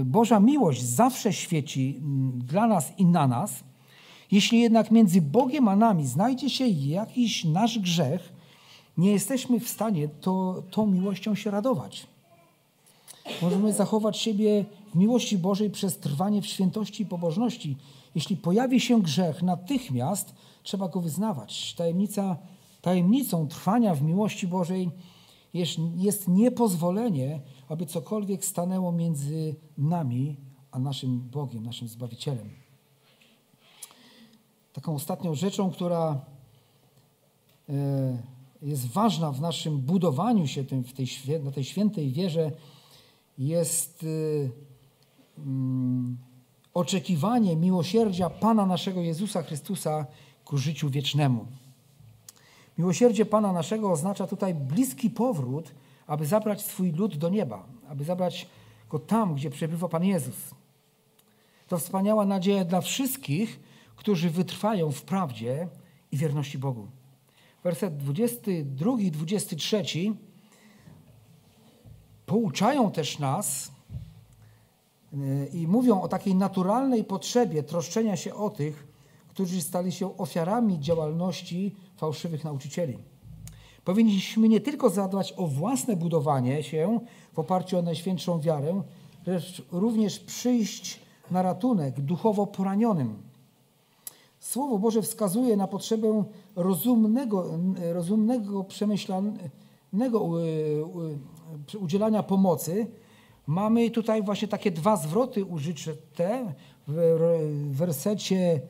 y, 0.00 0.04
Boża 0.04 0.40
miłość 0.40 0.82
zawsze 0.82 1.32
świeci 1.32 1.96
mm, 1.98 2.38
dla 2.38 2.66
nas 2.66 2.92
i 2.98 3.06
na 3.06 3.26
nas. 3.26 3.64
Jeśli 4.30 4.60
jednak 4.60 4.90
między 4.90 5.22
Bogiem 5.22 5.68
a 5.68 5.76
nami 5.76 6.06
znajdzie 6.06 6.50
się 6.50 6.66
jakiś 6.66 7.44
nasz 7.44 7.78
grzech, 7.78 8.39
nie 9.00 9.12
jesteśmy 9.12 9.60
w 9.60 9.68
stanie 9.68 10.08
to, 10.08 10.62
tą 10.70 10.86
miłością 10.86 11.34
się 11.34 11.50
radować. 11.50 12.06
Możemy 13.42 13.72
zachować 13.72 14.16
siebie 14.16 14.64
w 14.92 14.94
miłości 14.94 15.38
Bożej 15.38 15.70
przez 15.70 15.98
trwanie 15.98 16.42
w 16.42 16.46
świętości 16.46 17.02
i 17.02 17.06
pobożności. 17.06 17.76
Jeśli 18.14 18.36
pojawi 18.36 18.80
się 18.80 19.02
grzech, 19.02 19.42
natychmiast 19.42 20.34
trzeba 20.62 20.88
go 20.88 21.00
wyznawać. 21.00 21.74
Tajemnica, 21.74 22.36
tajemnicą 22.80 23.48
trwania 23.48 23.94
w 23.94 24.02
miłości 24.02 24.46
Bożej 24.46 24.90
jest, 25.54 25.78
jest 25.96 26.28
niepozwolenie, 26.28 27.40
aby 27.68 27.86
cokolwiek 27.86 28.44
stanęło 28.44 28.92
między 28.92 29.54
nami 29.78 30.36
a 30.70 30.78
naszym 30.78 31.20
Bogiem, 31.20 31.62
naszym 31.62 31.88
Zbawicielem. 31.88 32.50
Taką 34.72 34.94
ostatnią 34.94 35.34
rzeczą, 35.34 35.70
która 35.70 36.20
e, 37.68 38.39
jest 38.62 38.86
ważna 38.86 39.32
w 39.32 39.40
naszym 39.40 39.78
budowaniu 39.78 40.46
się 40.46 40.64
tym, 40.64 40.84
w 40.84 40.92
tej, 40.92 41.06
na 41.44 41.50
tej 41.50 41.64
świętej 41.64 42.12
wierze, 42.12 42.52
jest 43.38 44.02
y, 44.02 44.50
mm, 45.38 46.18
oczekiwanie 46.74 47.56
miłosierdzia 47.56 48.30
Pana 48.30 48.66
naszego 48.66 49.00
Jezusa 49.00 49.42
Chrystusa 49.42 50.06
ku 50.44 50.58
życiu 50.58 50.90
wiecznemu. 50.90 51.46
Miłosierdzie 52.78 53.26
Pana 53.26 53.52
naszego 53.52 53.90
oznacza 53.90 54.26
tutaj 54.26 54.54
bliski 54.54 55.10
powrót, 55.10 55.74
aby 56.06 56.26
zabrać 56.26 56.62
swój 56.62 56.92
lud 56.92 57.16
do 57.16 57.28
nieba, 57.28 57.66
aby 57.88 58.04
zabrać 58.04 58.46
go 58.90 58.98
tam, 58.98 59.34
gdzie 59.34 59.50
przebywa 59.50 59.88
Pan 59.88 60.04
Jezus. 60.04 60.36
To 61.68 61.78
wspaniała 61.78 62.24
nadzieja 62.24 62.64
dla 62.64 62.80
wszystkich, 62.80 63.60
którzy 63.96 64.30
wytrwają 64.30 64.92
w 64.92 65.02
prawdzie 65.02 65.68
i 66.12 66.16
wierności 66.16 66.58
Bogu 66.58 66.99
werset 67.64 67.96
22 67.96 69.00
i 69.00 69.10
23 69.10 69.84
pouczają 72.26 72.90
też 72.90 73.18
nas 73.18 73.72
y, 75.12 75.50
i 75.52 75.66
mówią 75.66 76.00
o 76.00 76.08
takiej 76.08 76.34
naturalnej 76.34 77.04
potrzebie 77.04 77.62
troszczenia 77.62 78.16
się 78.16 78.34
o 78.34 78.50
tych, 78.50 78.88
którzy 79.28 79.62
stali 79.62 79.92
się 79.92 80.16
ofiarami 80.16 80.80
działalności 80.80 81.74
fałszywych 81.96 82.44
nauczycieli. 82.44 82.98
Powinniśmy 83.84 84.48
nie 84.48 84.60
tylko 84.60 84.90
zadbać 84.90 85.34
o 85.36 85.46
własne 85.46 85.96
budowanie 85.96 86.62
się 86.62 87.00
w 87.32 87.38
oparciu 87.38 87.78
o 87.78 87.82
najświętszą 87.82 88.40
wiarę, 88.40 88.82
lecz 89.26 89.62
również 89.72 90.18
przyjść 90.18 91.00
na 91.30 91.42
ratunek 91.42 92.00
duchowo 92.00 92.46
poranionym 92.46 93.29
Słowo 94.40 94.78
Boże 94.78 95.02
wskazuje 95.02 95.56
na 95.56 95.66
potrzebę 95.66 96.24
rozumnego, 96.56 97.58
rozumnego 97.92 98.64
przemyślanego 98.64 100.30
udzielania 101.80 102.22
pomocy 102.22 102.86
mamy 103.46 103.90
tutaj 103.90 104.22
właśnie 104.22 104.48
takie 104.48 104.70
dwa 104.70 104.96
zwroty 104.96 105.44
użyte 105.44 106.54
w 106.88 106.94
wersecie 107.70 108.60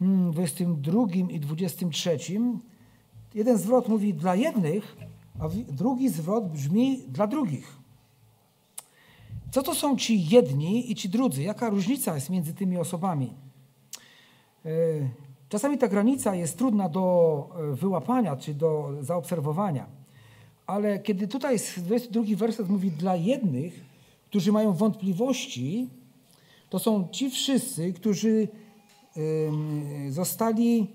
22 0.00 1.06
hmm, 1.06 1.30
i 1.30 1.40
23. 1.40 2.18
Jeden 3.34 3.58
zwrot 3.58 3.88
mówi 3.88 4.14
dla 4.14 4.34
jednych, 4.34 4.96
a 5.40 5.48
drugi 5.68 6.08
zwrot 6.08 6.48
brzmi 6.48 7.02
dla 7.08 7.26
drugich. 7.26 7.76
Co 9.50 9.62
to 9.62 9.74
są 9.74 9.96
ci 9.96 10.26
jedni 10.28 10.92
i 10.92 10.94
ci 10.94 11.08
drudzy? 11.08 11.42
Jaka 11.42 11.70
różnica 11.70 12.14
jest 12.14 12.30
między 12.30 12.54
tymi 12.54 12.78
osobami? 12.78 13.43
E, 14.64 14.68
czasami 15.48 15.78
ta 15.78 15.88
granica 15.88 16.34
jest 16.34 16.58
trudna 16.58 16.88
do 16.88 17.48
e, 17.72 17.74
wyłapania 17.74 18.36
czy 18.36 18.54
do 18.54 18.90
zaobserwowania, 19.00 19.86
ale 20.66 20.98
kiedy 20.98 21.28
tutaj 21.28 21.58
22 21.76 22.36
werset 22.36 22.68
mówi 22.68 22.90
dla 22.90 23.16
jednych, 23.16 23.84
którzy 24.26 24.52
mają 24.52 24.72
wątpliwości, 24.72 25.88
to 26.70 26.78
są 26.78 27.08
ci 27.08 27.30
wszyscy, 27.30 27.92
którzy 27.92 28.48
zostali, 30.08 30.86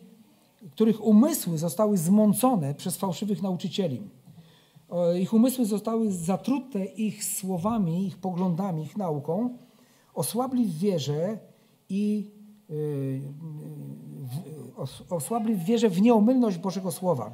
których 0.71 1.03
umysły 1.03 1.57
zostały 1.57 1.97
zmącone 1.97 2.75
przez 2.75 2.97
fałszywych 2.97 3.41
nauczycieli. 3.41 4.01
Ich 5.19 5.33
umysły 5.33 5.65
zostały 5.65 6.11
zatrute 6.11 6.85
ich 6.85 7.23
słowami, 7.23 8.07
ich 8.07 8.17
poglądami, 8.17 8.83
ich 8.83 8.97
nauką, 8.97 9.57
osłabli 10.13 10.65
w 10.65 10.79
wierze 10.79 11.39
i 11.89 12.31
osłabli 15.09 15.55
w 15.55 15.63
wierze 15.63 15.89
w 15.89 16.01
nieomylność 16.01 16.57
Bożego 16.57 16.91
Słowa. 16.91 17.31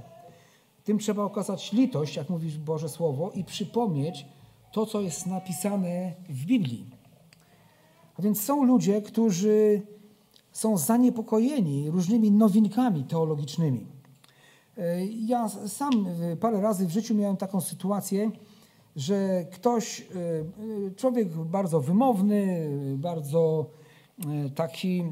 Tym 0.83 0.99
trzeba 0.99 1.23
okazać 1.23 1.73
litość, 1.73 2.15
jak 2.15 2.29
mówi 2.29 2.49
Boże 2.49 2.89
Słowo, 2.89 3.31
i 3.31 3.43
przypomnieć 3.43 4.25
to, 4.71 4.85
co 4.85 5.01
jest 5.01 5.25
napisane 5.25 6.13
w 6.29 6.45
Biblii. 6.45 6.85
A 8.19 8.21
więc 8.21 8.41
są 8.41 8.63
ludzie, 8.63 9.01
którzy 9.01 9.81
są 10.51 10.77
zaniepokojeni 10.77 11.89
różnymi 11.89 12.31
nowinkami 12.31 13.03
teologicznymi. 13.03 13.85
Ja 15.25 15.49
sam 15.49 16.07
parę 16.39 16.61
razy 16.61 16.87
w 16.87 16.91
życiu 16.91 17.15
miałem 17.15 17.37
taką 17.37 17.61
sytuację, 17.61 18.31
że 18.95 19.45
ktoś, 19.51 20.07
człowiek 20.95 21.35
bardzo 21.35 21.81
wymowny, 21.81 22.69
bardzo 22.97 23.65
taki 24.55 25.03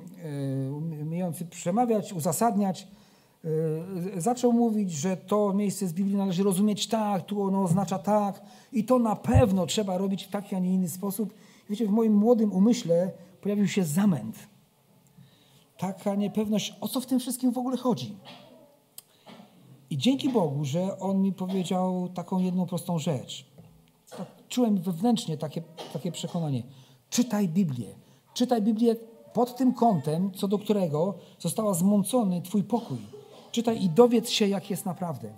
umiejący 1.02 1.46
przemawiać, 1.46 2.14
uzasadniać, 2.14 2.88
zaczął 4.18 4.54
mówić, 4.54 4.92
że 4.92 5.18
to 5.18 5.54
miejsce 5.54 5.88
z 5.88 5.94
Biblii 5.94 6.16
należy 6.16 6.44
rozumieć 6.44 6.88
tak, 6.88 7.26
tu 7.26 7.42
ono 7.42 7.64
oznacza 7.64 8.00
tak 8.00 8.42
i 8.72 8.84
to 8.84 9.00
na 9.00 9.16
pewno 9.16 9.66
trzeba 9.66 9.98
robić 9.98 10.24
w 10.24 10.30
taki, 10.30 10.56
a 10.56 10.60
nie 10.60 10.74
inny 10.74 10.90
sposób. 10.90 11.34
Wiecie, 11.70 11.88
w 11.88 11.90
moim 11.90 12.14
młodym 12.14 12.54
umyśle 12.54 13.12
pojawił 13.42 13.68
się 13.68 13.84
zamęt. 13.84 14.48
Taka 15.78 16.16
niepewność, 16.16 16.76
o 16.82 16.88
co 16.88 17.02
w 17.02 17.06
tym 17.06 17.20
wszystkim 17.20 17.52
w 17.52 17.58
ogóle 17.58 17.78
chodzi. 17.78 18.18
I 19.90 19.98
dzięki 19.98 20.30
Bogu, 20.30 20.66
że 20.66 21.00
On 21.00 21.22
mi 21.22 21.34
powiedział 21.34 22.10
taką 22.10 22.40
jedną 22.40 22.66
prostą 22.66 23.00
rzecz. 23.00 23.46
Czułem 24.50 24.78
wewnętrznie 24.78 25.38
takie, 25.38 25.62
takie 25.94 26.12
przekonanie. 26.12 26.64
Czytaj 27.10 27.50
Biblię. 27.50 28.03
Czytaj 28.34 28.62
Biblię 28.62 28.96
pod 29.34 29.56
tym 29.56 29.74
kątem, 29.74 30.32
co 30.32 30.48
do 30.48 30.60
którego 30.60 31.14
została 31.40 31.74
zmącony 31.74 32.42
Twój 32.42 32.64
pokój. 32.64 32.98
Czytaj 33.52 33.84
i 33.84 33.90
dowiedz 33.90 34.30
się, 34.30 34.48
jak 34.48 34.70
jest 34.70 34.86
naprawdę. 34.86 35.34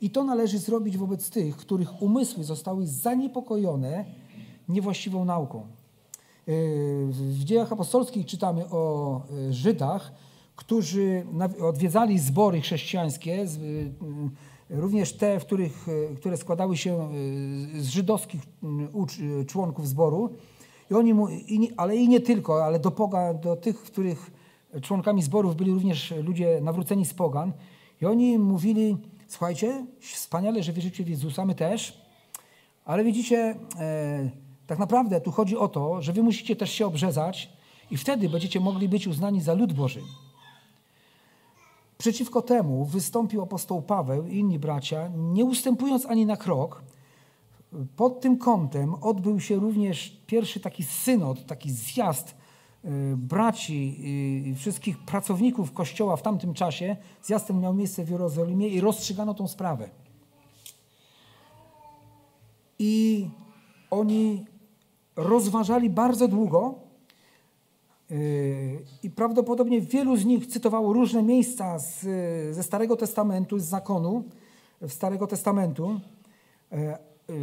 I 0.00 0.10
to 0.10 0.24
należy 0.24 0.58
zrobić 0.58 0.98
wobec 0.98 1.30
tych, 1.30 1.56
których 1.56 2.02
umysły 2.02 2.44
zostały 2.44 2.86
zaniepokojone 2.86 4.04
niewłaściwą 4.68 5.24
nauką. 5.24 5.66
Yy, 6.46 6.54
w 7.10 7.44
dziejach 7.44 7.72
apostolskich 7.72 8.26
czytamy 8.26 8.70
o 8.70 9.20
yy, 9.30 9.52
Żydach, 9.52 10.12
którzy 10.56 11.26
odwiedzali 11.62 12.18
zbory 12.18 12.60
chrześcijańskie, 12.60 13.46
również 14.70 15.12
te, 15.12 15.40
w 15.40 15.44
których, 15.44 15.86
które 16.16 16.36
składały 16.36 16.76
się 16.76 17.08
z 17.78 17.88
żydowskich 17.88 18.42
członków 19.46 19.88
zboru. 19.88 20.30
I 20.90 20.94
oni, 20.94 21.14
ale 21.76 21.96
i 21.96 22.08
nie 22.08 22.20
tylko, 22.20 22.64
ale 22.64 22.78
do, 22.78 22.90
poga, 22.90 23.34
do 23.34 23.56
tych, 23.56 23.82
których 23.82 24.30
członkami 24.82 25.22
zborów 25.22 25.56
byli 25.56 25.70
również 25.70 26.14
ludzie 26.22 26.60
nawróceni 26.62 27.06
z 27.06 27.14
pogan. 27.14 27.52
I 28.02 28.06
oni 28.06 28.38
mówili, 28.38 28.96
słuchajcie, 29.28 29.86
wspaniale, 30.00 30.62
że 30.62 30.72
wierzycie 30.72 31.04
w 31.04 31.08
Jezusa, 31.08 31.44
my 31.44 31.54
też, 31.54 32.04
ale 32.84 33.04
widzicie, 33.04 33.56
e, 33.78 34.30
tak 34.66 34.78
naprawdę 34.78 35.20
tu 35.20 35.30
chodzi 35.30 35.56
o 35.56 35.68
to, 35.68 36.02
że 36.02 36.12
wy 36.12 36.22
musicie 36.22 36.56
też 36.56 36.70
się 36.72 36.86
obrzezać 36.86 37.52
i 37.90 37.96
wtedy 37.96 38.28
będziecie 38.28 38.60
mogli 38.60 38.88
być 38.88 39.06
uznani 39.06 39.40
za 39.40 39.54
lud 39.54 39.72
Boży. 39.72 40.00
Przeciwko 41.98 42.42
temu 42.42 42.84
wystąpił 42.84 43.42
apostoł 43.42 43.82
Paweł 43.82 44.26
i 44.26 44.38
inni 44.38 44.58
bracia, 44.58 45.10
nie 45.16 45.44
ustępując 45.44 46.06
ani 46.06 46.26
na 46.26 46.36
krok. 46.36 46.82
Pod 47.96 48.20
tym 48.20 48.38
kątem 48.38 48.94
odbył 48.94 49.40
się 49.40 49.56
również 49.56 50.22
pierwszy 50.26 50.60
taki 50.60 50.82
synod, 50.82 51.46
taki 51.46 51.70
zjazd 51.70 52.34
y, 52.84 52.88
braci 53.16 53.96
i 54.50 54.54
wszystkich 54.54 54.98
pracowników 54.98 55.72
kościoła 55.72 56.16
w 56.16 56.22
tamtym 56.22 56.54
czasie. 56.54 56.96
Zjazd 57.22 57.46
ten 57.46 57.60
miał 57.60 57.74
miejsce 57.74 58.04
w 58.04 58.10
Jerozolimie 58.10 58.68
i 58.68 58.80
rozstrzygano 58.80 59.34
tą 59.34 59.48
sprawę. 59.48 59.90
I 62.78 63.28
oni 63.90 64.44
rozważali 65.16 65.90
bardzo 65.90 66.28
długo 66.28 66.74
i 69.02 69.10
prawdopodobnie 69.10 69.80
wielu 69.80 70.16
z 70.16 70.24
nich 70.24 70.46
cytowało 70.46 70.92
różne 70.92 71.22
miejsca 71.22 71.78
z, 71.78 72.00
ze 72.54 72.62
Starego 72.62 72.96
Testamentu, 72.96 73.58
z 73.58 73.64
zakonu 73.64 74.24
Starego 74.88 75.26
Testamentu. 75.26 76.00
E, 77.28 77.32
e, 77.32 77.36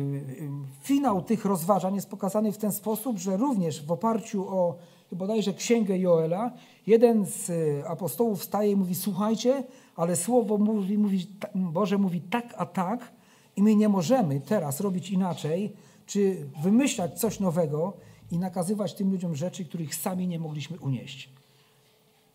finał 0.84 1.22
tych 1.22 1.46
rozważań 1.46 1.96
jest 1.96 2.10
pokazany 2.10 2.52
w 2.52 2.58
ten 2.58 2.72
sposób, 2.72 3.18
że 3.18 3.38
również 3.38 3.86
w 3.86 3.92
oparciu 3.92 4.50
o 4.50 4.76
bodajże 5.12 5.54
księgę 5.54 5.98
Joela, 5.98 6.52
jeden 6.88 7.26
z 7.26 7.52
apostołów 7.88 8.40
wstaje 8.42 8.72
i 8.72 8.76
mówi: 8.76 8.96
Słuchajcie, 8.96 9.64
ale 9.96 10.16
słowo 10.16 10.58
mówi, 10.58 10.98
mówi, 10.98 11.28
Boże 11.56 11.98
mówi 11.98 12.22
tak, 12.22 12.54
a 12.58 12.66
tak, 12.66 13.12
i 13.56 13.64
my 13.64 13.76
nie 13.76 13.90
możemy 13.90 14.40
teraz 14.40 14.80
robić 14.80 15.10
inaczej, 15.10 15.74
czy 16.06 16.46
wymyślać 16.64 17.20
coś 17.20 17.40
nowego, 17.40 17.94
i 18.32 18.38
nakazywać 18.40 18.94
tym 18.94 19.12
ludziom 19.12 19.36
rzeczy, 19.36 19.66
których 19.66 19.96
sami 19.96 20.28
nie 20.28 20.40
mogliśmy 20.40 20.80
unieść. 20.80 21.30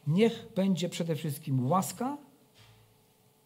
Niech 0.06 0.46
będzie 0.56 0.88
przede 0.88 1.16
wszystkim 1.16 1.66
łaska 1.66 2.16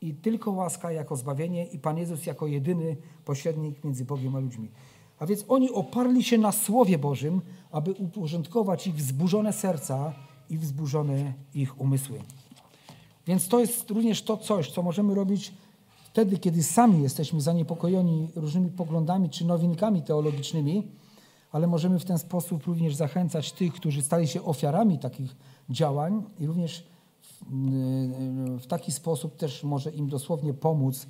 i 0.01 0.15
tylko 0.15 0.51
łaska 0.51 0.93
jako 0.93 1.17
zbawienie 1.17 1.67
i 1.67 1.79
Pan 1.79 1.99
Jezus 1.99 2.27
jako 2.27 2.47
jedyny 2.47 2.97
pośrednik 3.25 3.85
między 3.85 4.05
Bogiem 4.05 4.37
a 4.37 4.39
ludźmi. 4.39 4.71
A 5.19 5.27
więc 5.27 5.45
oni 5.49 5.71
oparli 5.71 6.25
się 6.25 6.39
na 6.39 6.53
Słowie 6.53 6.99
Bożym, 6.99 7.41
aby 7.71 7.93
uporządkować 7.93 8.87
ich 8.87 8.95
wzburzone 8.95 9.53
serca 9.53 10.13
i 10.51 10.59
wzburzone 10.59 11.33
ich 11.55 11.81
umysły. 11.81 12.19
Więc 13.27 13.49
to 13.49 13.61
jest 13.61 13.91
również 13.91 14.23
to 14.23 14.37
coś, 14.37 14.71
co 14.71 14.83
możemy 14.83 15.15
robić 15.15 15.53
wtedy, 16.05 16.39
kiedy 16.39 16.63
sami 16.63 17.03
jesteśmy 17.03 17.41
zaniepokojeni 17.41 18.29
różnymi 18.35 18.71
poglądami 18.71 19.31
czy 19.31 19.45
nowinkami 19.45 20.03
teologicznymi, 20.03 20.89
ale 21.53 21.67
możemy 21.67 21.99
w 21.99 22.05
ten 22.05 22.19
sposób 22.19 22.65
również 22.67 22.95
zachęcać 22.95 23.53
tych, 23.53 23.73
którzy 23.73 24.03
stali 24.03 24.29
się 24.29 24.45
ofiarami 24.45 24.99
takich 24.99 25.37
działań 25.71 26.23
i 26.39 26.47
również 26.47 26.87
w, 28.59 28.67
taki 28.67 28.93
sposób 28.93 29.37
też 29.37 29.65
może 29.65 29.91
im 29.91 30.09
dosłownie 30.09 30.55
pomóc 30.55 31.07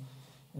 e, 0.55 0.59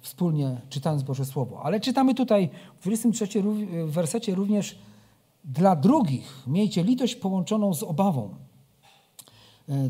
wspólnie 0.00 0.60
czytając 0.68 1.02
Boże 1.02 1.24
Słowo. 1.24 1.60
Ale 1.62 1.80
czytamy 1.80 2.14
tutaj 2.14 2.50
w 2.80 2.82
23 2.82 3.42
wersecie 3.86 4.34
również 4.34 4.78
dla 5.44 5.76
drugich 5.76 6.42
miejcie 6.46 6.84
litość 6.84 7.14
połączoną 7.14 7.74
z 7.74 7.82
obawą. 7.82 8.34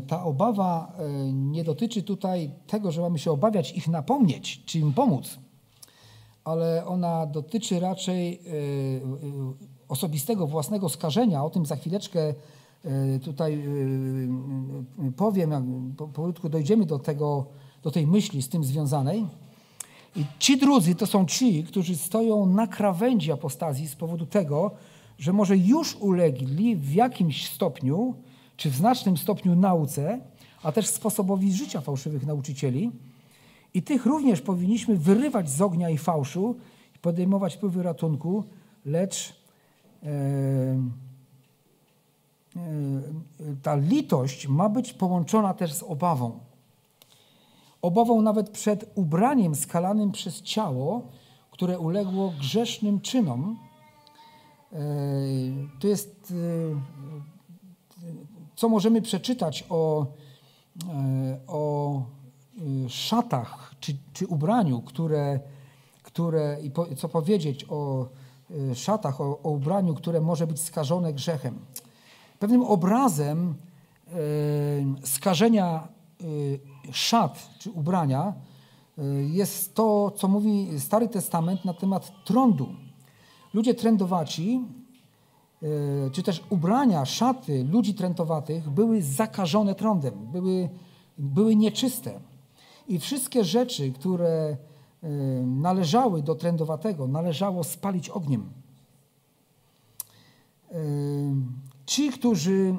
Ta 0.07 0.23
obawa 0.23 0.93
nie 1.33 1.63
dotyczy 1.63 2.03
tutaj 2.03 2.51
tego, 2.67 2.91
że 2.91 3.01
mamy 3.01 3.19
się 3.19 3.31
obawiać 3.31 3.71
ich 3.71 3.87
napomnieć, 3.87 4.65
czy 4.65 4.79
im 4.79 4.93
pomóc, 4.93 5.39
ale 6.43 6.85
ona 6.85 7.25
dotyczy 7.25 7.79
raczej 7.79 8.41
osobistego, 9.87 10.47
własnego 10.47 10.89
skażenia. 10.89 11.43
O 11.43 11.49
tym 11.49 11.65
za 11.65 11.75
chwileczkę 11.75 12.33
tutaj 13.23 13.63
powiem, 15.15 15.51
jak 15.51 15.63
powolutku 15.97 16.49
dojdziemy 16.49 16.85
do, 16.85 16.99
tego, 16.99 17.45
do 17.83 17.91
tej 17.91 18.07
myśli 18.07 18.41
z 18.41 18.49
tym 18.49 18.63
związanej. 18.63 19.25
I 20.15 20.25
ci 20.39 20.57
drudzy 20.57 20.95
to 20.95 21.05
są 21.05 21.25
ci, 21.25 21.63
którzy 21.63 21.95
stoją 21.95 22.45
na 22.45 22.67
krawędzi 22.67 23.31
apostazji 23.31 23.87
z 23.87 23.95
powodu 23.95 24.25
tego, 24.25 24.71
że 25.19 25.33
może 25.33 25.57
już 25.57 25.95
ulegli 25.95 26.75
w 26.75 26.93
jakimś 26.93 27.49
stopniu, 27.49 28.15
czy 28.57 28.69
w 28.69 28.75
znacznym 28.75 29.17
stopniu 29.17 29.55
nauce, 29.55 30.19
a 30.63 30.71
też 30.71 30.87
sposobowi 30.87 31.53
życia 31.53 31.81
fałszywych 31.81 32.25
nauczycieli, 32.25 32.91
i 33.73 33.81
tych 33.81 34.05
również 34.05 34.41
powinniśmy 34.41 34.97
wyrywać 34.97 35.49
z 35.49 35.61
ognia 35.61 35.89
i 35.89 35.97
fałszu 35.97 36.55
i 36.95 36.99
podejmować 36.99 37.57
próby 37.57 37.83
ratunku, 37.83 38.43
lecz 38.85 39.35
e, 40.03 40.07
e, 40.07 41.03
ta 43.61 43.75
litość 43.75 44.47
ma 44.47 44.69
być 44.69 44.93
połączona 44.93 45.53
też 45.53 45.73
z 45.73 45.83
obawą. 45.83 46.39
Obawą 47.81 48.21
nawet 48.21 48.49
przed 48.49 48.91
ubraniem 48.95 49.55
skalanym 49.55 50.11
przez 50.11 50.41
ciało, 50.41 51.01
które 51.51 51.79
uległo 51.79 52.33
grzesznym 52.39 53.01
czynom. 53.01 53.57
E, 54.73 54.77
to 55.79 55.87
jest, 55.87 56.33
co 58.55 58.69
możemy 58.69 59.01
przeczytać 59.01 59.65
o, 59.69 60.05
o 61.47 62.01
szatach 62.87 63.75
czy, 63.79 63.97
czy 64.13 64.27
ubraniu, 64.27 64.81
które, 64.81 65.39
które 66.03 66.57
i 66.91 66.95
co 66.95 67.09
powiedzieć 67.09 67.65
o 67.69 68.07
szatach, 68.73 69.21
o, 69.21 69.39
o 69.43 69.49
ubraniu, 69.49 69.93
które 69.93 70.21
może 70.21 70.47
być 70.47 70.61
skażone 70.61 71.13
grzechem. 71.13 71.59
Pewnym 72.43 72.63
obrazem 72.63 73.55
y, 75.03 75.07
skażenia 75.07 75.87
y, 76.21 76.59
szat 76.91 77.49
czy 77.59 77.71
ubrania 77.71 78.33
jest 79.31 79.75
to, 79.75 80.11
co 80.11 80.27
mówi 80.27 80.79
Stary 80.79 81.07
Testament 81.07 81.65
na 81.65 81.73
temat 81.73 82.11
trądu. 82.25 82.67
Ludzie 83.53 83.73
trędowaci, 83.73 84.61
czy 86.11 86.23
też 86.23 86.43
ubrania, 86.49 87.05
szaty 87.05 87.63
ludzi 87.63 87.93
trędowatych 87.93 88.69
były 88.69 89.01
zakażone 89.01 89.75
trądem, 89.75 90.13
były, 90.31 90.69
były 91.17 91.55
nieczyste. 91.55 92.19
I 92.87 92.99
wszystkie 92.99 93.43
rzeczy, 93.43 93.91
które 93.91 94.57
należały 95.45 96.21
do 96.21 96.35
trędowatego, 96.35 97.07
należało 97.07 97.63
spalić 97.63 98.09
ogniem. 98.09 98.49
Ci, 101.85 102.09
którzy 102.09 102.75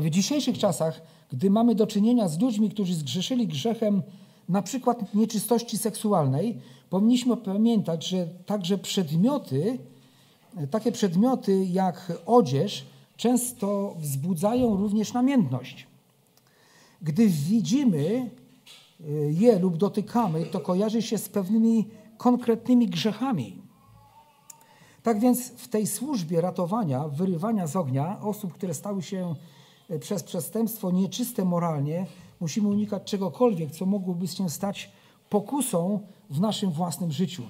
w 0.00 0.10
dzisiejszych 0.10 0.58
czasach, 0.58 1.02
gdy 1.32 1.50
mamy 1.50 1.74
do 1.74 1.86
czynienia 1.86 2.28
z 2.28 2.40
ludźmi, 2.40 2.70
którzy 2.70 2.94
zgrzeszyli 2.94 3.46
grzechem 3.46 4.02
na 4.48 4.62
przykład 4.62 5.14
nieczystości 5.14 5.78
seksualnej, 5.78 6.58
powinniśmy 6.90 7.36
pamiętać, 7.36 8.06
że 8.06 8.26
także 8.46 8.78
przedmioty, 8.78 9.78
takie 10.70 10.92
przedmioty 10.92 11.64
jak 11.64 12.12
odzież, 12.26 12.86
często 13.16 13.94
wzbudzają 13.98 14.76
również 14.76 15.12
namiętność. 15.12 15.86
Gdy 17.02 17.28
widzimy 17.28 18.30
je 19.30 19.58
lub 19.58 19.76
dotykamy, 19.76 20.46
to 20.46 20.60
kojarzy 20.60 21.02
się 21.02 21.18
z 21.18 21.28
pewnymi 21.28 21.88
konkretnymi 22.16 22.88
grzechami. 22.88 23.59
Tak 25.02 25.20
więc 25.20 25.48
w 25.48 25.68
tej 25.68 25.86
służbie 25.86 26.40
ratowania, 26.40 27.08
wyrywania 27.08 27.66
z 27.66 27.76
ognia 27.76 28.20
osób, 28.20 28.52
które 28.52 28.74
stały 28.74 29.02
się 29.02 29.34
e, 29.90 29.98
przez 29.98 30.22
przestępstwo 30.22 30.90
nieczyste 30.90 31.44
moralnie, 31.44 32.06
musimy 32.40 32.68
unikać 32.68 33.02
czegokolwiek, 33.04 33.70
co 33.70 33.86
mogłoby 33.86 34.28
się 34.28 34.50
stać 34.50 34.90
pokusą 35.30 36.00
w 36.30 36.40
naszym 36.40 36.70
własnym 36.70 37.12
życiu. 37.12 37.42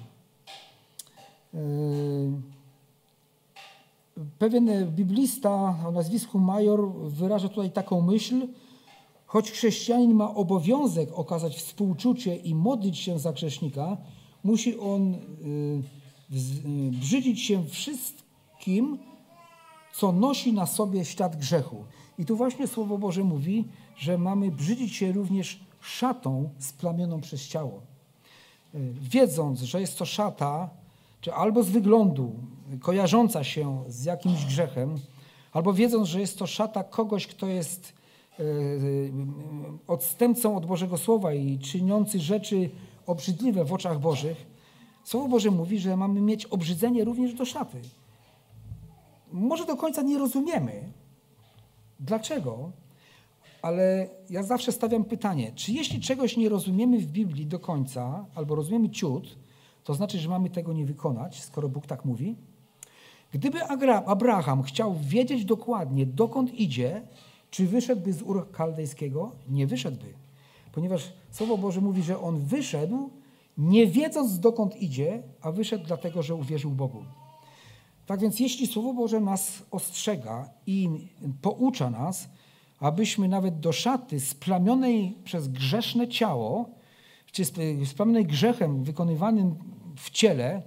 E, 1.53 1.57
pewien 4.39 4.91
biblista 4.91 5.75
o 5.87 5.91
nazwisku 5.91 6.39
Major 6.39 6.91
wyraża 6.93 7.49
tutaj 7.49 7.71
taką 7.71 8.01
myśl, 8.01 8.47
Choć 9.31 9.51
chrześcijanin 9.51 10.13
ma 10.13 10.35
obowiązek 10.35 11.19
okazać 11.19 11.55
współczucie 11.55 12.35
i 12.35 12.55
modlić 12.55 12.97
się 12.99 13.19
za 13.19 13.33
grzesznika, 13.33 13.97
musi 14.43 14.79
on 14.79 15.13
y, 15.13 15.17
brzydzić 16.91 17.41
się 17.41 17.65
wszystkim, 17.65 18.97
co 19.93 20.11
nosi 20.11 20.53
na 20.53 20.65
sobie 20.65 21.05
ślad 21.05 21.35
grzechu. 21.35 21.85
I 22.19 22.25
tu 22.25 22.35
właśnie 22.35 22.67
Słowo 22.67 22.97
Boże 22.97 23.23
mówi, 23.23 23.67
że 23.97 24.17
mamy 24.17 24.51
brzydzić 24.51 24.95
się 24.95 25.11
również 25.11 25.59
szatą 25.81 26.49
splamioną 26.59 27.21
przez 27.21 27.47
ciało. 27.47 27.81
Y, 28.75 28.93
wiedząc, 29.01 29.61
że 29.61 29.81
jest 29.81 29.97
to 29.97 30.05
szata, 30.05 30.69
czy 31.21 31.33
albo 31.33 31.63
z 31.63 31.69
wyglądu 31.69 32.35
kojarząca 32.79 33.43
się 33.43 33.83
z 33.87 34.03
jakimś 34.03 34.45
grzechem, 34.45 34.95
albo 35.53 35.73
wiedząc, 35.73 36.07
że 36.07 36.19
jest 36.19 36.39
to 36.39 36.47
szata 36.47 36.83
kogoś, 36.83 37.27
kto 37.27 37.47
jest 37.47 37.93
E, 38.39 38.43
odstępcą 39.87 40.57
od 40.57 40.65
Bożego 40.65 40.97
Słowa 40.97 41.33
i 41.33 41.59
czyniący 41.59 42.19
rzeczy 42.19 42.69
obrzydliwe 43.05 43.65
w 43.65 43.73
oczach 43.73 43.99
Bożych, 43.99 44.45
Słowo 45.03 45.27
Boże 45.27 45.51
mówi, 45.51 45.79
że 45.79 45.97
mamy 45.97 46.21
mieć 46.21 46.45
obrzydzenie 46.45 47.03
również 47.03 47.33
do 47.33 47.45
szaty. 47.45 47.81
Może 49.31 49.65
do 49.65 49.75
końca 49.75 50.01
nie 50.01 50.17
rozumiemy, 50.17 50.91
dlaczego, 51.99 52.71
ale 53.61 54.09
ja 54.29 54.43
zawsze 54.43 54.71
stawiam 54.71 55.03
pytanie, 55.03 55.51
czy 55.55 55.71
jeśli 55.71 55.99
czegoś 55.99 56.37
nie 56.37 56.49
rozumiemy 56.49 56.99
w 56.99 57.05
Biblii 57.05 57.45
do 57.45 57.59
końca, 57.59 58.25
albo 58.35 58.55
rozumiemy 58.55 58.89
ciut, 58.89 59.37
to 59.83 59.93
znaczy, 59.93 60.19
że 60.19 60.29
mamy 60.29 60.49
tego 60.49 60.73
nie 60.73 60.85
wykonać, 60.85 61.43
skoro 61.43 61.69
Bóg 61.69 61.87
tak 61.87 62.05
mówi? 62.05 62.35
Gdyby 63.31 63.63
Abraham 64.05 64.63
chciał 64.63 64.95
wiedzieć 65.01 65.45
dokładnie, 65.45 66.05
dokąd 66.05 66.53
idzie, 66.53 67.01
czy 67.51 67.67
wyszedłby 67.67 68.13
z 68.13 68.21
Ur 68.21 68.51
Kaldejskiego? 68.51 69.31
Nie 69.49 69.67
wyszedłby, 69.67 70.13
ponieważ 70.71 71.13
Słowo 71.31 71.57
Boże 71.57 71.81
mówi, 71.81 72.03
że 72.03 72.21
on 72.21 72.39
wyszedł, 72.39 73.09
nie 73.57 73.87
wiedząc 73.87 74.39
dokąd 74.39 74.75
idzie, 74.75 75.23
a 75.41 75.51
wyszedł 75.51 75.85
dlatego, 75.85 76.23
że 76.23 76.35
uwierzył 76.35 76.71
Bogu. 76.71 77.03
Tak 78.05 78.19
więc 78.19 78.39
jeśli 78.39 78.67
Słowo 78.67 78.93
Boże 78.93 79.19
nas 79.19 79.63
ostrzega 79.71 80.49
i 80.67 80.89
poucza 81.41 81.89
nas, 81.89 82.29
abyśmy 82.79 83.27
nawet 83.27 83.59
do 83.59 83.71
szaty 83.71 84.19
splamionej 84.19 85.17
przez 85.23 85.47
grzeszne 85.47 86.07
ciało, 86.07 86.69
czy 87.31 87.45
splamionej 87.85 88.25
grzechem 88.25 88.83
wykonywanym 88.83 89.55
w 89.95 90.09
ciele, 90.09 90.61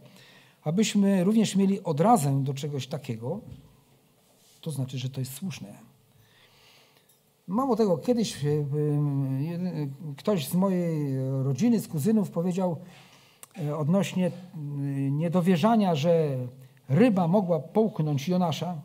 abyśmy 0.63 1.25
również 1.25 1.57
mieli 1.57 1.83
odrazę 1.83 2.45
do 2.45 2.55
czegoś 2.55 2.87
takiego, 2.87 3.41
to 4.61 4.71
znaczy, 4.71 4.99
że 4.99 5.11
to 5.11 5.21
jest 5.21 5.33
słuszne. 5.33 5.94
Mało 7.47 7.77
tego, 7.77 7.99
kiedyś 7.99 8.45
e, 8.45 8.49
e, 8.49 8.65
ktoś 10.17 10.49
z 10.49 10.55
mojej 10.55 11.17
rodziny, 11.43 11.81
z 11.81 11.89
kuzynów 11.89 12.31
powiedział 12.31 12.77
e, 13.59 13.77
odnośnie 13.77 14.31
niedowierzania, 15.11 15.95
że 15.95 16.37
ryba 16.89 17.29
mogła 17.29 17.59
połknąć 17.61 18.29
Jonasza. 18.29 18.81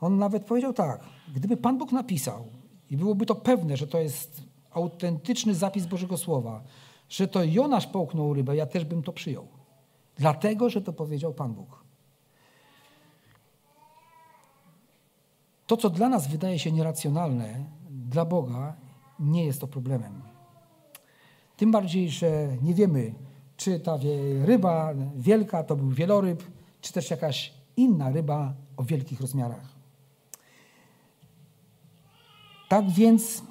On 0.00 0.18
nawet 0.18 0.44
powiedział 0.44 0.72
tak, 0.72 1.00
gdyby 1.34 1.56
Pan 1.56 1.78
Bóg 1.78 1.92
napisał 1.92 2.44
i 2.90 2.96
byłoby 2.96 3.26
to 3.26 3.34
pewne, 3.34 3.76
że 3.76 3.86
to 3.86 3.98
jest 3.98 4.42
autentyczny 4.70 5.54
zapis 5.54 5.86
Bożego 5.86 6.16
Słowa, 6.16 6.62
że 7.08 7.28
to 7.28 7.44
Jonasz 7.44 7.86
połknął 7.86 8.34
rybę, 8.34 8.56
ja 8.56 8.66
też 8.66 8.84
bym 8.84 9.02
to 9.02 9.12
przyjął. 9.12 9.46
Dlatego, 10.16 10.70
że 10.70 10.82
to 10.82 10.92
powiedział 10.92 11.34
Pan 11.34 11.54
Bóg. 11.54 11.81
To, 15.72 15.76
co 15.76 15.90
dla 15.90 16.08
nas 16.08 16.28
wydaje 16.28 16.58
się 16.58 16.72
nieracjonalne, 16.72 17.64
dla 17.90 18.24
Boga 18.24 18.76
nie 19.18 19.44
jest 19.44 19.60
to 19.60 19.66
problemem. 19.66 20.22
Tym 21.56 21.70
bardziej, 21.70 22.10
że 22.10 22.48
nie 22.62 22.74
wiemy, 22.74 23.14
czy 23.56 23.80
ta 23.80 23.98
ryba 24.44 24.94
wielka 25.16 25.64
to 25.64 25.76
był 25.76 25.90
wieloryb, 25.90 26.42
czy 26.80 26.92
też 26.92 27.10
jakaś 27.10 27.52
inna 27.76 28.10
ryba 28.10 28.54
o 28.76 28.84
wielkich 28.84 29.20
rozmiarach. 29.20 29.68
Tak 32.68 32.90
więc 32.90 33.42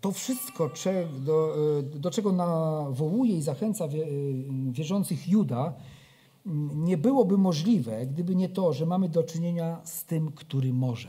to 0.00 0.12
wszystko, 0.12 0.70
do, 1.20 1.56
do 1.94 2.10
czego 2.10 2.32
nawołuje 2.32 3.36
i 3.36 3.42
zachęca 3.42 3.88
wierzących 4.70 5.28
Juda, 5.28 5.74
nie 6.74 6.98
byłoby 6.98 7.38
możliwe, 7.38 8.06
gdyby 8.06 8.34
nie 8.34 8.48
to, 8.48 8.72
że 8.72 8.86
mamy 8.86 9.08
do 9.08 9.22
czynienia 9.22 9.80
z 9.84 10.04
tym, 10.04 10.32
który 10.32 10.72
może. 10.72 11.08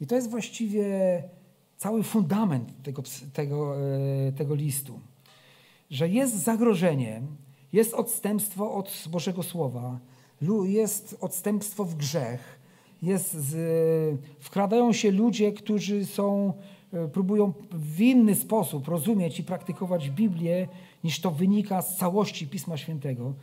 I 0.00 0.06
to 0.06 0.14
jest 0.14 0.30
właściwie 0.30 0.84
cały 1.76 2.02
fundament 2.02 2.82
tego, 2.82 3.02
tego, 3.32 3.76
e, 3.76 4.32
tego 4.32 4.54
listu. 4.54 5.00
Że 5.90 6.08
jest 6.08 6.34
zagrożenie, 6.34 7.22
jest 7.72 7.94
odstępstwo 7.94 8.74
od 8.74 9.04
Bożego 9.10 9.42
Słowa, 9.42 9.98
jest 10.64 11.16
odstępstwo 11.20 11.84
w 11.84 11.94
grzech, 11.94 12.58
jest 13.02 13.32
z, 13.32 14.20
wkradają 14.38 14.92
się 14.92 15.10
ludzie, 15.10 15.52
którzy 15.52 16.06
są, 16.06 16.52
e, 16.92 17.08
próbują 17.08 17.52
w 17.70 18.00
inny 18.00 18.34
sposób 18.34 18.88
rozumieć 18.88 19.40
i 19.40 19.44
praktykować 19.44 20.10
Biblię, 20.10 20.68
niż 21.04 21.20
to 21.20 21.30
wynika 21.30 21.82
z 21.82 21.96
całości 21.96 22.46
Pisma 22.46 22.76
Świętego 22.76 23.34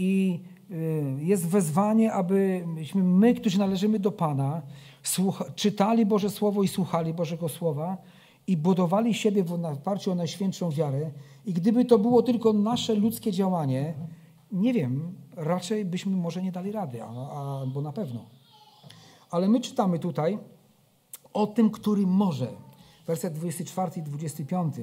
i 0.00 0.40
y, 0.70 1.24
jest 1.24 1.48
wezwanie, 1.48 2.12
abyśmy 2.12 3.02
my, 3.02 3.34
którzy 3.34 3.58
należymy 3.58 3.98
do 3.98 4.12
Pana, 4.12 4.62
czytali 5.54 6.06
Boże 6.06 6.30
Słowo 6.30 6.62
i 6.62 6.68
słuchali 6.68 7.14
Bożego 7.14 7.48
Słowa 7.48 7.96
i 8.46 8.56
budowali 8.56 9.14
siebie 9.14 9.44
w 9.44 9.52
oparciu 9.52 10.12
o 10.12 10.14
Najświętszą 10.14 10.70
wiarę. 10.70 11.10
I 11.44 11.52
gdyby 11.52 11.84
to 11.84 11.98
było 11.98 12.22
tylko 12.22 12.52
nasze 12.52 12.94
ludzkie 12.94 13.32
działanie 13.32 13.94
Nie 14.52 14.72
wiem, 14.72 15.14
raczej 15.36 15.84
byśmy 15.84 16.16
może 16.16 16.42
nie 16.42 16.52
dali 16.52 16.72
rady, 16.72 17.02
albo 17.02 17.80
na 17.80 17.92
pewno. 17.92 18.24
Ale 19.30 19.48
my 19.48 19.60
czytamy 19.60 19.98
tutaj 19.98 20.38
o 21.32 21.46
tym, 21.46 21.70
który 21.70 22.06
może. 22.06 22.48
Werset 23.06 23.34
24 23.34 23.90
i 23.96 24.02
25. 24.02 24.74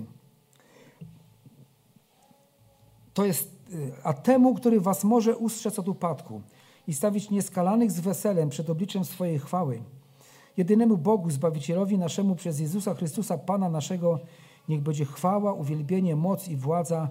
To 3.14 3.26
jest, 3.26 3.57
a 4.04 4.14
temu, 4.14 4.56
który 4.56 4.82
was 4.82 5.04
może 5.04 5.38
ustrzec 5.38 5.80
od 5.80 5.88
upadku 5.88 6.42
i 6.88 6.94
stawić 6.94 7.30
nieskalanych 7.30 7.92
z 7.92 8.00
weselem 8.00 8.50
przed 8.50 8.70
obliczem 8.70 9.06
swojej 9.06 9.40
chwały. 9.40 9.84
Jedynemu 10.58 10.98
Bogu, 10.98 11.30
Zbawicielowi 11.30 11.98
naszemu 11.98 12.36
przez 12.36 12.60
Jezusa 12.60 12.94
Chrystusa, 12.94 13.38
Pana 13.38 13.70
naszego, 13.70 14.20
niech 14.70 14.82
będzie 14.82 15.06
chwała, 15.06 15.54
uwielbienie, 15.54 16.16
moc 16.16 16.48
i 16.48 16.56
władza 16.56 17.10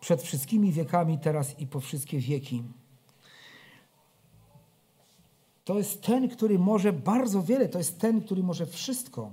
przed 0.00 0.22
wszystkimi 0.22 0.72
wiekami, 0.72 1.18
teraz 1.18 1.60
i 1.60 1.66
po 1.66 1.80
wszystkie 1.80 2.18
wieki. 2.18 2.62
To 5.64 5.78
jest 5.78 6.02
ten, 6.02 6.28
który 6.28 6.58
może 6.58 6.92
bardzo 6.92 7.42
wiele, 7.42 7.68
to 7.68 7.78
jest 7.78 7.98
ten, 7.98 8.20
który 8.20 8.42
może 8.42 8.66
wszystko. 8.66 9.30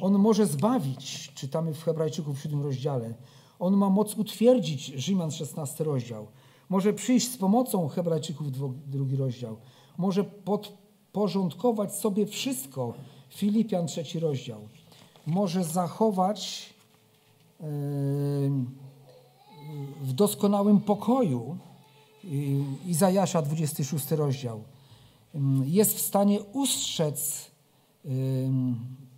On 0.00 0.18
może 0.18 0.46
zbawić, 0.46 1.32
czytamy 1.34 1.74
w 1.74 1.82
Hebrajczyków 1.82 2.38
w 2.38 2.42
siódmym 2.42 2.62
rozdziale. 2.62 3.14
On 3.60 3.76
ma 3.76 3.90
moc 3.90 4.14
utwierdzić, 4.14 4.86
Rzymian 4.86 5.30
16 5.30 5.84
rozdział. 5.84 6.26
Może 6.68 6.92
przyjść 6.92 7.32
z 7.32 7.36
pomocą, 7.36 7.88
Hebrajczyków 7.88 8.46
drugi 8.86 9.16
rozdział. 9.16 9.56
Może 9.98 10.24
podporządkować 10.24 11.94
sobie 11.94 12.26
wszystko, 12.26 12.94
Filipian 13.28 13.86
trzeci 13.86 14.18
rozdział. 14.18 14.60
Może 15.26 15.64
zachować 15.64 16.70
w 20.02 20.12
doskonałym 20.12 20.80
pokoju, 20.80 21.56
yy, 22.24 22.30
Izajasza 22.86 23.42
26 23.42 24.10
rozdział. 24.10 24.62
Jest 25.64 25.96
w 25.96 26.00
stanie 26.00 26.40
ustrzec 26.52 27.50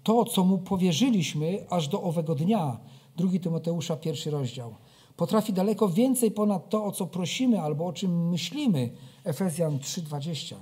to, 0.03 0.25
co 0.25 0.45
mu 0.45 0.59
powierzyliśmy 0.59 1.67
aż 1.71 1.89
do 1.89 2.03
owego 2.03 2.35
dnia. 2.35 2.79
2 3.17 3.39
Tymoteusza, 3.43 3.97
pierwszy 3.97 4.31
rozdział. 4.31 4.75
Potrafi 5.17 5.53
daleko 5.53 5.89
więcej 5.89 6.31
ponad 6.31 6.69
to, 6.69 6.85
o 6.85 6.93
co 6.93 7.07
prosimy 7.07 7.61
albo 7.61 7.87
o 7.87 7.93
czym 7.93 8.29
myślimy. 8.29 8.91
Efezjan 9.25 9.79
3:20. 9.79 10.55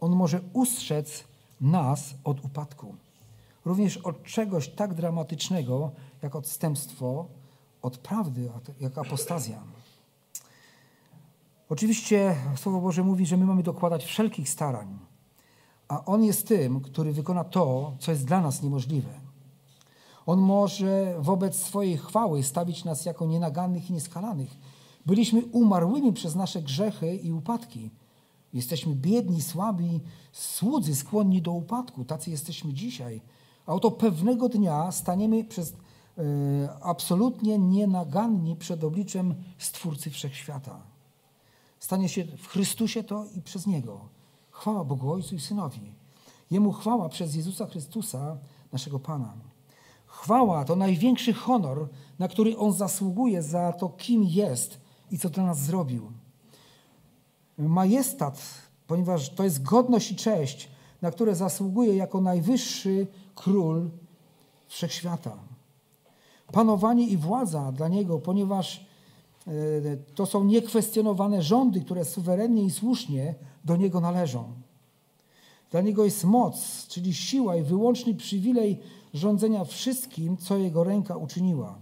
On 0.00 0.16
może 0.16 0.40
ustrzec 0.52 1.24
nas 1.60 2.14
od 2.24 2.44
upadku. 2.44 2.94
Również 3.64 3.96
od 3.96 4.22
czegoś 4.22 4.68
tak 4.68 4.94
dramatycznego, 4.94 5.90
jak 6.22 6.36
odstępstwo 6.36 7.26
od 7.82 7.98
prawdy, 7.98 8.50
jak 8.80 8.98
apostazja. 8.98 9.62
Oczywiście 11.68 12.36
Słowo 12.56 12.80
Boże 12.80 13.02
mówi, 13.04 13.26
że 13.26 13.36
my 13.36 13.46
mamy 13.46 13.62
dokładać 13.62 14.04
wszelkich 14.04 14.48
starań, 14.48 14.98
a 15.88 16.04
On 16.04 16.24
jest 16.24 16.48
tym, 16.48 16.80
który 16.80 17.12
wykona 17.12 17.44
to, 17.44 17.92
co 17.98 18.10
jest 18.10 18.24
dla 18.24 18.40
nas 18.40 18.62
niemożliwe. 18.62 19.29
On 20.26 20.40
może 20.40 21.14
wobec 21.18 21.56
swojej 21.56 21.96
chwały 21.96 22.42
stawić 22.42 22.84
nas 22.84 23.04
jako 23.04 23.26
nienagannych 23.26 23.90
i 23.90 23.92
nieskalanych. 23.92 24.56
Byliśmy 25.06 25.42
umarłymi 25.52 26.12
przez 26.12 26.34
nasze 26.34 26.62
grzechy 26.62 27.16
i 27.16 27.32
upadki. 27.32 27.90
Jesteśmy 28.52 28.94
biedni, 28.94 29.42
słabi, 29.42 30.00
słudzy, 30.32 30.96
skłonni 30.96 31.42
do 31.42 31.52
upadku. 31.52 32.04
Tacy 32.04 32.30
jesteśmy 32.30 32.72
dzisiaj. 32.72 33.20
A 33.66 33.72
oto 33.72 33.90
pewnego 33.90 34.48
dnia 34.48 34.92
staniemy 34.92 35.44
przez, 35.44 35.72
e, 35.72 36.22
absolutnie 36.82 37.58
nienaganni 37.58 38.56
przed 38.56 38.84
obliczem 38.84 39.34
Stwórcy 39.58 40.10
Wszechświata. 40.10 40.80
Stanie 41.80 42.08
się 42.08 42.24
w 42.24 42.46
Chrystusie 42.46 43.04
to 43.04 43.24
i 43.36 43.42
przez 43.42 43.66
Niego. 43.66 44.00
Chwała 44.50 44.84
Bogu 44.84 45.12
Ojcu 45.12 45.34
i 45.34 45.40
Synowi. 45.40 45.92
Jemu 46.50 46.72
chwała 46.72 47.08
przez 47.08 47.34
Jezusa 47.34 47.66
Chrystusa, 47.66 48.36
naszego 48.72 48.98
Pana. 48.98 49.49
Chwała 50.22 50.64
to 50.64 50.76
największy 50.76 51.32
honor, 51.32 51.88
na 52.18 52.28
który 52.28 52.56
On 52.56 52.72
zasługuje 52.72 53.42
za 53.42 53.72
to, 53.72 53.88
kim 53.88 54.24
jest 54.24 54.80
i 55.10 55.18
co 55.18 55.30
dla 55.30 55.44
nas 55.44 55.58
zrobił. 55.58 56.12
Majestat, 57.58 58.42
ponieważ 58.86 59.30
to 59.30 59.44
jest 59.44 59.62
godność 59.62 60.12
i 60.12 60.16
cześć, 60.16 60.68
na 61.02 61.10
które 61.10 61.34
zasługuje 61.34 61.96
jako 61.96 62.20
najwyższy 62.20 63.06
król 63.34 63.90
wszechświata. 64.68 65.38
Panowanie 66.52 67.06
i 67.06 67.16
władza 67.16 67.72
dla 67.72 67.88
Niego, 67.88 68.18
ponieważ 68.18 68.86
e, 69.46 69.50
to 70.14 70.26
są 70.26 70.44
niekwestionowane 70.44 71.42
rządy, 71.42 71.80
które 71.80 72.04
suwerennie 72.04 72.62
i 72.62 72.70
słusznie 72.70 73.34
do 73.64 73.76
Niego 73.76 74.00
należą. 74.00 74.44
Dla 75.70 75.80
Niego 75.80 76.04
jest 76.04 76.24
moc, 76.24 76.86
czyli 76.88 77.14
siła 77.14 77.56
i 77.56 77.62
wyłączny 77.62 78.14
przywilej 78.14 78.80
rządzenia 79.14 79.64
wszystkim, 79.64 80.36
co 80.36 80.56
Jego 80.56 80.84
ręka 80.84 81.16
uczyniła. 81.16 81.78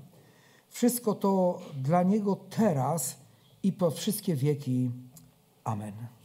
Wszystko 0.68 1.14
to 1.14 1.60
dla 1.82 2.02
Niego 2.02 2.36
teraz 2.50 3.16
i 3.62 3.72
po 3.72 3.90
wszystkie 3.90 4.36
wieki. 4.36 4.90
Amen. 5.64 6.17